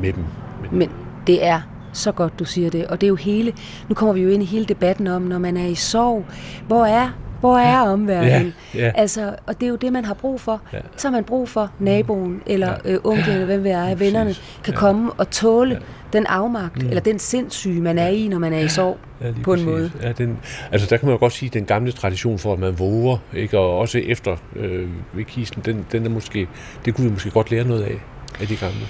med 0.02 0.12
dem. 0.12 0.24
Men, 0.62 0.78
Men 0.78 0.90
det 1.26 1.44
er 1.46 1.60
så 1.92 2.12
godt, 2.12 2.38
du 2.38 2.44
siger 2.44 2.70
det. 2.70 2.86
Og 2.86 3.00
det 3.00 3.06
er 3.06 3.08
jo 3.08 3.14
hele, 3.16 3.52
nu 3.88 3.94
kommer 3.94 4.12
vi 4.12 4.20
jo 4.22 4.28
ind 4.28 4.42
i 4.42 4.46
hele 4.46 4.64
debatten 4.64 5.06
om, 5.06 5.22
når 5.22 5.38
man 5.38 5.56
er 5.56 5.66
i 5.66 5.74
sorg, 5.74 6.24
hvor 6.66 6.84
er, 6.84 7.10
hvor 7.40 7.58
er 7.58 7.80
omverdenen? 7.80 8.54
Ja, 8.74 8.80
ja. 8.84 8.92
Altså, 8.94 9.34
og 9.46 9.60
det 9.60 9.66
er 9.66 9.70
jo 9.70 9.76
det, 9.76 9.92
man 9.92 10.04
har 10.04 10.14
brug 10.14 10.40
for. 10.40 10.60
Ja. 10.72 10.78
Så 10.96 11.08
har 11.08 11.12
man 11.12 11.24
brug 11.24 11.48
for 11.48 11.70
naboen, 11.78 12.42
eller 12.46 12.74
Ja. 12.84 12.92
øh, 12.92 12.98
onklen, 13.04 13.32
eller 13.34 13.46
hvem 13.46 13.64
vi 13.64 13.68
er, 13.68 13.86
Lige 13.86 13.98
vennerne, 14.00 14.34
kan 14.64 14.72
Ja. 14.74 14.78
komme 14.78 15.12
og 15.12 15.30
tåle 15.30 15.74
Ja. 15.74 15.78
den 16.18 16.26
afmagt, 16.26 16.82
eller 16.82 17.00
den 17.00 17.18
sindssyge, 17.18 17.80
man 17.80 17.98
er 17.98 18.08
i, 18.08 18.28
når 18.28 18.38
man 18.38 18.52
er 18.52 18.58
i 18.58 18.68
sorg, 18.68 18.98
Ja, 19.20 19.26
på 19.42 19.54
en 19.54 19.64
måde. 19.64 19.90
Ja, 20.02 20.12
den, 20.12 20.38
altså 20.72 20.86
der 20.90 20.96
kan 20.96 21.06
man 21.06 21.14
jo 21.14 21.18
godt 21.18 21.32
sige, 21.32 21.46
at 21.46 21.54
den 21.54 21.64
gamle 21.64 21.92
tradition 21.92 22.38
for, 22.38 22.52
at 22.52 22.58
man 22.58 22.78
våger, 22.78 23.16
ikke? 23.34 23.58
og 23.58 23.78
også 23.78 23.98
efter 23.98 24.36
øh, 24.56 24.88
ved 25.12 25.24
kisten, 25.24 25.62
den, 25.64 25.86
den 25.92 26.06
er 26.06 26.10
måske, 26.10 26.48
det 26.84 26.94
kunne 26.94 27.04
vi 27.06 27.12
måske 27.12 27.30
godt 27.30 27.50
lære 27.50 27.64
noget 27.64 27.82
af, 27.82 27.94
af 28.40 28.46
de 28.46 28.56
gamle. 28.56 28.86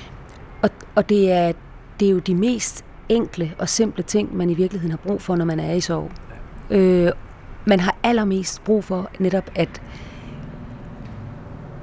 Og, 0.62 0.70
og 0.94 1.08
det, 1.08 1.32
er, 1.32 1.52
det 2.00 2.08
er 2.08 2.12
jo 2.12 2.18
de 2.18 2.34
mest 2.34 2.84
enkle 3.08 3.52
og 3.58 3.68
simple 3.68 4.02
ting, 4.02 4.36
man 4.36 4.50
i 4.50 4.54
virkeligheden 4.54 4.90
har 4.90 4.98
brug 5.08 5.22
for, 5.22 5.36
når 5.36 5.44
man 5.44 5.60
er 5.60 5.72
i 5.72 5.80
sorg. 5.80 6.10
Øh, 6.70 7.12
man 7.64 7.80
har 7.80 7.96
allermest 8.02 8.64
brug 8.64 8.84
for 8.84 9.10
netop, 9.18 9.50
at, 9.54 9.82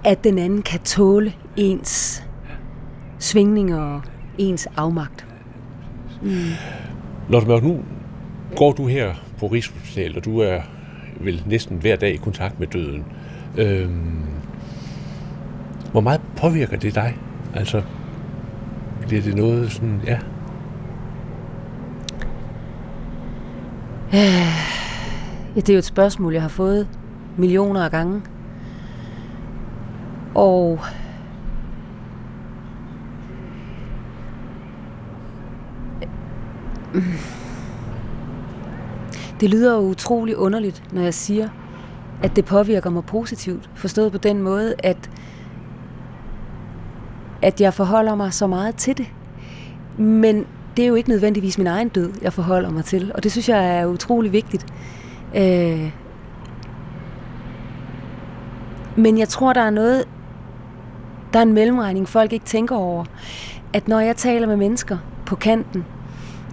at 0.04 0.24
den 0.24 0.38
anden 0.38 0.62
kan 0.62 0.80
tåle 0.80 1.34
ens 1.58 2.24
svingninger 3.19 3.80
og 3.80 4.02
ens 4.38 4.67
afmagt. 4.78 5.26
Lotte 7.30 7.47
Mørk, 7.47 7.63
nu 7.63 7.80
går 8.56 8.71
du 8.71 8.88
her 8.88 9.13
på 9.39 9.47
Rigshospitalet, 9.47 10.17
og 10.17 10.26
du 10.26 10.39
er 10.39 10.62
vel 11.19 11.43
næsten 11.45 11.78
hver 11.78 11.95
dag 11.95 12.13
i 12.13 12.17
kontakt 12.17 12.60
med 12.60 12.67
døden. 12.67 13.06
Øhm, 13.58 14.24
hvor 15.91 16.02
meget 16.02 16.21
påvirker 16.38 16.78
det 16.78 16.95
dig? 16.95 17.17
Altså, 17.54 17.82
bliver 19.07 19.21
det 19.21 19.35
noget 19.35 19.71
sådan, 19.71 20.01
ja, 20.05 20.19
Ja, 24.13 24.47
det 25.55 25.69
er 25.69 25.73
jo 25.73 25.77
et 25.77 25.85
spørgsmål, 25.85 26.33
jeg 26.33 26.41
har 26.41 26.49
fået 26.49 26.87
millioner 27.37 27.83
af 27.83 27.91
gange. 27.91 28.21
Og 30.35 30.79
det 39.41 39.49
lyder 39.49 39.75
jo 39.75 39.79
utrolig 39.79 40.37
underligt, 40.37 40.83
når 40.93 41.01
jeg 41.01 41.13
siger, 41.13 41.49
at 42.23 42.35
det 42.35 42.45
påvirker 42.45 42.89
mig 42.89 43.03
positivt. 43.05 43.69
Forstået 43.75 44.11
på 44.11 44.17
den 44.17 44.41
måde, 44.41 44.75
at, 44.79 45.09
at 47.41 47.62
jeg 47.62 47.73
forholder 47.73 48.15
mig 48.15 48.34
så 48.34 48.47
meget 48.47 48.75
til 48.75 48.97
det. 48.97 49.08
Men 49.97 50.45
det 50.77 50.84
er 50.84 50.88
jo 50.88 50.95
ikke 50.95 51.10
nødvendigvis 51.10 51.58
min 51.58 51.67
egen 51.67 51.89
død, 51.89 52.12
jeg 52.21 52.34
forholder 52.34 52.69
mig 52.69 52.86
til, 52.86 53.12
og 53.15 53.23
det 53.23 53.32
synes 53.32 53.49
jeg 53.49 53.80
er 53.80 53.86
utrolig 53.86 54.32
vigtigt. 54.32 54.65
Øh, 55.36 55.91
men 58.95 59.17
jeg 59.17 59.30
tror, 59.30 59.54
der 59.54 59.62
er 59.62 59.69
noget, 59.69 60.06
der 61.34 61.39
er 61.39 61.43
en 61.43 61.54
mellemregning, 61.54 62.10
folk 62.10 62.34
ikke 62.34 62.45
tænker 62.45 62.75
over. 62.75 63.06
At 63.73 63.88
når 63.88 63.99
jeg 63.99 64.15
taler 64.15 64.47
med 64.47 64.58
mennesker 64.58 64.97
på 65.25 65.36
kanten, 65.36 65.86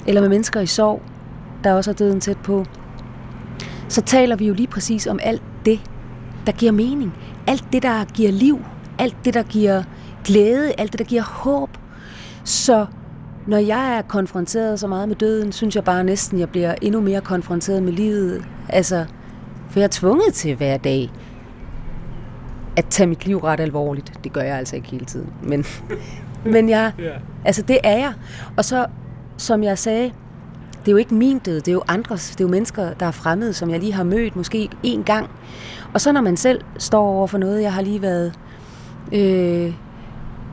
eller 0.07 0.21
med 0.21 0.29
mennesker 0.29 0.61
i 0.61 0.67
sorg, 0.67 1.03
der 1.65 1.73
også 1.73 1.91
er 1.91 1.95
døden 1.95 2.21
tæt 2.21 2.39
på, 2.39 2.65
så 3.89 4.01
taler 4.01 4.37
vi 4.37 4.47
jo 4.47 4.55
lige 4.55 4.67
præcis 4.67 5.07
om 5.07 5.19
alt 5.23 5.43
det, 5.65 5.81
der 6.47 6.53
giver 6.53 6.73
mening. 6.73 7.15
Alt 7.47 7.65
det, 7.73 7.83
der 7.83 8.05
giver 8.05 8.33
liv. 8.33 8.65
Alt 8.99 9.17
det, 9.25 9.35
der 9.35 9.43
giver 9.43 9.83
glæde. 10.25 10.73
Alt 10.79 10.93
det, 10.93 10.99
der 10.99 11.05
giver 11.05 11.23
håb. 11.23 11.71
Så 12.45 12.87
når 13.47 13.59
jeg 13.59 13.97
er 13.97 14.03
konfronteret 14.03 14.81
så 14.81 14.87
meget 14.87 15.09
med 15.09 15.17
døden, 15.17 15.53
synes 15.53 15.77
jeg 15.77 15.85
bare 15.85 16.05
næsten, 16.05 16.39
jeg 16.39 16.49
bliver 16.49 16.75
endnu 16.83 17.01
mere 17.01 17.21
konfronteret 17.21 17.83
med 17.83 17.93
livet. 17.93 18.45
Altså, 18.69 19.07
for 19.71 19.81
jeg 19.81 19.85
er 19.85 19.91
tvunget 19.93 20.35
til 20.35 20.55
hver 20.55 20.77
dag 20.77 21.11
at 22.77 22.87
tage 22.91 23.07
mit 23.07 23.27
liv 23.27 23.39
ret 23.39 23.61
alvorligt. 23.61 24.13
Det 24.25 24.33
gør 24.33 24.41
jeg 24.41 24.59
altså 24.59 24.77
ikke 24.77 24.89
hele 24.89 25.05
tiden. 25.05 25.33
Men, 25.43 25.65
men 26.55 26.69
jeg, 26.69 26.93
altså 27.45 27.63
det 27.63 27.79
er 27.85 27.97
jeg. 27.97 28.13
Og 28.57 28.65
så, 28.65 28.87
som 29.37 29.63
jeg 29.63 29.79
sagde, 29.79 30.13
det 30.81 30.89
er 30.89 30.93
jo 30.93 30.97
ikke 30.97 31.15
min 31.15 31.39
død, 31.39 31.61
det 31.61 31.69
er 31.69 31.73
jo 31.73 31.83
andres, 31.89 32.31
det 32.31 32.41
er 32.41 32.45
jo 32.45 32.51
mennesker, 32.51 32.93
der 32.93 33.07
er 33.07 33.11
fremmede, 33.11 33.53
som 33.53 33.71
jeg 33.71 33.81
lige 33.81 33.93
har 33.93 34.05
mødt 34.05 34.37
måske 34.37 34.71
en 34.83 35.05
gang. 35.05 35.31
Og 35.95 36.01
så 36.01 36.13
når 36.13 36.21
man 36.21 36.37
selv 36.37 36.61
står 36.79 37.07
over 37.07 37.27
for 37.27 37.39
noget, 37.39 37.63
jeg 37.63 37.73
har 37.73 37.83
lige 37.83 38.03
været, 38.03 38.33
øh, 39.13 39.75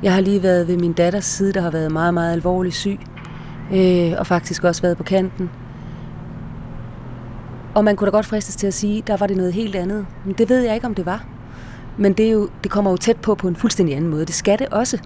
jeg 0.03 0.13
har 0.13 0.21
lige 0.21 0.43
været 0.43 0.67
ved 0.67 0.77
min 0.77 0.93
datters 0.93 1.25
side, 1.25 1.53
der 1.53 1.61
har 1.61 1.71
været 1.71 1.91
meget, 1.91 2.13
meget 2.13 2.33
alvorlig 2.33 2.73
syg, 2.73 2.99
øh, 3.73 4.13
og 4.17 4.27
faktisk 4.27 4.63
også 4.63 4.81
været 4.81 4.97
på 4.97 5.03
kanten. 5.03 5.49
Og 7.75 7.83
man 7.83 7.95
kunne 7.95 8.05
da 8.05 8.11
godt 8.11 8.25
fristes 8.25 8.55
til 8.55 8.67
at 8.67 8.73
sige, 8.73 9.03
der 9.07 9.17
var 9.17 9.27
det 9.27 9.37
noget 9.37 9.53
helt 9.53 9.75
andet. 9.75 10.05
Men 10.25 10.35
det 10.37 10.49
ved 10.49 10.61
jeg 10.61 10.75
ikke, 10.75 10.87
om 10.87 10.95
det 10.95 11.05
var. 11.05 11.25
Men 11.97 12.13
det, 12.13 12.27
er 12.27 12.31
jo, 12.31 12.49
det 12.63 12.71
kommer 12.71 12.91
jo 12.91 12.97
tæt 12.97 13.17
på 13.17 13.35
på 13.35 13.47
en 13.47 13.55
fuldstændig 13.55 13.95
anden 13.95 14.11
måde. 14.11 14.25
Det 14.25 14.35
skal 14.35 14.59
det 14.59 14.67
også. 14.67 15.01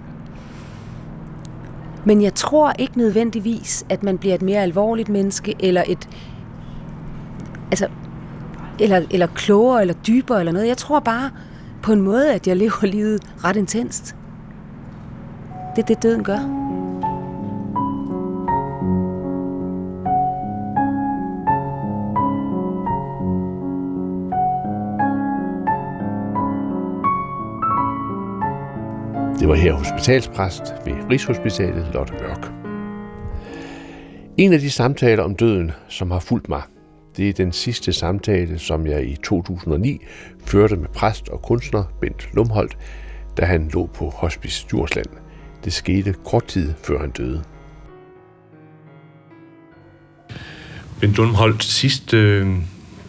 Men 2.05 2.21
jeg 2.21 2.33
tror 2.33 2.73
ikke 2.79 2.97
nødvendigvis, 2.97 3.85
at 3.89 4.03
man 4.03 4.17
bliver 4.17 4.35
et 4.35 4.41
mere 4.41 4.61
alvorligt 4.61 5.09
menneske, 5.09 5.55
eller 5.59 5.83
et 5.87 6.09
altså, 7.71 7.87
eller, 8.79 9.01
eller 9.11 9.27
klogere, 9.27 9.81
eller 9.81 9.93
dybere, 9.93 10.39
eller 10.39 10.51
noget. 10.51 10.67
Jeg 10.67 10.77
tror 10.77 10.99
bare 10.99 11.31
på 11.81 11.93
en 11.93 12.01
måde, 12.01 12.33
at 12.33 12.47
jeg 12.47 12.57
lever 12.57 12.85
livet 12.85 13.21
ret 13.43 13.55
intenst. 13.55 14.15
Det 15.79 15.83
er 15.83 15.95
det, 15.95 16.03
døden 16.03 16.23
gør. 16.23 16.37
Det 29.39 29.47
var 29.47 29.55
her 29.55 29.73
hospitalspræst 29.73 30.63
ved 30.85 30.93
Rigshospitalet 31.09 31.87
Lotte 31.93 32.13
Mørk. 32.13 32.51
En 34.37 34.53
af 34.53 34.59
de 34.59 34.71
samtaler 34.71 35.23
om 35.23 35.35
døden, 35.35 35.71
som 35.87 36.11
har 36.11 36.19
fulgt 36.19 36.49
mig, 36.49 36.61
det 37.17 37.29
er 37.29 37.33
den 37.33 37.51
sidste 37.51 37.93
samtale, 37.93 38.59
som 38.59 38.87
jeg 38.87 39.05
i 39.05 39.15
2009 39.15 39.99
førte 40.45 40.75
med 40.75 40.87
præst 40.87 41.29
og 41.29 41.41
kunstner 41.41 41.83
Bent 42.01 42.29
Lumholdt, 42.33 42.77
da 43.37 43.45
han 43.45 43.69
lå 43.73 43.85
på 43.85 44.09
Hospice 44.09 44.67
Djursland. 44.69 45.28
Det 45.63 45.73
skete 45.73 46.15
kort 46.25 46.45
tid 46.45 46.73
før 46.83 46.99
han 46.99 47.11
døde. 47.11 47.43
Bent 50.99 51.15
Lumholdt, 51.15 51.63
sidst 51.63 52.13
øh, 52.13 52.57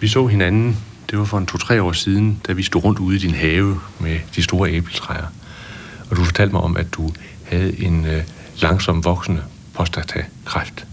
vi 0.01 0.09
så 0.09 0.27
hinanden, 0.27 0.77
det 1.11 1.19
var 1.19 1.25
for 1.25 1.39
en 1.39 1.47
to-tre 1.47 1.83
år 1.83 1.93
siden, 1.93 2.41
da 2.47 2.53
vi 2.53 2.63
stod 2.63 2.85
rundt 2.85 2.99
ude 2.99 3.17
i 3.17 3.19
din 3.19 3.35
have 3.35 3.81
med 4.01 4.19
de 4.37 4.43
store 4.43 4.71
æbletræer 4.71 5.27
og 6.11 6.17
du 6.17 6.25
fortalte 6.25 6.53
mig 6.53 6.63
om, 6.63 6.77
at 6.77 6.95
du 6.95 7.11
havde 7.45 7.83
en 7.83 8.07
øh, 8.07 8.23
langsom 8.61 9.05
voksende 9.05 9.43
prostatakræft. 9.75 10.87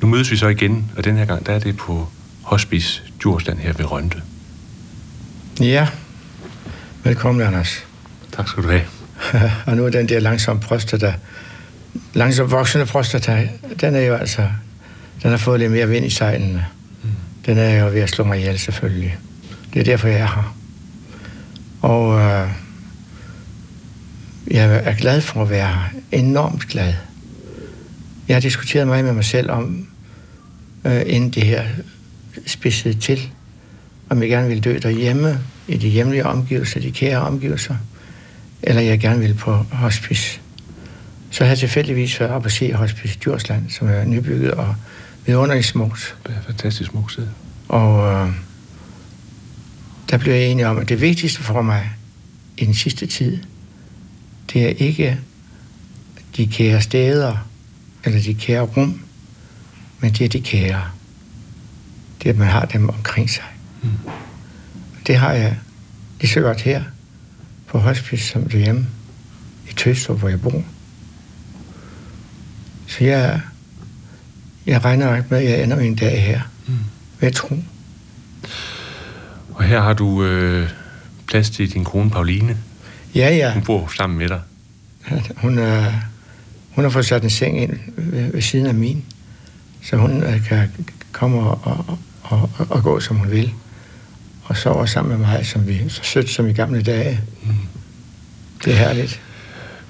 Nu 0.00 0.08
mødes 0.08 0.30
vi 0.30 0.36
så 0.36 0.48
igen, 0.48 0.92
og 0.96 1.04
den 1.04 1.16
her 1.16 1.24
gang, 1.24 1.46
der 1.46 1.52
er 1.52 1.58
det 1.58 1.76
på 1.76 2.08
Hospice 2.42 3.02
Djursland 3.20 3.58
her 3.58 3.72
ved 3.72 3.90
Rønte. 3.90 4.22
Ja, 5.60 5.88
velkommen, 7.04 7.46
Anders. 7.46 7.84
Tak 8.32 8.48
skal 8.48 8.62
du 8.62 8.68
have. 8.68 8.97
og 9.66 9.76
nu 9.76 9.86
er 9.86 9.90
den 9.90 10.08
der 10.08 10.20
langsom 10.20 10.60
prostata, 10.60 11.14
langsom 12.14 12.50
voksende 12.50 12.86
prostata, 12.86 13.48
den 13.80 13.94
er 13.94 14.00
jo 14.00 14.14
altså, 14.14 14.42
den 15.22 15.30
har 15.30 15.36
fået 15.36 15.60
lidt 15.60 15.72
mere 15.72 15.88
vind 15.88 16.06
i 16.06 16.10
sejlene. 16.10 16.66
Mm. 17.02 17.10
Den 17.46 17.58
er 17.58 17.84
jo 17.84 17.86
ved 17.86 18.00
at 18.00 18.10
slå 18.10 18.24
mig 18.24 18.38
ihjel, 18.38 18.58
selvfølgelig. 18.58 19.18
Det 19.74 19.80
er 19.80 19.84
derfor, 19.84 20.08
jeg 20.08 20.20
er 20.20 20.26
her. 20.26 20.56
Og 21.82 22.20
øh, 22.20 22.48
jeg 24.50 24.82
er 24.84 24.94
glad 24.94 25.20
for 25.20 25.42
at 25.42 25.50
være 25.50 25.66
her. 25.66 25.92
Enormt 26.12 26.68
glad. 26.68 26.94
Jeg 28.28 28.36
har 28.36 28.40
diskuteret 28.40 28.86
meget 28.86 29.04
med 29.04 29.12
mig 29.12 29.24
selv 29.24 29.50
om, 29.50 29.88
øh, 30.84 31.02
inden 31.06 31.30
det 31.30 31.42
her 31.42 31.64
spidsede 32.46 32.94
til, 32.94 33.30
om 34.08 34.22
jeg 34.22 34.28
gerne 34.28 34.48
ville 34.48 34.60
dø 34.60 34.78
derhjemme, 34.82 35.38
i 35.68 35.76
de 35.76 35.88
hjemlige 35.88 36.26
omgivelser, 36.26 36.80
de 36.80 36.90
kære 36.90 37.18
omgivelser, 37.18 37.74
eller 38.62 38.82
jeg 38.82 39.00
gerne 39.00 39.20
ville 39.20 39.34
på 39.34 39.52
hospice. 39.72 40.40
Så 41.30 41.44
har 41.44 41.48
jeg 41.48 41.58
tilfældigvis 41.58 42.20
været 42.20 42.32
op 42.32 42.44
og 42.44 42.50
se 42.50 42.72
Hospice 42.72 43.18
Djursland, 43.18 43.70
som 43.70 43.88
er 43.88 44.04
nybygget 44.04 44.50
og 44.50 44.74
vidunderligt 45.26 45.66
smukt. 45.66 46.16
Det 46.26 46.34
er 46.36 46.42
fantastisk 46.46 46.90
smukt 46.90 47.12
sted. 47.12 47.28
Og 47.68 48.12
øh, 48.12 48.32
der 50.10 50.18
blev 50.18 50.34
jeg 50.34 50.46
enig 50.46 50.66
om, 50.66 50.78
at 50.78 50.88
det 50.88 51.00
vigtigste 51.00 51.42
for 51.42 51.62
mig 51.62 51.90
i 52.56 52.64
den 52.64 52.74
sidste 52.74 53.06
tid, 53.06 53.38
det 54.52 54.64
er 54.64 54.68
ikke 54.68 55.18
de 56.36 56.46
kære 56.46 56.80
steder, 56.80 57.48
eller 58.04 58.22
de 58.22 58.34
kære 58.34 58.60
rum, 58.60 59.00
men 60.00 60.12
det 60.12 60.24
er 60.24 60.28
de 60.28 60.40
kære. 60.40 60.82
Det 62.18 62.28
er, 62.28 62.32
at 62.32 62.38
man 62.38 62.48
har 62.48 62.64
dem 62.64 62.88
omkring 62.88 63.30
sig. 63.30 63.44
Mm. 63.82 63.90
Det 65.06 65.16
har 65.16 65.32
jeg 65.32 65.56
lige 66.20 66.30
så 66.30 66.40
godt 66.40 66.60
her 66.60 66.82
på 67.68 67.78
hospice 67.78 68.26
som 68.26 68.50
hjemme 68.50 68.86
i 69.70 69.72
Tøstrup, 69.72 70.18
hvor 70.18 70.28
jeg 70.28 70.40
bor. 70.40 70.62
Så 72.86 73.04
jeg, 73.04 73.40
jeg 74.66 74.84
regner 74.84 75.16
ikke 75.16 75.28
med, 75.30 75.38
at 75.38 75.50
jeg 75.50 75.62
ender 75.62 75.78
en 75.78 75.94
dag 75.94 76.22
her. 76.22 76.40
Mm. 76.66 76.74
Hvad 77.18 77.32
tro. 77.32 77.56
Og 79.54 79.64
her 79.64 79.80
har 79.80 79.92
du 79.92 80.24
øh, 80.24 80.70
plads 81.26 81.50
til 81.50 81.72
din 81.72 81.84
kone 81.84 82.10
Pauline. 82.10 82.56
Ja, 83.14 83.34
ja. 83.34 83.52
Hun 83.52 83.62
bor 83.62 83.92
sammen 83.96 84.18
med 84.18 84.28
dig. 84.28 84.40
Hun, 85.36 85.58
er, 85.58 85.92
hun 86.70 86.84
har 86.84 86.90
fået 86.90 87.06
sat 87.06 87.22
en 87.22 87.30
seng 87.30 87.62
ind 87.62 87.78
ved, 87.96 88.32
ved 88.32 88.42
siden 88.42 88.66
af 88.66 88.74
min, 88.74 89.04
så 89.82 89.96
hun 89.96 90.22
øh, 90.22 90.44
kan 90.44 90.70
komme 91.12 91.40
og, 91.40 91.60
og, 91.62 91.98
og, 92.22 92.50
og 92.70 92.82
gå, 92.82 93.00
som 93.00 93.16
hun 93.16 93.30
vil. 93.30 93.52
Og 94.48 94.56
sove 94.56 94.86
sammen 94.86 95.18
med 95.18 95.26
mig, 95.26 95.46
som 95.46 95.66
vi, 95.66 95.88
så 95.88 96.00
sødt 96.02 96.30
som 96.30 96.48
i 96.48 96.52
gamle 96.52 96.82
dage. 96.82 97.20
Mm. 97.42 97.54
Det 98.64 98.72
er 98.72 98.76
herligt. 98.76 99.20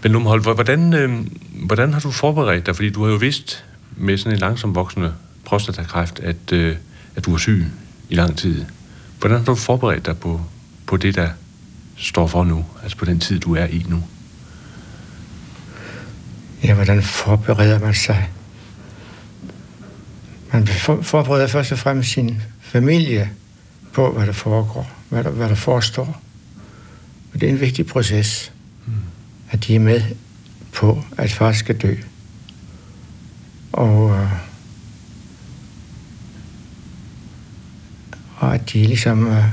Men 0.02 0.12
Lumhold, 0.12 0.42
hvordan, 0.42 0.94
øh, 0.94 1.26
hvordan 1.52 1.92
har 1.92 2.00
du 2.00 2.10
forberedt 2.10 2.66
dig? 2.66 2.76
Fordi 2.76 2.90
du 2.90 3.04
har 3.04 3.10
jo 3.10 3.16
vidst 3.16 3.64
med 3.96 4.18
sådan 4.18 4.32
en 4.32 4.38
langsom 4.38 4.74
voksende 4.74 5.14
prostatakræft, 5.44 6.20
at, 6.20 6.52
øh, 6.52 6.76
at 7.16 7.24
du 7.24 7.34
er 7.34 7.38
syg 7.38 7.66
i 8.08 8.14
lang 8.14 8.36
tid. 8.36 8.64
Hvordan 9.18 9.38
har 9.38 9.44
du 9.44 9.54
forberedt 9.54 10.06
dig 10.06 10.18
på, 10.18 10.40
på 10.86 10.96
det, 10.96 11.14
der 11.14 11.28
står 11.96 12.26
for 12.26 12.44
nu, 12.44 12.64
altså 12.82 12.96
på 12.96 13.04
den 13.04 13.20
tid, 13.20 13.40
du 13.40 13.54
er 13.54 13.64
i 13.64 13.86
nu? 13.88 14.02
Ja, 16.64 16.74
hvordan 16.74 17.02
forbereder 17.02 17.78
man 17.78 17.94
sig? 17.94 18.30
Man 20.52 20.66
forbereder 21.02 21.46
først 21.46 21.72
og 21.72 21.78
fremmest 21.78 22.10
sin 22.10 22.42
familie 22.60 23.30
på, 23.98 24.12
hvad 24.12 24.26
der 24.26 24.32
foregår, 24.32 24.90
hvad 25.08 25.24
der, 25.24 25.30
hvad 25.30 25.48
der 25.48 25.54
forestår. 25.54 26.22
Og 27.32 27.40
det 27.40 27.48
er 27.48 27.52
en 27.52 27.60
vigtig 27.60 27.86
proces, 27.86 28.52
mm. 28.86 28.92
at 29.50 29.66
de 29.66 29.74
er 29.74 29.80
med 29.80 30.02
på, 30.72 31.04
at 31.16 31.32
far 31.32 31.52
skal 31.52 31.76
dø. 31.76 31.94
Og, 33.72 34.10
øh, 34.10 34.32
og 38.36 38.54
at 38.54 38.72
de 38.72 38.84
ligesom 38.84 39.26
øh, 39.26 39.44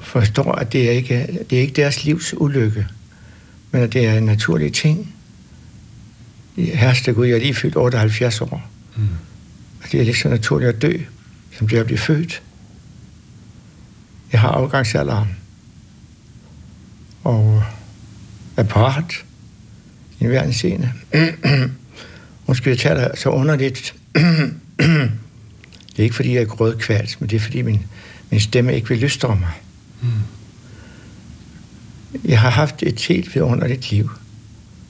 forstår, 0.00 0.52
at 0.52 0.72
det 0.72 0.86
er 0.86 0.92
ikke 0.92 1.44
det 1.50 1.58
er 1.58 1.62
ikke 1.62 1.82
deres 1.82 2.04
livs 2.04 2.34
ulykke, 2.36 2.86
men 3.70 3.82
at 3.82 3.92
det 3.92 4.06
er 4.06 4.18
en 4.18 4.24
naturlig 4.24 4.72
ting. 4.72 5.14
Herste 6.56 7.12
Gud, 7.12 7.26
jeg 7.26 7.34
er 7.34 7.40
lige 7.40 7.54
fyldt 7.54 7.76
78 7.76 8.40
år. 8.40 8.68
Mm. 8.96 9.08
Og 9.86 9.92
det 9.92 10.00
er 10.00 10.04
lige 10.04 10.16
så 10.16 10.28
naturligt 10.28 10.68
at 10.68 10.82
dø, 10.82 10.92
som 11.58 11.68
det 11.68 11.76
er 11.76 11.80
at 11.80 11.86
blive 11.86 11.98
født. 11.98 12.42
Jeg 14.32 14.40
har 14.40 14.48
afgangsalderen. 14.48 15.36
Og 17.24 17.62
apparat 18.56 19.24
i 20.20 20.24
en 20.24 20.30
verden 20.30 20.52
scene. 20.52 20.92
Måske 22.46 22.70
jeg 22.70 22.78
taler 22.78 23.16
så 23.16 23.28
underligt. 23.28 23.94
det 24.14 25.98
er 25.98 26.02
ikke, 26.02 26.14
fordi 26.14 26.34
jeg 26.34 26.42
er 26.42 26.46
grødkvalt, 26.46 27.20
men 27.20 27.30
det 27.30 27.36
er, 27.36 27.40
fordi 27.40 27.62
min, 27.62 27.86
min 28.30 28.40
stemme 28.40 28.74
ikke 28.74 28.88
vil 28.88 28.98
lystre 28.98 29.36
mig. 29.36 29.52
Mm. 30.02 30.08
Jeg 32.24 32.40
har 32.40 32.50
haft 32.50 32.82
et 32.82 33.00
helt 33.00 33.34
vidunderligt 33.34 33.90
liv, 33.90 34.10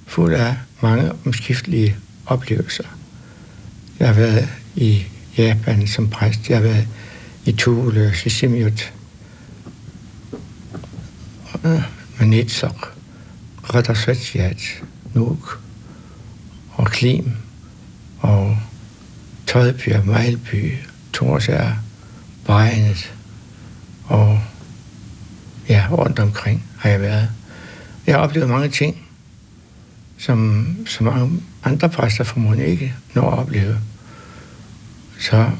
fuld 0.06 0.34
af 0.34 0.56
mange 0.82 1.12
omskiftelige 1.26 1.96
oplevelser. 2.26 2.84
Jeg 3.98 4.08
har 4.08 4.14
været 4.14 4.48
i 4.76 5.06
Japan 5.38 5.86
som 5.86 6.10
præst, 6.10 6.48
jeg 6.48 6.56
har 6.56 6.62
været 6.62 6.88
i 7.44 7.52
Tule, 7.52 8.12
Sisimiut, 8.14 8.92
Manitsok, 12.18 12.94
Radharsvetsjat, 13.74 14.82
Nuuk 15.14 15.60
og 16.72 16.86
Klim 16.86 17.32
og 18.18 18.58
Tøjby 19.46 19.94
og 19.94 20.06
Mejlby, 20.06 20.72
Torsær, 21.12 21.70
Bregnet 22.44 23.14
og 24.04 24.40
ja, 25.68 25.86
rundt 25.90 26.18
omkring 26.18 26.64
har 26.78 26.90
jeg 26.90 27.00
været. 27.00 27.28
Jeg 28.06 28.14
har 28.14 28.22
oplevet 28.22 28.48
mange 28.48 28.68
ting, 28.68 29.06
som, 30.18 30.66
som 30.86 31.06
mange 31.06 31.42
andre 31.64 31.88
præster 31.88 32.24
formodentlig 32.24 32.68
ikke 32.68 32.94
når 33.14 33.30
at 33.30 33.38
opleve. 33.38 33.78
Så, 35.18 35.50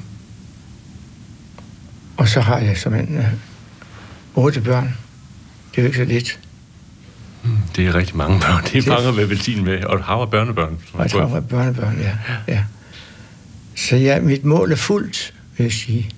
og 2.16 2.28
så 2.28 2.40
har 2.40 2.58
jeg 2.58 2.78
som 2.78 2.94
en 2.94 3.18
uh, 3.18 4.44
otte 4.44 4.60
børn. 4.60 4.96
Det 5.70 5.78
er 5.78 5.82
jo 5.82 5.86
ikke 5.86 5.98
så 5.98 6.04
lidt. 6.04 6.38
Mm, 7.44 7.58
det 7.76 7.86
er 7.86 7.94
rigtig 7.94 8.16
mange 8.16 8.40
børn. 8.40 8.64
Det 8.64 8.76
er 8.76 8.80
det, 8.80 8.88
mange 8.88 9.12
med 9.12 9.26
velsign 9.26 9.64
med, 9.64 9.84
og 9.84 10.04
har 10.04 10.16
var 10.16 10.26
børnebørn. 10.26 10.78
Og 10.92 11.04
et 11.04 11.12
hav 11.12 11.42
børnebørn, 11.42 11.98
ja. 12.00 12.16
ja. 12.48 12.64
Så 13.74 13.96
ja, 13.96 14.20
mit 14.20 14.44
mål 14.44 14.72
er 14.72 14.76
fuldt, 14.76 15.34
vil 15.56 15.64
jeg 15.64 15.72
sige. 15.72 16.10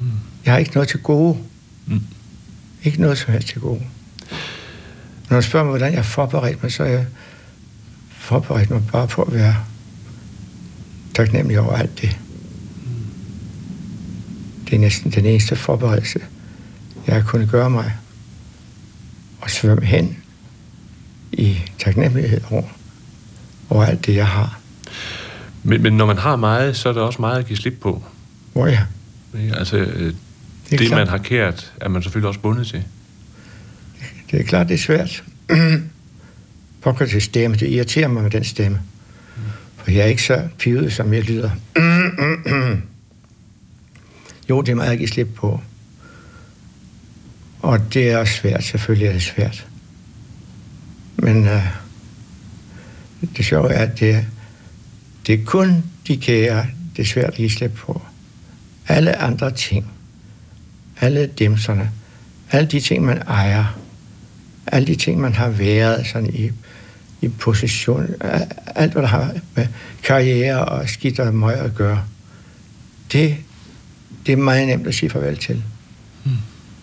Mm. 0.00 0.06
Jeg 0.44 0.52
har 0.52 0.58
ikke 0.58 0.72
noget 0.74 0.88
til 0.88 1.00
gode. 1.00 1.38
Mm. 1.86 2.02
Ikke 2.82 3.00
noget 3.00 3.18
som 3.18 3.32
helst 3.32 3.48
til 3.48 3.60
gode. 3.60 3.82
Når 5.30 5.36
du 5.36 5.42
spørger 5.42 5.64
mig, 5.64 5.70
hvordan 5.70 5.92
jeg 5.92 5.98
har 5.98 6.04
forberedt 6.04 6.62
mig, 6.62 6.72
så 6.72 6.82
er 6.82 6.88
jeg 6.88 7.06
forberedt 8.10 8.70
mig 8.70 8.82
bare 8.92 9.08
på 9.08 9.22
at 9.22 9.32
være 9.32 9.56
taknemmelig 11.14 11.60
over 11.60 11.76
alt 11.76 12.00
det. 12.00 12.18
Det 14.66 14.74
er 14.74 14.78
næsten 14.78 15.10
den 15.10 15.26
eneste 15.26 15.56
forberedelse, 15.56 16.20
jeg 17.06 17.14
har 17.14 17.22
kunnet 17.22 17.50
gøre 17.50 17.70
mig. 17.70 17.92
Og 19.40 19.50
svømme 19.50 19.84
hen 19.84 20.16
i 21.32 21.58
taknemmelighed 21.78 22.40
over, 22.50 22.62
over 23.70 23.84
alt 23.84 24.06
det, 24.06 24.14
jeg 24.14 24.26
har. 24.26 24.58
Men, 25.62 25.82
men 25.82 25.92
når 25.92 26.06
man 26.06 26.18
har 26.18 26.36
meget, 26.36 26.76
så 26.76 26.88
er 26.88 26.92
der 26.92 27.00
også 27.00 27.20
meget 27.20 27.38
at 27.38 27.46
give 27.46 27.56
slip 27.56 27.78
på. 27.80 28.04
Hvor 28.52 28.66
ja. 28.66 28.80
Altså, 29.52 29.76
det, 30.70 30.78
det 30.78 30.90
man 30.90 31.08
har 31.08 31.18
kært, 31.18 31.72
er 31.80 31.88
man 31.88 32.02
selvfølgelig 32.02 32.28
også 32.28 32.40
bundet 32.40 32.66
til. 32.66 32.84
Det 34.30 34.40
er 34.40 34.44
klart, 34.44 34.68
det 34.68 34.74
er 34.74 34.78
svært. 34.78 35.24
Pokker 36.82 37.06
til 37.06 37.22
stemme, 37.22 37.56
det 37.56 37.68
irriterer 37.68 38.08
mig 38.08 38.22
med 38.22 38.30
den 38.30 38.44
stemme. 38.44 38.80
For 39.76 39.90
jeg 39.90 40.00
er 40.00 40.06
ikke 40.06 40.22
så 40.22 40.42
pivet, 40.58 40.92
som 40.92 41.14
jeg 41.14 41.22
lyder. 41.22 41.50
jo, 44.50 44.62
det 44.62 44.76
må 44.76 44.82
jeg 44.82 44.98
give 44.98 45.08
slip 45.08 45.34
på. 45.34 45.60
Og 47.62 47.94
det 47.94 48.10
er 48.10 48.18
også 48.18 48.34
svært, 48.34 48.64
selvfølgelig 48.64 49.08
er 49.08 49.12
det 49.12 49.22
svært. 49.22 49.66
Men 51.16 51.46
øh, 51.46 51.66
det 53.36 53.44
sjove 53.44 53.72
er, 53.72 53.86
at 53.86 54.00
det, 54.00 54.26
det 55.26 55.40
er 55.40 55.44
kun 55.44 55.84
de 56.06 56.16
kære, 56.16 56.66
det 56.96 57.02
er 57.02 57.06
svært 57.06 57.24
at 57.24 57.34
give 57.34 57.50
slip 57.50 57.72
på. 57.74 58.02
Alle 58.88 59.16
andre 59.16 59.50
ting, 59.50 59.86
alle 61.00 61.26
dimserne, 61.26 61.90
alle 62.50 62.68
de 62.68 62.80
ting, 62.80 63.04
man 63.04 63.18
ejer, 63.18 63.78
alle 64.66 64.86
de 64.86 64.94
ting, 64.94 65.20
man 65.20 65.32
har 65.32 65.48
været 65.48 66.06
sådan 66.06 66.34
i, 66.34 66.50
i 67.20 67.28
position, 67.28 68.06
alt 68.74 68.92
hvad 68.92 69.02
der 69.02 69.08
har 69.08 69.34
med 69.54 69.66
karriere 70.02 70.64
og 70.64 70.88
skidt 70.88 71.20
og 71.20 71.34
møg 71.34 71.58
at 71.58 71.74
gøre, 71.74 72.04
det, 73.12 73.36
det 74.26 74.32
er 74.32 74.36
meget 74.36 74.66
nemt 74.66 74.86
at 74.86 74.94
sige 74.94 75.10
farvel 75.10 75.36
til. 75.36 75.62
Mm. 76.24 76.30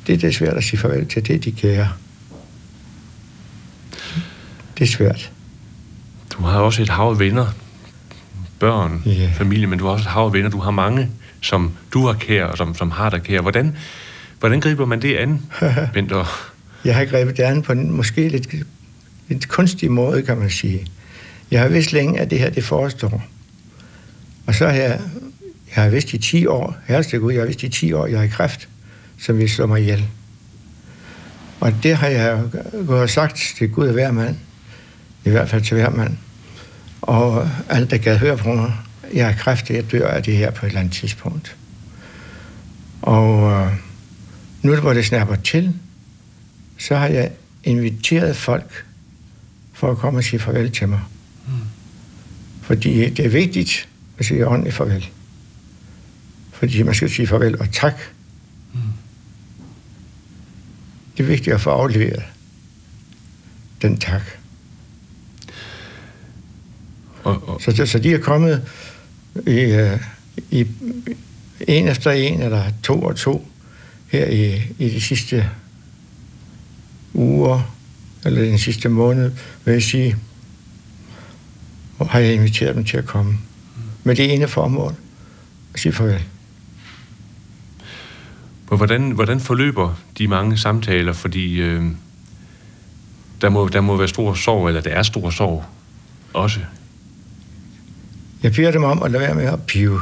Det 0.08 0.14
er 0.14 0.18
det 0.18 0.36
svært 0.36 0.58
at 0.58 0.64
sige 0.64 0.80
farvel 0.80 1.08
til, 1.08 1.28
det 1.28 1.36
er 1.36 1.40
de 1.40 1.52
kære. 1.52 1.90
Det 4.78 4.84
er 4.84 4.92
svært. 4.92 5.32
Du 6.32 6.44
har 6.44 6.60
også 6.60 6.82
et 6.82 6.90
hav 6.90 7.10
af 7.10 7.20
venner, 7.20 7.46
børn, 8.60 9.04
yeah. 9.08 9.34
familie, 9.34 9.68
men 9.68 9.80
du 9.80 9.86
har 9.86 9.92
også 9.92 10.04
et 10.04 10.12
hav 10.12 10.26
af 10.26 10.34
venner. 10.34 10.50
Du 10.50 10.60
har 10.60 10.72
mange, 10.72 11.10
som 11.42 11.72
du 11.94 12.06
har 12.06 12.14
kære, 12.14 12.48
og 12.48 12.58
som, 12.58 12.76
som 12.76 12.92
har 12.92 13.10
dig 13.10 13.24
kære. 13.24 13.42
Hvordan, 13.42 13.76
hvordan 14.40 14.60
griber 14.60 14.86
man 14.86 15.02
det 15.02 15.16
an, 15.16 15.42
Benter? 15.94 16.52
Jeg 16.86 16.96
har 16.96 17.06
grebet 17.06 17.38
det 17.38 17.44
an 17.44 17.62
på 17.62 17.72
en 17.72 17.92
måske 17.92 18.30
lidt, 18.30 18.48
lidt 19.28 19.48
kunstig 19.48 19.92
måde, 19.92 20.22
kan 20.22 20.38
man 20.38 20.50
sige. 20.50 20.88
Jeg 21.52 21.62
har 21.62 21.68
vidst 21.68 21.94
længe, 21.94 22.20
at 22.20 22.30
det 22.30 22.40
her, 22.40 22.50
det 22.50 22.64
forestår. 22.64 23.24
Og 24.46 24.56
så 24.56 24.66
har 24.68 24.74
jeg, 24.74 25.00
jeg 25.76 25.84
har 25.84 25.90
vidst 25.90 26.14
i 26.14 26.18
10 26.18 26.46
år, 26.46 26.76
herreste 26.88 27.18
Gud, 27.18 27.34
jeg 27.34 27.42
har 27.42 27.46
vidst 27.46 27.64
i 27.64 27.70
10 27.70 27.94
år, 27.94 28.08
jeg 28.08 28.20
har 28.20 28.28
kræft, 28.28 28.70
som 29.18 29.38
vil 29.38 29.50
slå 29.50 29.66
mig 29.66 29.82
ihjel. 29.82 30.08
Og 31.60 31.74
det 31.84 31.96
har 31.96 32.08
jeg 32.08 32.44
gået 32.88 33.02
og 33.02 33.10
sagt 33.10 33.54
til 33.58 33.70
Gud 33.70 33.88
og 33.88 33.94
hver 33.94 34.12
mand. 34.12 34.36
I 35.26 35.30
hvert 35.30 35.50
fald 35.50 35.62
til 35.62 35.74
hver 35.74 35.90
mand. 35.90 36.18
Og 37.02 37.50
alt, 37.70 37.92
der 37.92 37.98
gad 37.98 38.18
høre 38.18 38.38
på 38.38 38.54
mig, 38.54 38.74
jeg 39.14 39.26
har 39.26 39.34
kræft, 39.34 39.70
jeg 39.70 39.92
dør 39.92 40.08
af 40.08 40.24
det 40.24 40.38
her 40.38 40.52
på 40.52 40.66
et 40.66 40.68
eller 40.68 40.80
andet 40.80 40.94
tidspunkt. 40.94 41.56
Og 43.02 43.52
øh, 43.52 43.74
nu 44.62 44.76
hvor 44.76 44.94
det 44.94 45.06
snapper 45.06 45.36
til, 45.36 45.74
så 46.78 46.96
har 46.96 47.08
jeg 47.08 47.32
inviteret 47.64 48.36
folk 48.36 48.86
for 49.74 49.92
at 49.92 49.98
komme 49.98 50.20
og 50.20 50.24
sige 50.24 50.40
farvel 50.40 50.72
til 50.72 50.90
mig. 50.90 51.00
Mm. 51.48 51.54
Fordi 52.62 53.10
det 53.10 53.26
er 53.26 53.30
vigtigt 53.30 53.88
at 54.18 54.26
sige 54.26 54.48
ordentligt 54.48 54.76
farvel. 54.76 55.10
Fordi 56.62 56.84
man 56.84 56.96
skal 56.96 57.10
sige 57.10 57.28
farvel 57.28 57.60
og 57.60 57.72
tak. 57.72 57.94
Mm. 58.74 58.80
Det 61.18 61.24
er 61.24 61.28
vigtigt 61.28 61.54
at 61.54 61.62
få 61.62 61.70
afleveret 61.70 62.24
den 63.82 63.98
tak. 63.98 64.22
Og, 67.24 67.50
og... 67.50 67.62
Så, 67.62 67.86
så 67.86 68.00
de 68.00 68.14
er 68.14 68.20
kommet 68.20 68.68
i, 69.48 69.66
uh, 69.66 70.00
i 70.52 70.68
en 71.68 71.88
efter 71.88 72.12
en, 72.12 72.42
eller 72.42 72.72
to 72.84 73.02
og 73.02 73.16
to, 73.16 73.48
her 74.08 74.26
i, 74.26 74.62
i 74.80 74.90
de 74.90 75.02
sidste 75.02 75.50
uger, 77.14 77.76
eller 78.26 78.42
den 78.42 78.60
sidste 78.60 78.90
måned, 78.90 79.32
vil 79.66 79.72
jeg 79.72 79.84
sige, 79.84 80.16
og 82.00 82.10
har 82.10 82.20
jeg 82.20 82.34
inviteret 82.34 82.76
dem 82.76 82.86
til 82.86 82.98
at 82.98 83.06
komme. 83.06 83.38
Med 84.04 84.16
det 84.16 84.34
ene 84.34 84.48
formål, 84.48 84.96
at 85.74 85.80
sige 85.80 85.94
farvel. 85.94 86.26
Hvordan, 88.78 89.12
hvordan 89.12 89.40
forløber 89.40 89.96
de 90.18 90.28
mange 90.28 90.58
samtaler? 90.58 91.14
Fordi 91.14 91.62
øh, 91.62 91.86
der, 93.42 93.50
må, 93.50 93.68
der 93.68 93.82
må 93.82 93.98
være 93.98 94.08
stor 94.08 94.34
sorg, 94.34 94.68
eller 94.68 94.82
der 94.82 94.90
er 94.90 95.04
stor 95.04 95.30
sorg 95.30 95.66
også. 96.34 96.60
Jeg 98.44 98.52
beder 98.52 98.72
dem 98.72 98.84
om 98.84 99.04
at 99.04 99.12
lade 99.12 99.24
være 99.24 99.36
med 99.36 99.46
at 99.46 99.64
pive. 99.68 100.02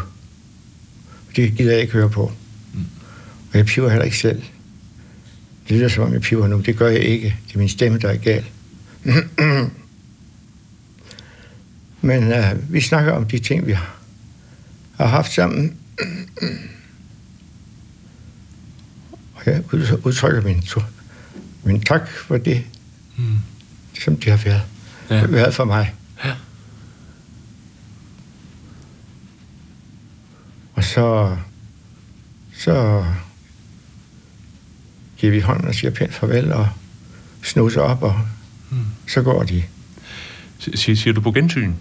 Det 1.36 1.58
gider 1.58 1.72
jeg 1.72 1.82
ikke 1.82 1.94
høre 1.94 2.10
på. 2.10 2.32
Mm. 2.74 2.86
Og 3.52 3.58
jeg 3.58 3.66
piver 3.66 3.90
heller 3.90 4.06
ikke 4.06 4.18
selv. 4.18 4.44
Det 5.68 5.78
lyder 5.78 5.88
som 5.88 6.04
om, 6.04 6.14
jeg 6.14 6.22
piver 6.22 6.48
nu. 6.48 6.60
Det 6.60 6.78
gør 6.78 6.88
jeg 6.88 7.02
ikke. 7.02 7.36
Det 7.48 7.56
er 7.56 7.60
min 7.60 7.70
stemme, 7.70 7.98
der 7.98 8.10
er 8.10 8.18
gal. 8.18 8.46
Men 12.02 12.24
uh, 12.24 12.74
vi 12.74 12.82
snakker 12.82 13.12
om 13.12 13.26
de 13.26 13.40
ting, 13.40 13.68
vi 13.68 13.78
har 14.98 15.08
haft 15.08 15.32
sammen. 15.32 15.78
Og 19.40 19.46
jeg 19.46 19.64
udtrykker 20.06 20.42
min, 20.42 20.64
min 21.64 21.82
tak 21.82 22.08
for 22.08 22.38
det, 22.38 22.64
mm. 23.18 23.38
som 24.00 24.16
det 24.18 24.32
har 24.32 24.38
været, 24.38 24.62
ja. 25.10 25.26
været 25.26 25.54
for 25.54 25.66
mig. 25.66 25.94
Ja. 26.26 26.34
Og 30.74 30.84
så, 30.84 31.38
så 32.54 33.06
giver 35.18 35.32
vi 35.32 35.40
hånden 35.40 35.68
og 35.68 35.76
siger 35.76 35.92
pænt 35.92 36.14
farvel 36.14 36.54
og 36.54 36.70
snuser 37.44 37.82
op, 37.82 38.04
og 38.04 38.22
mm. 38.70 38.78
så 39.08 39.22
går 39.22 39.44
de. 39.44 39.64
Siger, 40.76 40.96
siger 40.96 41.14
du 41.14 41.22
på 41.22 41.32
gensyn? 41.32 41.74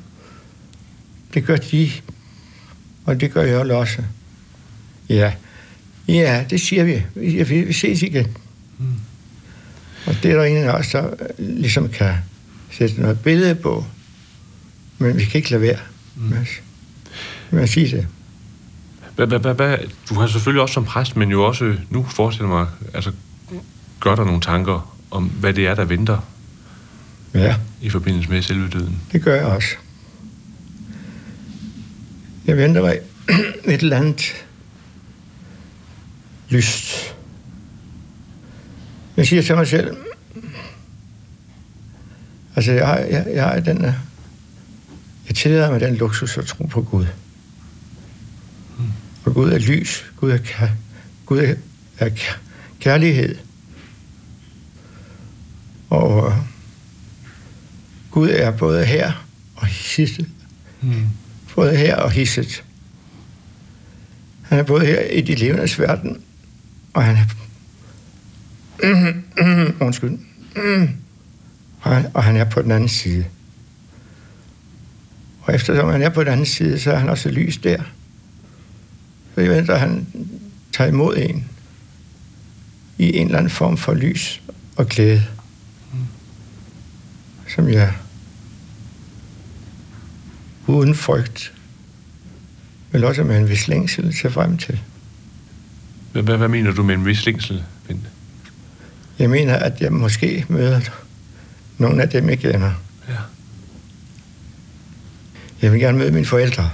Det 1.34 1.44
gør 1.44 1.56
de, 1.56 1.90
og 3.04 3.20
det 3.20 3.32
gør 3.32 3.42
jeg 3.42 3.70
også. 3.70 4.02
Ja, 5.09 5.32
ja 6.09 6.44
det 6.50 6.61
siger 6.61 6.84
vi. 6.84 7.02
Vi, 7.14 7.42
vi 7.42 7.72
ses 7.72 8.02
igen. 8.02 8.36
Mm. 8.78 8.86
Og 10.06 10.14
det 10.22 10.30
er 10.30 10.36
der 10.36 10.44
ingen 10.44 10.64
af 10.64 10.72
os, 10.72 10.88
der 10.88 11.11
ligesom 11.38 11.88
kan 11.88 12.14
sætte 12.70 13.00
noget 13.00 13.20
billede 13.20 13.54
på. 13.54 13.84
Men 14.98 15.18
vi 15.18 15.24
kan 15.24 15.38
ikke 15.38 15.50
lade 15.50 15.62
være 15.62 15.78
med, 16.16 16.46
med 17.50 17.62
at 17.62 17.68
sige 17.68 17.96
det. 17.96 18.06
Du 20.09 20.14
har 20.14 20.26
selvfølgelig 20.26 20.62
også 20.62 20.72
som 20.72 20.84
præst, 20.84 21.16
men 21.16 21.30
jo 21.30 21.44
også 21.44 21.74
nu 21.90 22.06
forestiller 22.11 22.48
mig, 22.48 22.66
altså 22.94 23.12
gør 24.00 24.14
der 24.14 24.24
nogle 24.24 24.40
tanker 24.40 24.96
om, 25.11 25.24
hvad 25.24 25.52
det 25.54 25.66
er, 25.66 25.74
der 25.74 25.84
venter 25.84 26.18
Ja, 27.34 27.56
i 27.82 27.90
forbindelse 27.90 28.30
med 28.30 28.42
selve 28.42 28.68
døden. 28.68 28.98
det 29.12 29.22
gør 29.22 29.34
jeg 29.34 29.44
også. 29.44 29.68
Jeg 32.46 32.56
venter 32.56 32.82
mig 32.82 32.98
et 33.74 33.82
eller 33.82 33.96
andet 33.96 34.46
lyst. 36.51 37.14
Jeg 39.16 39.26
siger 39.26 39.42
til 39.42 39.55
mig 39.57 39.66
selv, 39.68 39.96
altså 42.57 42.72
jeg, 42.72 42.86
har- 42.86 42.99
jeg, 42.99 43.26
jeg 43.34 43.44
har 43.44 43.61
den, 43.61 43.84
øh, 43.84 43.92
jeg 45.28 45.36
tillader 45.36 45.70
mig 45.70 45.80
den 45.80 45.94
luksus 45.96 46.38
at 46.38 46.46
tro 46.46 46.64
på 46.66 46.82
Gud. 46.82 47.07
Og 49.24 49.34
Gud 49.34 49.51
er 49.51 49.59
lys, 49.59 50.05
Gud 50.16 50.30
er, 50.30 50.36
kær, 50.38 50.68
Gud 51.26 51.38
er, 51.38 51.55
er 51.99 52.09
kær- 52.09 52.38
kærlighed. 52.80 53.36
Og 55.90 56.34
Gud 58.11 58.28
er 58.28 58.51
både 58.51 58.84
her 58.84 59.26
og 59.57 59.66
hisset. 59.66 60.28
Mm. 60.82 61.07
Både 61.55 61.76
her 61.76 61.96
og 61.96 62.11
hisset. 62.11 62.64
Han 64.42 64.59
er 64.59 64.62
både 64.62 64.86
her 64.86 65.01
i 65.01 65.20
de 65.20 65.34
levendes 65.34 65.78
verden, 65.78 66.22
og 66.95 67.05
han 67.05 67.16
er... 67.16 67.24
Undskyld. 69.80 70.18
Og 71.80 71.95
han, 71.95 72.07
og 72.14 72.24
han 72.24 72.36
er 72.36 72.45
på 72.45 72.62
den 72.62 72.70
anden 72.70 72.89
side. 72.89 73.24
Og 75.43 75.55
eftersom 75.55 75.91
han 75.91 76.03
er 76.03 76.09
på 76.09 76.20
den 76.20 76.32
anden 76.32 76.47
side, 76.47 76.80
så 76.80 76.93
er 76.93 76.97
han 76.97 77.09
også 77.09 77.28
lys 77.28 77.59
der. 77.59 77.82
Så 79.34 79.41
jeg 79.41 79.51
venter, 79.51 79.74
at 79.74 79.80
han 79.80 80.07
tager 80.72 80.89
imod 80.89 81.16
en 81.16 81.49
i 82.99 83.16
en 83.16 83.26
eller 83.26 83.39
anden 83.39 83.51
form 83.51 83.76
for 83.76 83.95
lys 83.95 84.43
og 84.76 84.86
glæde, 84.86 85.24
som 87.49 87.68
jeg 87.68 87.93
uden 90.66 90.95
frygt, 90.95 91.53
men 92.91 93.05
også 93.05 93.24
med 93.24 93.39
en 93.39 93.49
vis 93.49 93.68
længsel 93.68 94.14
til 94.14 94.30
frem 94.30 94.59
til. 94.59 94.80
Hvad, 96.22 96.36
hvad, 96.36 96.48
mener 96.48 96.72
du 96.72 96.82
med 96.82 96.94
en 96.94 97.06
vis 97.06 97.26
længsel, 97.26 97.64
Bente? 97.88 98.08
Jeg 99.18 99.30
mener, 99.30 99.56
at 99.56 99.80
jeg 99.80 99.92
måske 99.92 100.46
møder 100.48 100.80
nogle 101.78 102.02
af 102.02 102.08
dem, 102.08 102.28
jeg 102.28 102.38
kender. 102.38 102.72
Ja. 103.08 103.14
Jeg 105.62 105.72
vil 105.72 105.80
gerne 105.80 105.98
møde 105.98 106.10
mine 106.10 106.26
forældre. 106.26 106.70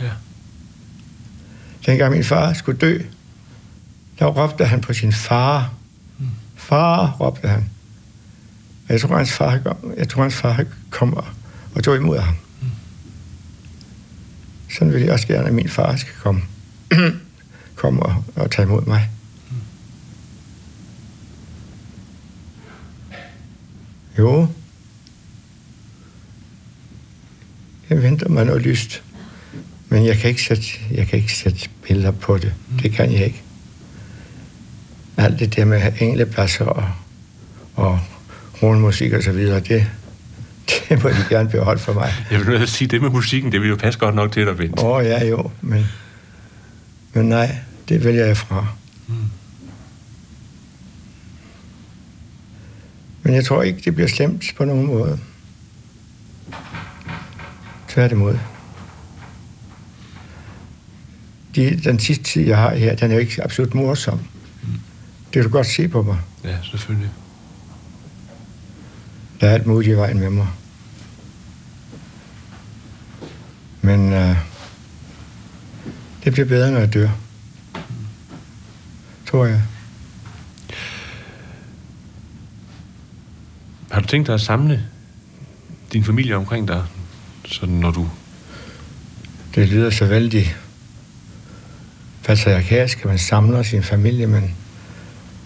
Ja. 0.00 0.10
Dengang 1.86 2.12
min 2.12 2.24
far 2.24 2.52
skulle 2.52 2.78
dø, 2.78 2.98
der 4.18 4.26
råbte 4.26 4.64
han 4.64 4.80
på 4.80 4.92
sin 4.92 5.12
far. 5.12 5.72
Far, 6.56 7.16
råbte 7.20 7.48
han. 7.48 7.70
Og 8.88 8.92
jeg 8.92 9.00
tror, 9.00 9.16
hans 9.16 9.32
far 9.32 9.58
kom, 9.58 9.76
jeg 9.96 10.08
tror, 10.08 10.22
hans 10.22 10.34
far 10.34 10.64
kom 10.90 11.14
og, 11.14 11.24
og 11.74 11.84
tog 11.84 11.96
imod 11.96 12.18
ham. 12.18 12.34
Sådan 14.70 14.92
vil 14.92 15.02
jeg 15.02 15.12
også 15.12 15.26
gerne, 15.26 15.48
at 15.48 15.54
min 15.54 15.68
far 15.68 15.96
skal 15.96 16.14
komme, 16.22 16.42
komme 17.86 18.02
og, 18.02 18.24
og 18.36 18.50
tage 18.50 18.66
imod 18.66 18.82
mig. 18.86 19.10
Jo. 24.18 24.48
Jeg 27.90 28.02
venter 28.02 28.28
mig 28.28 28.44
noget 28.44 28.62
lyst. 28.62 29.02
Men 29.88 30.06
jeg 30.06 30.16
kan 30.16 30.30
ikke 30.30 30.42
sætte, 30.42 30.62
jeg 30.90 31.06
kan 31.06 31.18
ikke 31.18 31.32
sætte 31.32 31.68
billeder 31.82 32.10
på 32.10 32.38
det. 32.38 32.54
Det 32.82 32.92
kan 32.92 33.12
jeg 33.12 33.24
ikke. 33.24 33.42
Alt 35.16 35.38
det 35.38 35.56
der 35.56 35.64
med 35.64 35.92
englepladser 36.00 36.64
og, 36.64 36.88
og 37.74 38.00
rundmusik 38.62 39.12
og 39.12 39.22
så 39.22 39.32
videre, 39.32 39.60
det, 39.60 39.86
det 40.88 41.02
må 41.02 41.08
de 41.08 41.24
gerne 41.28 41.48
beholde 41.48 41.80
for 41.80 41.92
mig. 41.92 42.12
Jeg 42.30 42.40
vil 42.40 42.60
nu 42.60 42.66
sige, 42.66 42.88
det 42.88 43.02
med 43.02 43.10
musikken, 43.10 43.52
det 43.52 43.60
vil 43.60 43.68
jo 43.68 43.76
passe 43.76 44.00
godt 44.00 44.14
nok 44.14 44.32
til 44.32 44.46
dig, 44.46 44.56
Bente. 44.56 44.82
Åh, 44.82 44.90
oh, 44.90 45.04
ja 45.04 45.26
jo, 45.26 45.50
men, 45.60 45.86
men 47.12 47.28
nej, 47.28 47.56
det 47.88 48.04
vælger 48.04 48.26
jeg 48.26 48.36
fra. 48.36 48.66
Mm. 49.08 49.14
Men 53.22 53.34
jeg 53.34 53.44
tror 53.44 53.62
ikke, 53.62 53.80
det 53.84 53.94
bliver 53.94 54.08
slemt 54.08 54.44
på 54.56 54.64
nogen 54.64 54.86
måde. 54.86 55.20
Tværtimod. 57.88 58.38
De, 61.54 61.80
den 61.84 61.98
sidste 61.98 62.24
tid, 62.24 62.46
jeg 62.46 62.58
har 62.58 62.74
her, 62.74 62.94
den 62.94 63.10
er 63.10 63.14
jo 63.14 63.20
ikke 63.20 63.44
absolut 63.44 63.74
morsom. 63.74 64.18
Det 65.24 65.32
kan 65.32 65.42
du 65.42 65.48
godt 65.48 65.66
se 65.66 65.88
på 65.88 66.02
mig. 66.02 66.18
Ja, 66.44 66.56
selvfølgelig. 66.62 67.10
Der 69.40 69.48
er 69.48 69.54
alt 69.54 69.66
muligt 69.66 69.92
i 69.92 69.96
vejen 69.96 70.18
med 70.18 70.30
mig. 70.30 70.48
Men 73.82 74.12
øh, 74.12 74.36
det 76.24 76.32
bliver 76.32 76.48
bedre, 76.48 76.70
når 76.70 76.78
jeg 76.78 76.94
dør. 76.94 77.10
Tror 79.36 79.46
jeg. 79.46 79.62
Har 83.90 84.00
du 84.00 84.06
tænkt 84.06 84.26
dig 84.26 84.34
at 84.34 84.40
samle 84.40 84.82
din 85.92 86.04
familie 86.04 86.36
omkring 86.36 86.68
dig, 86.68 86.82
sådan 87.44 87.74
når 87.74 87.90
du... 87.90 88.08
Det 89.54 89.68
lyder 89.68 89.90
så 89.90 90.06
vældig 90.06 90.56
patriarkalsk, 92.24 92.98
at 92.98 93.04
man 93.04 93.18
samler 93.18 93.62
sin 93.62 93.82
familie, 93.82 94.26
men, 94.26 94.54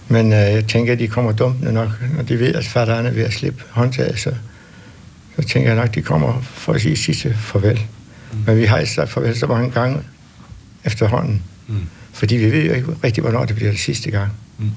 men 0.09 0.26
øh, 0.32 0.38
jeg 0.38 0.66
tænker, 0.66 0.93
at 0.93 0.99
de 0.99 1.09
kommer 1.09 1.32
dumpende 1.32 1.72
nok, 1.72 1.88
når 2.16 2.22
de 2.22 2.38
ved, 2.38 2.55
at 2.55 2.66
faderen 2.66 3.07
er 3.07 3.11
ved 3.11 3.22
at 3.22 3.32
slippe 3.32 3.62
håndtaget, 3.70 4.18
så, 4.18 4.34
så 5.36 5.49
tænker 5.49 5.70
jeg 5.70 5.76
nok, 5.76 5.88
at 5.88 5.95
de 5.95 6.03
kommer 6.03 6.41
for 6.41 6.72
at 6.72 6.80
sige 6.80 6.97
sidste 6.97 7.34
farvel. 7.34 7.80
Mm. 8.32 8.38
Men 8.47 8.57
vi 8.57 8.64
har 8.64 8.78
ikke 8.78 8.93
sagt 8.93 9.11
farvel 9.11 9.38
så 9.38 9.47
mange 9.47 9.70
gange 9.70 10.03
efterhånden, 10.84 11.43
Mm 11.66 11.86
fordi 12.13 12.37
vi 12.37 12.53
ved 12.53 12.65
jo 12.65 12.73
ikke 12.73 12.89
rigtig, 13.05 13.23
hvornår 13.23 13.45
det 13.45 13.57
bliver 13.57 13.71
det 13.71 13.81
sidste 13.81 14.11
gang. 14.11 14.33
Mm. 14.59 14.71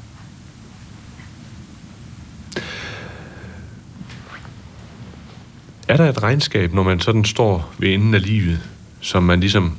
Er 5.87 5.97
der 5.97 6.09
et 6.09 6.23
regnskab, 6.23 6.73
når 6.73 6.83
man 6.83 6.99
sådan 6.99 7.25
står 7.25 7.73
ved 7.77 7.93
enden 7.93 8.13
af 8.13 8.21
livet, 8.21 8.69
som 9.01 9.23
man 9.23 9.39
ligesom 9.39 9.77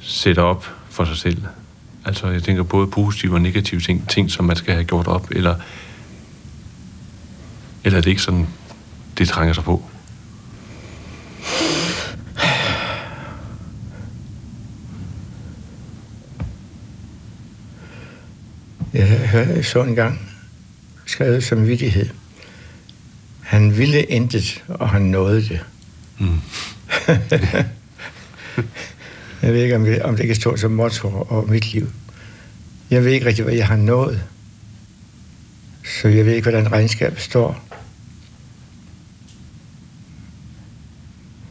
sætter 0.00 0.42
op 0.42 0.68
for 0.90 1.04
sig 1.04 1.16
selv? 1.16 1.42
Altså, 2.04 2.28
jeg 2.28 2.42
tænker 2.42 2.62
både 2.62 2.86
positive 2.86 3.34
og 3.34 3.40
negative 3.40 3.80
ting, 3.80 4.08
ting 4.08 4.30
som 4.30 4.44
man 4.44 4.56
skal 4.56 4.74
have 4.74 4.84
gjort 4.84 5.06
op, 5.06 5.30
eller, 5.30 5.54
eller 7.84 7.98
er 7.98 8.02
det 8.02 8.10
ikke 8.10 8.22
sådan, 8.22 8.46
det 9.18 9.28
trænger 9.28 9.54
sig 9.54 9.64
på? 9.64 9.82
Jeg 18.94 19.64
så 19.64 19.82
en 19.82 19.94
gang 19.94 20.20
skrevet 21.06 21.44
som 21.44 21.66
vittighed. 21.66 22.08
Han 23.40 23.78
ville 23.78 24.02
intet, 24.02 24.64
og 24.68 24.88
han 24.90 25.02
nåede 25.02 25.42
det. 25.42 25.60
Mm. 26.18 26.40
Jeg 29.42 29.52
ved 29.52 29.62
ikke, 29.62 29.76
om 29.76 29.84
det, 29.84 30.02
om 30.02 30.16
det 30.16 30.26
kan 30.26 30.36
stå 30.36 30.56
som 30.56 30.70
motto 30.70 31.08
over 31.08 31.46
mit 31.46 31.72
liv. 31.72 31.90
Jeg 32.90 33.04
ved 33.04 33.10
ikke 33.12 33.26
rigtig, 33.26 33.44
hvad 33.44 33.54
jeg 33.54 33.66
har 33.66 33.76
nået. 33.76 34.22
Så 35.84 36.08
jeg 36.08 36.26
ved 36.26 36.32
ikke, 36.32 36.50
hvordan 36.50 36.72
regnskabet 36.72 37.20
står. 37.20 37.68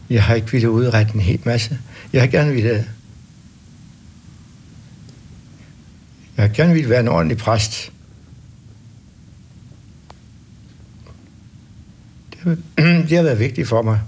Jeg 0.10 0.24
har 0.24 0.36
ikke 0.36 0.52
ville 0.52 0.70
udrette 0.70 1.14
en 1.14 1.20
hel 1.20 1.40
masse. 1.44 1.80
Jeg 2.14 2.22
har 2.22 2.28
gerne 2.28 2.54
ville... 2.54 2.88
Jeg 6.38 6.44
har 6.44 6.56
gerne 6.56 6.74
ville 6.74 6.90
være 6.90 7.00
en 7.00 7.08
ordentlig 7.08 7.38
præst. 7.38 7.92
Det 12.32 12.40
har, 12.42 12.58
det 13.10 13.18
har 13.18 13.24
været 13.24 13.40
vigtigt 13.40 13.68
for 13.68 13.82
mig. 13.82 14.02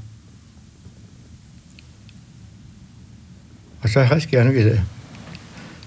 Og 3.82 3.89
så 3.89 3.99
har 3.99 4.05
jeg 4.05 4.15
også 4.15 4.30
gerne 4.30 4.53
ville... 4.53 4.86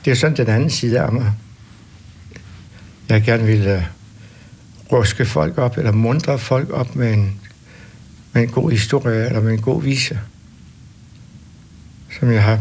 Det 0.05 0.11
er 0.11 0.14
sådan 0.14 0.36
den 0.36 0.47
anden 0.47 0.70
side 0.70 1.01
af 1.01 1.12
mig. 1.12 1.32
Jeg 3.09 3.22
gerne 3.22 3.45
ville 3.45 3.76
øh, 3.76 3.82
ruske 4.93 5.26
folk 5.26 5.59
op, 5.59 5.78
eller 5.78 5.93
mundre 5.93 6.39
folk 6.39 6.70
op 6.70 6.97
med 6.97 7.12
en, 7.12 7.41
med 8.32 8.43
en 8.43 8.49
god 8.49 8.70
historie, 8.70 9.26
eller 9.26 9.41
med 9.41 9.53
en 9.53 9.62
god 9.62 9.82
vise. 9.82 10.20
Som 12.18 12.32
jeg 12.32 12.45
har 12.45 12.61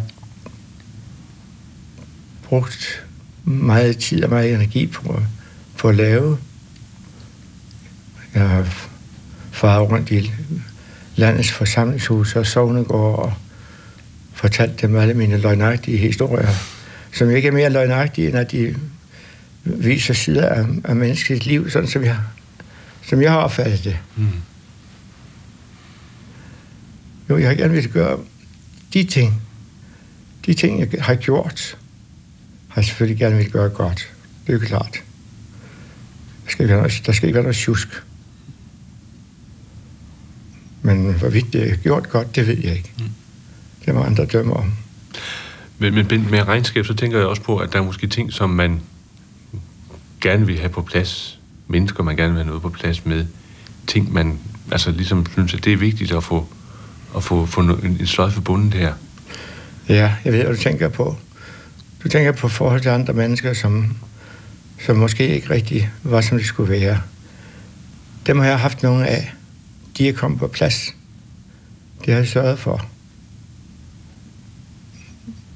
brugt 2.44 3.07
meget 3.48 3.98
tid 3.98 4.24
og 4.24 4.30
meget 4.30 4.54
energi 4.54 4.88
på, 4.88 5.22
på 5.78 5.90
at 5.90 5.96
lave. 5.96 6.38
Jeg 8.34 8.50
har 8.50 8.68
faret 9.52 9.92
rundt 9.92 10.12
i 10.12 10.32
landets 11.16 11.52
forsamlingshus 11.52 12.36
og 12.36 12.48
sovnegård 12.48 13.20
og 13.20 13.34
fortalt 14.34 14.82
dem 14.82 14.96
alle 14.96 15.14
mine 15.14 15.38
løgnagtige 15.38 15.98
historier, 15.98 16.50
som 17.14 17.30
ikke 17.30 17.48
er 17.48 17.52
mere 17.52 17.70
løgnagtige, 17.70 18.28
end 18.28 18.38
at 18.38 18.52
de 18.52 18.76
viser 19.64 20.14
sider 20.14 20.50
af, 20.50 20.66
af 20.84 20.96
menneskets 20.96 21.46
liv, 21.46 21.70
sådan 21.70 21.90
som 21.90 22.04
jeg, 22.04 22.18
som 23.02 23.22
jeg 23.22 23.32
har 23.32 23.40
opfattet 23.40 23.84
det. 23.84 23.98
Mm. 24.16 24.28
Jo, 27.30 27.38
jeg 27.38 27.48
har 27.48 27.56
gerne 27.56 27.74
vil 27.74 27.90
gøre 27.90 28.20
de 28.94 29.04
ting, 29.04 29.42
de 30.46 30.54
ting, 30.54 30.80
jeg 30.80 31.04
har 31.04 31.16
gjort, 31.16 31.78
jeg 32.78 32.86
selvfølgelig 32.86 33.20
gerne 33.20 33.38
vil 33.38 33.52
gøre 33.52 33.70
godt. 33.70 34.14
Det 34.48 34.54
er 34.56 34.60
jo 34.60 34.66
klart. 34.66 35.04
Der 36.46 36.52
skal 36.52 36.64
ikke 36.64 36.74
være 36.74 36.82
noget, 36.82 37.02
der 37.06 37.12
skal 37.12 37.28
ikke 37.28 37.36
være 37.36 37.44
noget 37.44 37.58
tjusk. 37.58 38.04
Men 40.82 41.14
hvorvidt 41.14 41.54
det 41.54 41.72
er 41.72 41.76
gjort 41.76 42.10
godt, 42.10 42.36
det 42.36 42.48
ved 42.48 42.58
jeg 42.58 42.76
ikke. 42.76 42.92
Mm. 43.00 43.04
Det 43.86 43.96
må 43.96 44.02
andre 44.02 44.26
dømme 44.26 44.54
om. 44.54 44.74
Men, 45.78 45.94
men 45.94 46.32
med 46.32 46.48
regnskab, 46.48 46.86
så 46.86 46.94
tænker 46.94 47.18
jeg 47.18 47.28
også 47.28 47.42
på, 47.42 47.58
at 47.58 47.74
der 47.74 47.80
er 47.80 47.84
måske 47.84 48.08
ting, 48.08 48.34
som 48.34 48.50
man 48.50 48.82
gerne 50.22 50.46
vil 50.46 50.60
have 50.60 50.70
på 50.70 50.82
plads. 50.82 51.40
Mennesker, 51.68 52.04
man 52.04 52.18
gerne 52.18 52.34
vil 52.34 52.38
have 52.38 52.48
noget 52.48 52.62
på 52.62 52.70
plads 52.70 53.06
med. 53.06 53.26
Ting, 53.88 54.14
man 54.14 54.40
altså 54.72 54.92
ligesom 54.92 55.26
synes, 55.32 55.54
at 55.54 55.66
det 55.66 55.74
er 55.74 55.78
vigtigt 55.78 56.12
at 56.12 56.24
få, 56.24 56.48
at 57.16 57.24
få, 57.24 57.46
få 57.46 57.62
en, 57.62 57.98
en 58.00 58.08
sløjfe 58.08 58.42
bundet 58.42 58.74
her. 58.74 58.94
Ja, 59.90 60.16
jeg 60.26 60.34
ved, 60.34 60.44
hvad 60.44 60.56
du 60.56 60.62
tænker 60.62 60.90
på. 60.90 61.18
Du 62.08 62.12
tænker 62.12 62.32
på 62.32 62.48
forhold 62.48 62.82
til 62.82 62.90
andre 62.90 63.14
mennesker, 63.14 63.54
som, 63.54 63.98
som 64.86 64.98
måske 64.98 65.28
ikke 65.28 65.50
rigtig 65.50 65.92
var, 66.04 66.22
som 66.22 66.38
de 66.38 66.44
skulle 66.44 66.72
være. 66.72 67.02
Dem 68.28 68.40
har 68.40 68.46
jeg 68.46 68.60
haft 68.60 68.84
nogle 68.84 69.08
af. 69.08 69.34
De 69.98 70.10
er 70.10 70.14
kommet 70.14 70.40
på 70.40 70.48
plads. 70.48 70.96
Det 72.06 72.14
har 72.14 72.20
jeg 72.20 72.28
sørget 72.28 72.60
for. 72.60 72.86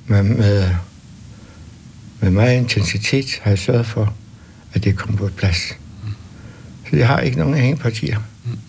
Med, 0.06 0.24
med, 0.24 0.70
med 2.20 2.32
meget 2.32 2.58
intensitet 2.58 3.40
har 3.42 3.52
jeg 3.52 3.60
sørget 3.60 3.86
for, 3.86 4.14
at 4.74 4.84
det 4.84 4.98
kom 4.98 5.16
på 5.16 5.30
plads. 5.38 5.78
Så 6.90 6.96
jeg 6.96 7.08
har 7.08 7.20
ikke 7.20 7.38
nogen 7.38 7.54
hængepartier. 7.54 8.20
Mm. 8.46 8.60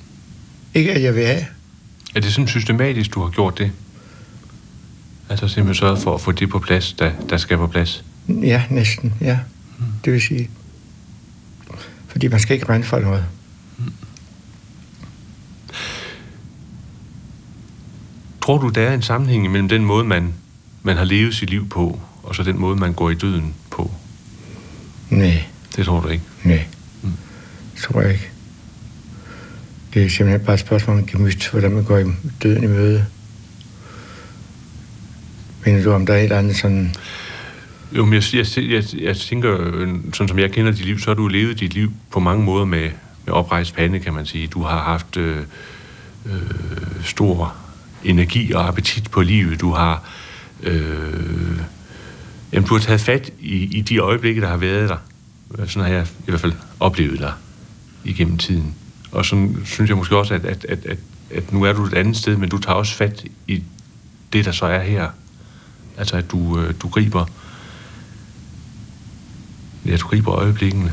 Ikke 0.75 0.93
at 0.93 1.03
jeg 1.03 1.15
vil 1.15 1.27
have. 1.27 1.47
Er 2.15 2.21
det 2.21 2.33
sådan 2.33 2.49
systematisk, 2.49 3.15
du 3.15 3.23
har 3.23 3.31
gjort 3.31 3.59
det? 3.59 3.73
Altså 5.29 5.49
simpelthen 5.49 5.75
sørget 5.75 5.99
for 5.99 6.15
at 6.15 6.21
få 6.21 6.33
det 6.33 6.49
på 6.49 6.59
plads, 6.59 6.93
der, 6.93 7.13
der 7.31 7.37
skal 7.37 7.57
på 7.57 7.67
plads? 7.67 8.05
Ja, 8.29 8.63
næsten, 8.71 9.15
ja. 9.21 9.39
Mm. 9.79 9.85
Det 10.05 10.13
vil 10.13 10.23
sige, 10.23 10.51
fordi 12.07 12.29
man 12.29 12.41
skal 12.41 12.55
ikke 12.55 12.69
regne 12.69 12.85
for 12.85 12.99
noget. 12.99 13.25
Mm. 13.79 13.93
Tror 18.43 18.59
du, 18.59 18.69
der 18.69 18.83
er 18.83 18.95
en 18.95 19.03
sammenhæng 19.03 19.51
mellem 19.51 19.69
den 19.69 19.85
måde, 19.85 20.05
man, 20.05 20.33
man 20.83 20.97
har 20.97 21.05
levet 21.05 21.35
sit 21.35 21.51
liv 21.51 21.69
på, 21.69 22.01
og 22.23 22.35
så 22.35 22.43
den 22.43 22.59
måde, 22.59 22.77
man 22.77 22.93
går 22.93 23.11
i 23.11 23.15
døden 23.15 23.55
på? 23.71 23.91
Nej. 25.11 25.45
Det 25.77 25.85
tror 25.85 26.01
du 26.01 26.09
ikke? 26.09 26.25
Nej. 26.45 26.65
Mm. 27.03 27.11
Det 27.75 27.83
tror 27.83 28.01
jeg 28.01 28.13
ikke. 28.13 28.29
Det 29.95 30.05
er 30.05 30.09
simpelthen 30.09 30.47
bare 30.47 30.55
et 30.55 30.61
spørgsmål 30.61 30.99
om 30.99 31.07
gemyt, 31.07 31.49
hvordan 31.51 31.73
man 31.73 31.85
går 31.85 31.99
i 31.99 32.05
døden 32.43 32.65
i 32.65 32.67
møde. 32.67 33.07
Mener 35.67 35.83
du, 35.83 35.93
om 35.93 36.07
der 36.07 36.15
er 36.15 36.19
et 36.19 36.23
eller 36.23 36.39
andet 36.39 36.57
sådan... 36.57 36.95
Jo, 37.93 38.05
men 38.05 38.15
jeg, 38.15 38.23
jeg, 38.33 38.47
jeg, 38.71 38.85
jeg 39.01 39.17
tænker, 39.17 39.57
øh, 39.61 39.89
sådan 40.13 40.29
som 40.29 40.39
jeg 40.39 40.53
kender 40.53 40.73
dit 40.73 40.85
liv, 40.85 40.99
så 40.99 41.11
har 41.11 41.15
du 41.15 41.29
levet 41.29 41.61
dit 41.61 41.75
liv 41.75 41.93
på 42.11 42.21
mange 42.21 42.45
måder 42.45 42.65
med, 42.65 42.91
med 43.25 43.35
oprejst 43.35 43.75
pande, 43.75 44.01
kan 44.01 44.13
man 44.13 44.27
sige. 44.27 44.47
Du 44.47 44.63
har 44.63 44.83
haft 44.83 45.17
øh, 45.17 45.39
øh, 46.27 46.33
stor 47.05 47.55
energi 48.05 48.53
og 48.53 48.69
appetit 48.69 49.11
på 49.11 49.23
livet. 49.23 49.61
Du 49.61 49.71
har, 49.71 50.05
øh, 50.63 51.59
jamen, 52.53 52.69
du 52.69 52.75
har 52.75 52.81
taget 52.81 53.01
fat 53.01 53.31
i, 53.41 53.79
i 53.79 53.81
de 53.81 53.99
øjeblikke, 53.99 54.41
der 54.41 54.49
har 54.49 54.57
været 54.57 54.89
der. 54.89 54.97
Sådan 55.67 55.89
har 55.89 55.95
jeg 55.95 56.07
i 56.27 56.31
hvert 56.31 56.41
fald 56.41 56.53
oplevet 56.81 57.19
dig 57.19 57.33
igennem 58.05 58.39
tiden. 58.39 58.75
Og 59.13 59.25
så 59.25 59.49
synes 59.65 59.89
jeg 59.89 59.97
måske 59.97 60.17
også, 60.17 60.35
at, 60.35 60.45
at, 60.45 60.65
at, 60.69 60.87
at, 60.87 60.99
at 61.35 61.53
nu 61.53 61.63
er 61.63 61.73
du 61.73 61.85
et 61.85 61.95
andet 61.95 62.17
sted, 62.17 62.37
men 62.37 62.49
du 62.49 62.59
tager 62.59 62.75
også 62.75 62.95
fat 62.95 63.25
i 63.47 63.63
det, 64.33 64.45
der 64.45 64.53
så 64.53 64.67
er 64.67 64.83
her. 64.83 65.09
Altså, 65.99 66.17
at 66.17 66.31
du, 66.31 66.61
øh, 66.61 66.75
du 66.83 66.89
griber 66.89 67.27
ja, 69.87 69.97
du 69.97 70.07
griber 70.07 70.35
øjeblikkene. 70.35 70.93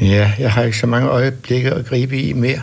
Ja, 0.00 0.32
jeg 0.38 0.52
har 0.52 0.62
ikke 0.62 0.78
så 0.78 0.86
mange 0.86 1.08
øjeblikke 1.08 1.70
at 1.70 1.86
gribe 1.86 2.22
i 2.22 2.32
mere. 2.32 2.62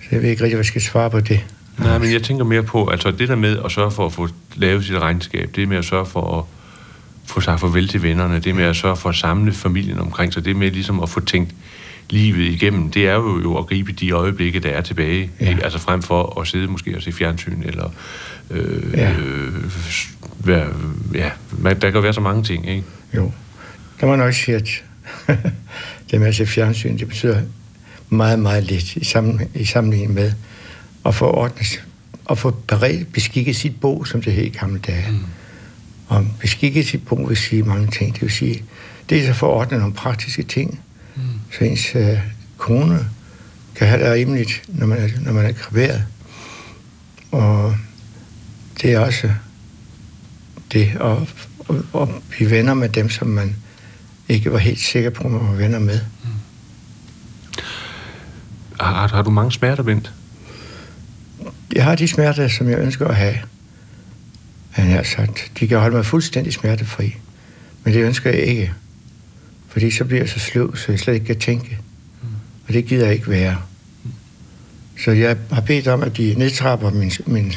Så 0.00 0.08
jeg 0.12 0.22
ved 0.22 0.30
ikke 0.30 0.42
rigtig, 0.42 0.56
hvad 0.56 0.64
jeg 0.64 0.66
skal 0.66 0.82
svare 0.82 1.10
på 1.10 1.20
det. 1.20 1.44
Nej, 1.78 1.98
men 1.98 2.12
jeg 2.12 2.22
tænker 2.22 2.44
mere 2.44 2.62
på, 2.62 2.86
altså 2.86 3.10
det 3.10 3.28
der 3.28 3.36
med 3.36 3.58
at 3.64 3.72
sørge 3.72 3.90
for 3.90 4.06
at 4.06 4.12
få 4.12 4.28
lavet 4.54 4.84
sit 4.84 4.98
regnskab, 4.98 5.50
det 5.56 5.68
med 5.68 5.76
at 5.76 5.84
sørge 5.84 6.06
for 6.06 6.38
at 6.38 6.44
få 7.24 7.40
sagt 7.40 7.60
farvel 7.60 7.88
til 7.88 8.02
vennerne, 8.02 8.38
det 8.38 8.54
med 8.54 8.64
at 8.64 8.76
sørge 8.76 8.96
for 8.96 9.08
at 9.08 9.14
samle 9.14 9.52
familien 9.52 9.98
omkring 9.98 10.32
sig, 10.32 10.44
det 10.44 10.56
med 10.56 10.70
ligesom 10.70 11.02
at 11.02 11.08
få 11.08 11.20
tænkt 11.20 11.54
livet 12.12 12.52
igennem, 12.52 12.90
det 12.90 13.08
er 13.08 13.14
jo, 13.14 13.40
jo 13.40 13.56
at 13.56 13.66
gribe 13.66 13.92
de 13.92 14.10
øjeblikke, 14.10 14.60
der 14.60 14.68
er 14.68 14.80
tilbage. 14.80 15.30
Ja. 15.40 15.50
Ikke? 15.50 15.64
Altså 15.64 15.78
frem 15.78 16.02
for 16.02 16.40
at 16.40 16.46
sidde 16.46 16.66
måske 16.66 16.96
og 16.96 17.02
se 17.02 17.12
fjernsyn, 17.12 17.62
eller 17.62 17.94
øh, 18.50 18.92
ja. 18.94 19.12
øh, 19.12 19.52
være, 20.38 20.68
ja, 21.14 21.30
der 21.74 21.90
kan 21.90 22.02
være 22.02 22.12
så 22.12 22.20
mange 22.20 22.42
ting, 22.42 22.68
ikke? 22.68 22.84
Jo. 23.16 23.32
Der 24.00 24.06
må 24.06 24.16
nok 24.16 24.34
sige, 24.34 24.54
at 24.54 24.68
det 26.10 26.20
med 26.20 26.28
at 26.28 26.34
se 26.34 26.46
fjernsyn, 26.46 26.98
det 26.98 27.08
betyder 27.08 27.42
meget, 28.08 28.38
meget 28.38 28.64
lidt 28.64 28.96
i, 28.96 29.04
sammen, 29.04 29.40
i 29.54 29.64
sammenligning 29.64 30.14
med 30.14 30.32
at 31.06 31.14
få 31.14 31.30
ordnet, 31.30 31.84
at 32.30 32.38
få 32.38 32.50
beredt, 32.50 33.12
beskikket 33.12 33.56
sit 33.56 33.80
bo, 33.80 34.04
som 34.04 34.22
det 34.22 34.32
hed 34.32 34.44
i 34.44 34.48
gamle 34.48 34.78
dage. 34.78 35.06
Mm. 35.10 35.18
Og 36.08 36.26
beskikket 36.40 36.86
sit 36.86 37.06
bo 37.06 37.14
vil 37.14 37.36
sige 37.36 37.62
mange 37.62 37.86
ting. 37.86 38.14
Det 38.14 38.22
vil 38.22 38.30
sige, 38.30 38.62
det 39.10 39.24
er 39.24 39.30
at 39.30 39.36
få 39.36 39.46
ordnet 39.46 39.80
nogle 39.80 39.94
praktiske 39.94 40.42
ting. 40.42 40.80
Så 41.52 41.64
ens 41.64 41.94
øh, 41.94 42.18
kone 42.56 43.08
kan 43.74 43.88
have 43.88 44.04
det 44.04 44.12
rimeligt, 44.12 44.62
når 44.68 44.86
man 44.86 44.98
er, 44.98 45.08
når 45.20 45.32
man 45.32 45.46
er 45.46 45.52
graveret. 45.52 46.04
Og 47.30 47.76
det 48.82 48.92
er 48.92 48.98
også 48.98 49.30
det 50.72 50.92
at, 51.00 51.16
at, 51.70 52.00
at 52.02 52.08
blive 52.30 52.50
venner 52.50 52.74
med 52.74 52.88
dem, 52.88 53.10
som 53.10 53.28
man 53.28 53.56
ikke 54.28 54.52
var 54.52 54.58
helt 54.58 54.80
sikker 54.80 55.10
på, 55.10 55.24
at 55.24 55.30
man 55.30 55.40
var 55.40 55.54
venner 55.54 55.78
med. 55.78 56.00
Mm. 56.24 56.30
Har, 58.80 59.08
har 59.08 59.22
du 59.22 59.30
mange 59.30 59.52
smerter, 59.52 59.82
Bent? 59.82 60.12
Jeg 61.72 61.84
har 61.84 61.94
de 61.94 62.08
smerter, 62.08 62.48
som 62.48 62.68
jeg 62.68 62.78
ønsker 62.78 63.08
at 63.08 63.16
have. 63.16 63.38
Jeg 64.76 64.86
har 64.86 65.02
sagt, 65.02 65.52
de 65.60 65.68
kan 65.68 65.78
holde 65.78 65.96
mig 65.96 66.06
fuldstændig 66.06 66.52
smertefri. 66.52 67.16
Men 67.84 67.94
det 67.94 68.02
ønsker 68.02 68.30
jeg 68.30 68.40
ikke. 68.40 68.74
Fordi 69.72 69.90
så 69.90 70.04
bliver 70.04 70.20
jeg 70.20 70.28
så 70.28 70.38
sløv, 70.38 70.76
så 70.76 70.92
jeg 70.92 70.98
slet 70.98 71.14
ikke 71.14 71.26
kan 71.26 71.38
tænke. 71.38 71.78
Og 72.68 72.74
det 72.74 72.86
gider 72.86 73.04
jeg 73.04 73.14
ikke 73.14 73.30
være. 73.30 73.62
Så 75.04 75.10
jeg 75.10 75.36
har 75.52 75.60
bedt 75.60 75.88
om, 75.88 76.02
at 76.02 76.16
de 76.16 76.34
nedtrapper 76.36 76.90
min, 76.90 77.12
min, 77.26 77.52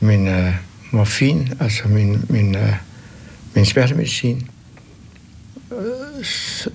min 0.00 0.28
uh, 0.28 0.54
morfin, 0.90 1.52
altså 1.60 1.88
min, 1.88 2.24
min, 2.28 2.56
uh, 2.56 2.74
min 3.54 3.66
smertemedicin. 3.66 4.50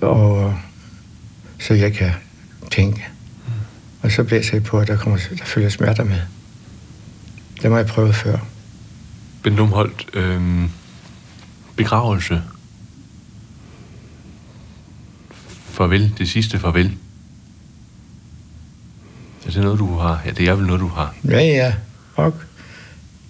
Og 0.00 0.54
så 1.60 1.74
jeg 1.74 1.92
kan 1.92 2.12
tænke. 2.70 3.04
Og 4.02 4.12
så 4.12 4.24
blæser 4.24 4.54
jeg 4.54 4.62
på, 4.62 4.78
at 4.78 4.88
der, 4.88 4.96
kommer, 4.96 5.18
der 5.38 5.44
følger 5.44 5.68
smerter 5.68 6.04
med. 6.04 6.20
Det 7.62 7.70
må 7.70 7.76
jeg 7.76 7.86
prøve 7.86 8.12
før. 8.12 8.38
Ben 9.42 9.56
Lumholdt, 9.56 10.06
øh, 10.14 10.68
begravelse. 11.76 12.42
Farvel, 15.74 16.12
det 16.18 16.28
sidste 16.28 16.58
farvel. 16.58 16.96
Er 19.46 19.50
det 19.50 19.62
noget, 19.62 19.78
du 19.78 19.98
har? 19.98 20.22
Ja, 20.26 20.30
det 20.30 20.48
er 20.48 20.54
vel 20.54 20.66
noget, 20.66 20.80
du 20.80 20.88
har. 20.88 21.14
Ja, 21.24 21.40
ja. 21.40 21.74
Og 22.14 22.34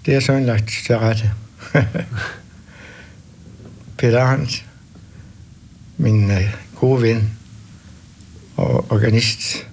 det 0.07 0.15
er 0.15 0.21
sådan 0.21 0.47
lagt 0.47 0.83
til 0.87 0.99
rette. 0.99 1.33
Peter 3.99 4.23
Arndt, 4.23 4.67
min 5.97 6.31
uh, 6.31 6.37
gode 6.75 7.03
ven 7.03 7.31
og 8.57 8.93
organist, 8.93 9.67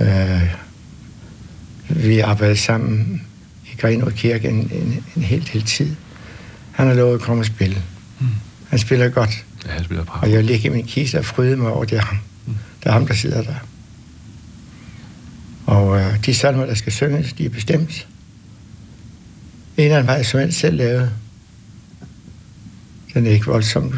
uh, 0.00 0.42
vi 1.88 2.18
arbejdede 2.20 2.56
sammen 2.56 3.22
i 3.66 3.76
Grenaa 3.80 4.10
Kirke 4.10 4.48
en, 4.48 4.70
en, 4.72 5.04
en 5.16 5.22
helt, 5.22 5.48
helt 5.48 5.68
tid. 5.68 5.96
Han 6.72 6.86
har 6.86 6.94
lovet 6.94 7.14
at 7.14 7.20
komme 7.20 7.42
og 7.42 7.46
spille. 7.46 7.82
Mm. 8.20 8.26
Han 8.68 8.78
spiller 8.78 9.08
godt. 9.08 9.44
Ja, 9.66 9.70
han 9.70 9.84
spiller 9.84 10.04
bra. 10.04 10.20
Og 10.22 10.32
jeg 10.32 10.44
ligger 10.44 10.70
i 10.70 10.74
min 10.74 10.86
kiste 10.86 11.18
og 11.18 11.24
fryder 11.24 11.56
mig 11.56 11.72
over, 11.72 11.84
det 11.84 11.98
er 11.98 12.02
ham. 12.02 12.18
Mm. 12.46 12.54
Det 12.80 12.88
er 12.88 12.92
ham, 12.92 13.06
der 13.06 13.14
sidder 13.14 13.42
der. 13.42 13.54
Og 15.66 15.88
uh, 15.88 16.24
de 16.26 16.34
salmer, 16.34 16.66
der 16.66 16.74
skal 16.74 16.92
synges, 16.92 17.32
de 17.32 17.44
er 17.44 17.48
bestemt. 17.48 18.08
En 19.76 19.90
af 19.90 19.98
dem 19.98 20.08
har 20.08 20.16
jeg 20.16 20.54
selv 20.54 20.76
lavet. 20.76 21.10
Den 23.14 23.26
er 23.26 23.30
ikke 23.30 23.46
voldsomt 23.46 23.94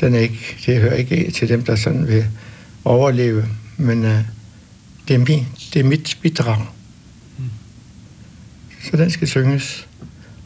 Den 0.00 0.14
er 0.14 0.18
ikke, 0.18 0.56
det 0.66 0.80
hører 0.80 0.94
ikke 0.94 1.30
til 1.30 1.48
dem, 1.48 1.64
der 1.64 1.76
sådan 1.76 2.08
vil 2.08 2.26
overleve, 2.84 3.48
men 3.76 4.04
uh, 4.04 4.18
det, 5.08 5.14
er 5.14 5.18
min, 5.18 5.46
det 5.74 5.80
er 5.80 5.84
mit 5.84 6.18
bidrag. 6.22 6.66
Så 8.90 8.96
den 8.96 9.10
skal 9.10 9.28
synges. 9.28 9.86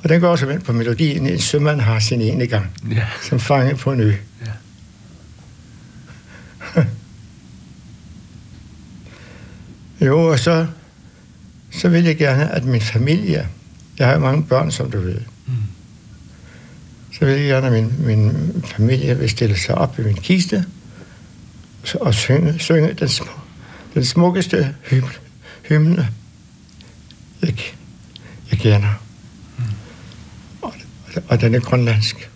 Og 0.03 0.09
den 0.09 0.21
går 0.21 0.29
også 0.29 0.47
vendt 0.47 0.65
på 0.65 0.73
melodien. 0.73 1.27
En 1.27 1.39
sømand 1.41 1.81
har 1.81 1.99
sin 1.99 2.21
ene 2.21 2.47
gang, 2.47 2.67
Ja. 2.91 3.07
som 3.29 3.41
fanget 3.41 3.79
på 3.79 3.93
en 3.93 4.01
ø. 4.01 4.13
Ja. 6.77 6.83
Jo, 10.01 10.27
og 10.31 10.39
så, 10.39 10.67
så 11.71 11.89
vil 11.89 12.05
jeg 12.05 12.17
gerne, 12.17 12.51
at 12.51 12.65
min 12.65 12.81
familie, 12.81 13.49
jeg 13.99 14.07
har 14.07 14.15
jo 14.15 14.21
mange 14.21 14.45
børn, 14.45 14.71
som 14.71 14.91
du 14.91 15.01
ved, 15.01 15.19
Mm. 15.47 15.55
så 17.19 17.25
vil 17.25 17.35
jeg 17.35 17.49
gerne, 17.49 17.67
at 17.67 17.73
min, 17.73 17.93
min 18.07 18.33
familie 18.77 19.19
vil 19.19 19.31
stille 19.31 19.59
sig 19.59 19.75
op 19.75 19.99
i 19.99 20.03
min 20.03 20.15
kiste 20.15 20.65
så- 21.85 21.99
og 22.01 22.15
synge, 22.15 22.59
synge 22.59 22.93
den, 22.93 23.09
sm- 23.09 23.39
den 23.95 24.05
smukkeste 24.05 24.75
hymne, 24.91 25.11
hymne 25.69 26.09
jeg, 27.43 27.55
jeg 28.51 28.59
kender. 28.59 29.03
Og, 31.29 31.41
den 31.41 31.55
er 31.55 31.61
grønlandsk. 31.61 32.31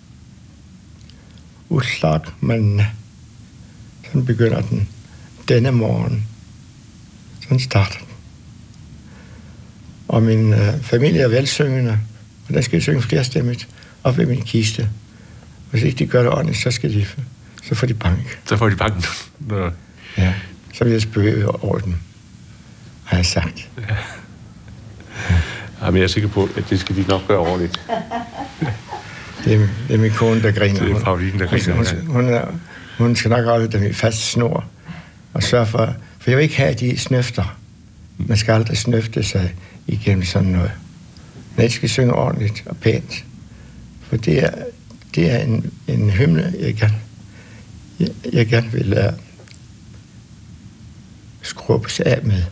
Uslag 1.68 2.20
manne. 2.41 2.87
Sådan 4.05 4.25
begynder 4.25 4.61
den 4.61 4.89
denne 5.49 5.70
morgen. 5.70 6.27
Sådan 7.43 7.61
starter 7.61 7.99
den. 7.99 8.07
Og 10.09 10.22
min 10.22 10.53
øh, 10.53 10.81
familie 10.83 11.20
er 11.20 11.29
velsyngende, 11.29 11.99
og 12.49 12.55
der 12.55 12.61
skal 12.61 12.77
jeg 12.77 12.83
synge 12.83 13.03
flerstemmigt 13.03 13.68
op 14.05 14.18
ved 14.18 14.27
min 14.27 14.43
kiste. 14.43 14.89
Hvis 15.70 15.83
ikke 15.83 15.99
de 15.99 16.07
gør 16.07 16.22
det 16.22 16.31
ordentligt, 16.31 16.59
så 16.59 16.70
skal 16.70 16.93
de, 16.95 17.07
så 17.62 17.75
får 17.75 17.87
de 17.87 17.95
bank. 17.95 18.39
Så 18.45 18.57
får 18.57 18.68
de 18.68 18.77
banken. 18.77 19.05
Når... 19.39 19.72
Ja. 20.18 20.35
Så 20.75 20.85
vil 20.85 20.93
jeg 20.93 21.03
spøge 21.03 21.49
over 21.49 21.79
dem, 21.79 21.95
har 23.05 23.16
jeg 23.16 23.27
sagt. 23.27 23.70
Jamen, 25.83 25.99
jeg 25.99 26.05
er 26.05 26.09
sikker 26.09 26.29
på, 26.29 26.49
at 26.57 26.64
det 26.70 26.81
skal 26.81 26.97
de 26.97 27.03
nok 27.09 27.27
gøre 27.29 27.39
ordentligt. 27.39 27.81
Det 29.45 29.55
er, 29.55 29.68
det 29.88 29.95
er 29.95 29.99
min 29.99 30.11
kone, 30.11 30.42
der 30.42 30.53
griner. 30.53 30.80
Det 30.80 30.88
er 30.90 30.95
Hun- 30.95 31.03
Pauline, 31.03 31.38
der 31.38 31.47
hun- 31.47 31.59
griner, 31.59 31.74
Hun, 32.07 32.07
hun, 32.24 32.28
er, 32.28 32.45
hun 32.99 33.16
skal 33.16 33.30
nok 33.30 33.45
holde 33.45 33.68
dem 33.72 33.82
i 33.84 33.92
fast 33.92 34.30
snor 34.30 34.64
og 35.34 35.42
sørge 35.42 35.66
for... 35.66 35.95
For 36.18 36.30
jeg 36.30 36.36
vil 36.38 36.42
ikke 36.42 36.57
have, 36.57 36.68
at 36.70 36.80
de 36.80 36.99
snøfter. 36.99 37.59
Man 38.18 38.36
skal 38.36 38.53
aldrig 38.53 38.76
snøfte 38.78 39.22
sig 39.22 39.55
igennem 39.86 40.24
sådan 40.24 40.49
noget. 40.49 40.70
De 41.59 41.70
skal 41.70 41.88
synge 41.88 42.12
ordentligt 42.12 42.62
og 42.66 42.76
pænt. 42.76 43.24
For 44.03 44.16
det 44.16 44.45
er, 44.45 44.51
det 45.14 45.30
er 45.30 45.38
en, 45.38 45.70
en 45.88 46.11
hymne, 46.11 46.55
jeg 46.61 46.74
gerne, 46.74 46.95
jeg, 48.01 48.09
jeg 48.32 48.47
gerne 48.47 48.72
vil 48.72 48.99
uh, 48.99 49.14
skrubbes 51.42 52.01
af 52.01 52.20
med. 52.22 52.42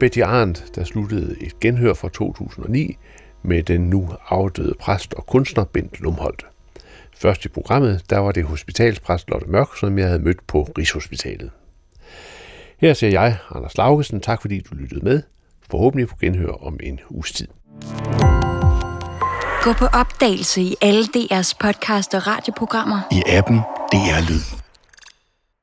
Betty 0.00 0.18
Arndt, 0.18 0.64
der 0.74 0.84
sluttede 0.84 1.36
et 1.40 1.60
genhør 1.60 1.94
fra 1.94 2.08
2009 2.08 2.96
med 3.42 3.62
den 3.62 3.80
nu 3.80 4.08
afdøde 4.28 4.74
præst 4.80 5.14
og 5.14 5.26
kunstner 5.26 5.64
Bent 5.64 6.00
Lumholdt. 6.00 6.46
Først 7.16 7.44
i 7.44 7.48
programmet, 7.48 8.10
der 8.10 8.18
var 8.18 8.32
det 8.32 8.44
hospitalspræst 8.44 9.30
Lotte 9.30 9.46
Mørk, 9.50 9.76
som 9.76 9.98
jeg 9.98 10.06
havde 10.06 10.18
mødt 10.18 10.46
på 10.46 10.62
Rigshospitalet. 10.78 11.50
Her 12.78 12.94
siger 12.94 13.10
jeg, 13.10 13.36
Anders 13.54 13.76
Laugesen, 13.76 14.20
tak 14.20 14.40
fordi 14.40 14.60
du 14.60 14.74
lyttede 14.74 15.04
med. 15.04 15.22
Forhåbentlig 15.70 16.08
på 16.08 16.16
genhør 16.20 16.66
om 16.66 16.78
en 16.82 17.00
uges 17.10 17.32
tid. 17.32 17.48
Gå 19.62 19.72
på 19.72 19.86
opdagelse 19.86 20.60
i 20.60 20.74
alle 20.82 21.04
DR's 21.04 21.52
podcast 21.60 22.14
og 22.14 22.26
radioprogrammer. 22.26 23.00
I 23.12 23.22
appen 23.26 23.58
DR 23.92 24.30
Lyd. 24.30 24.63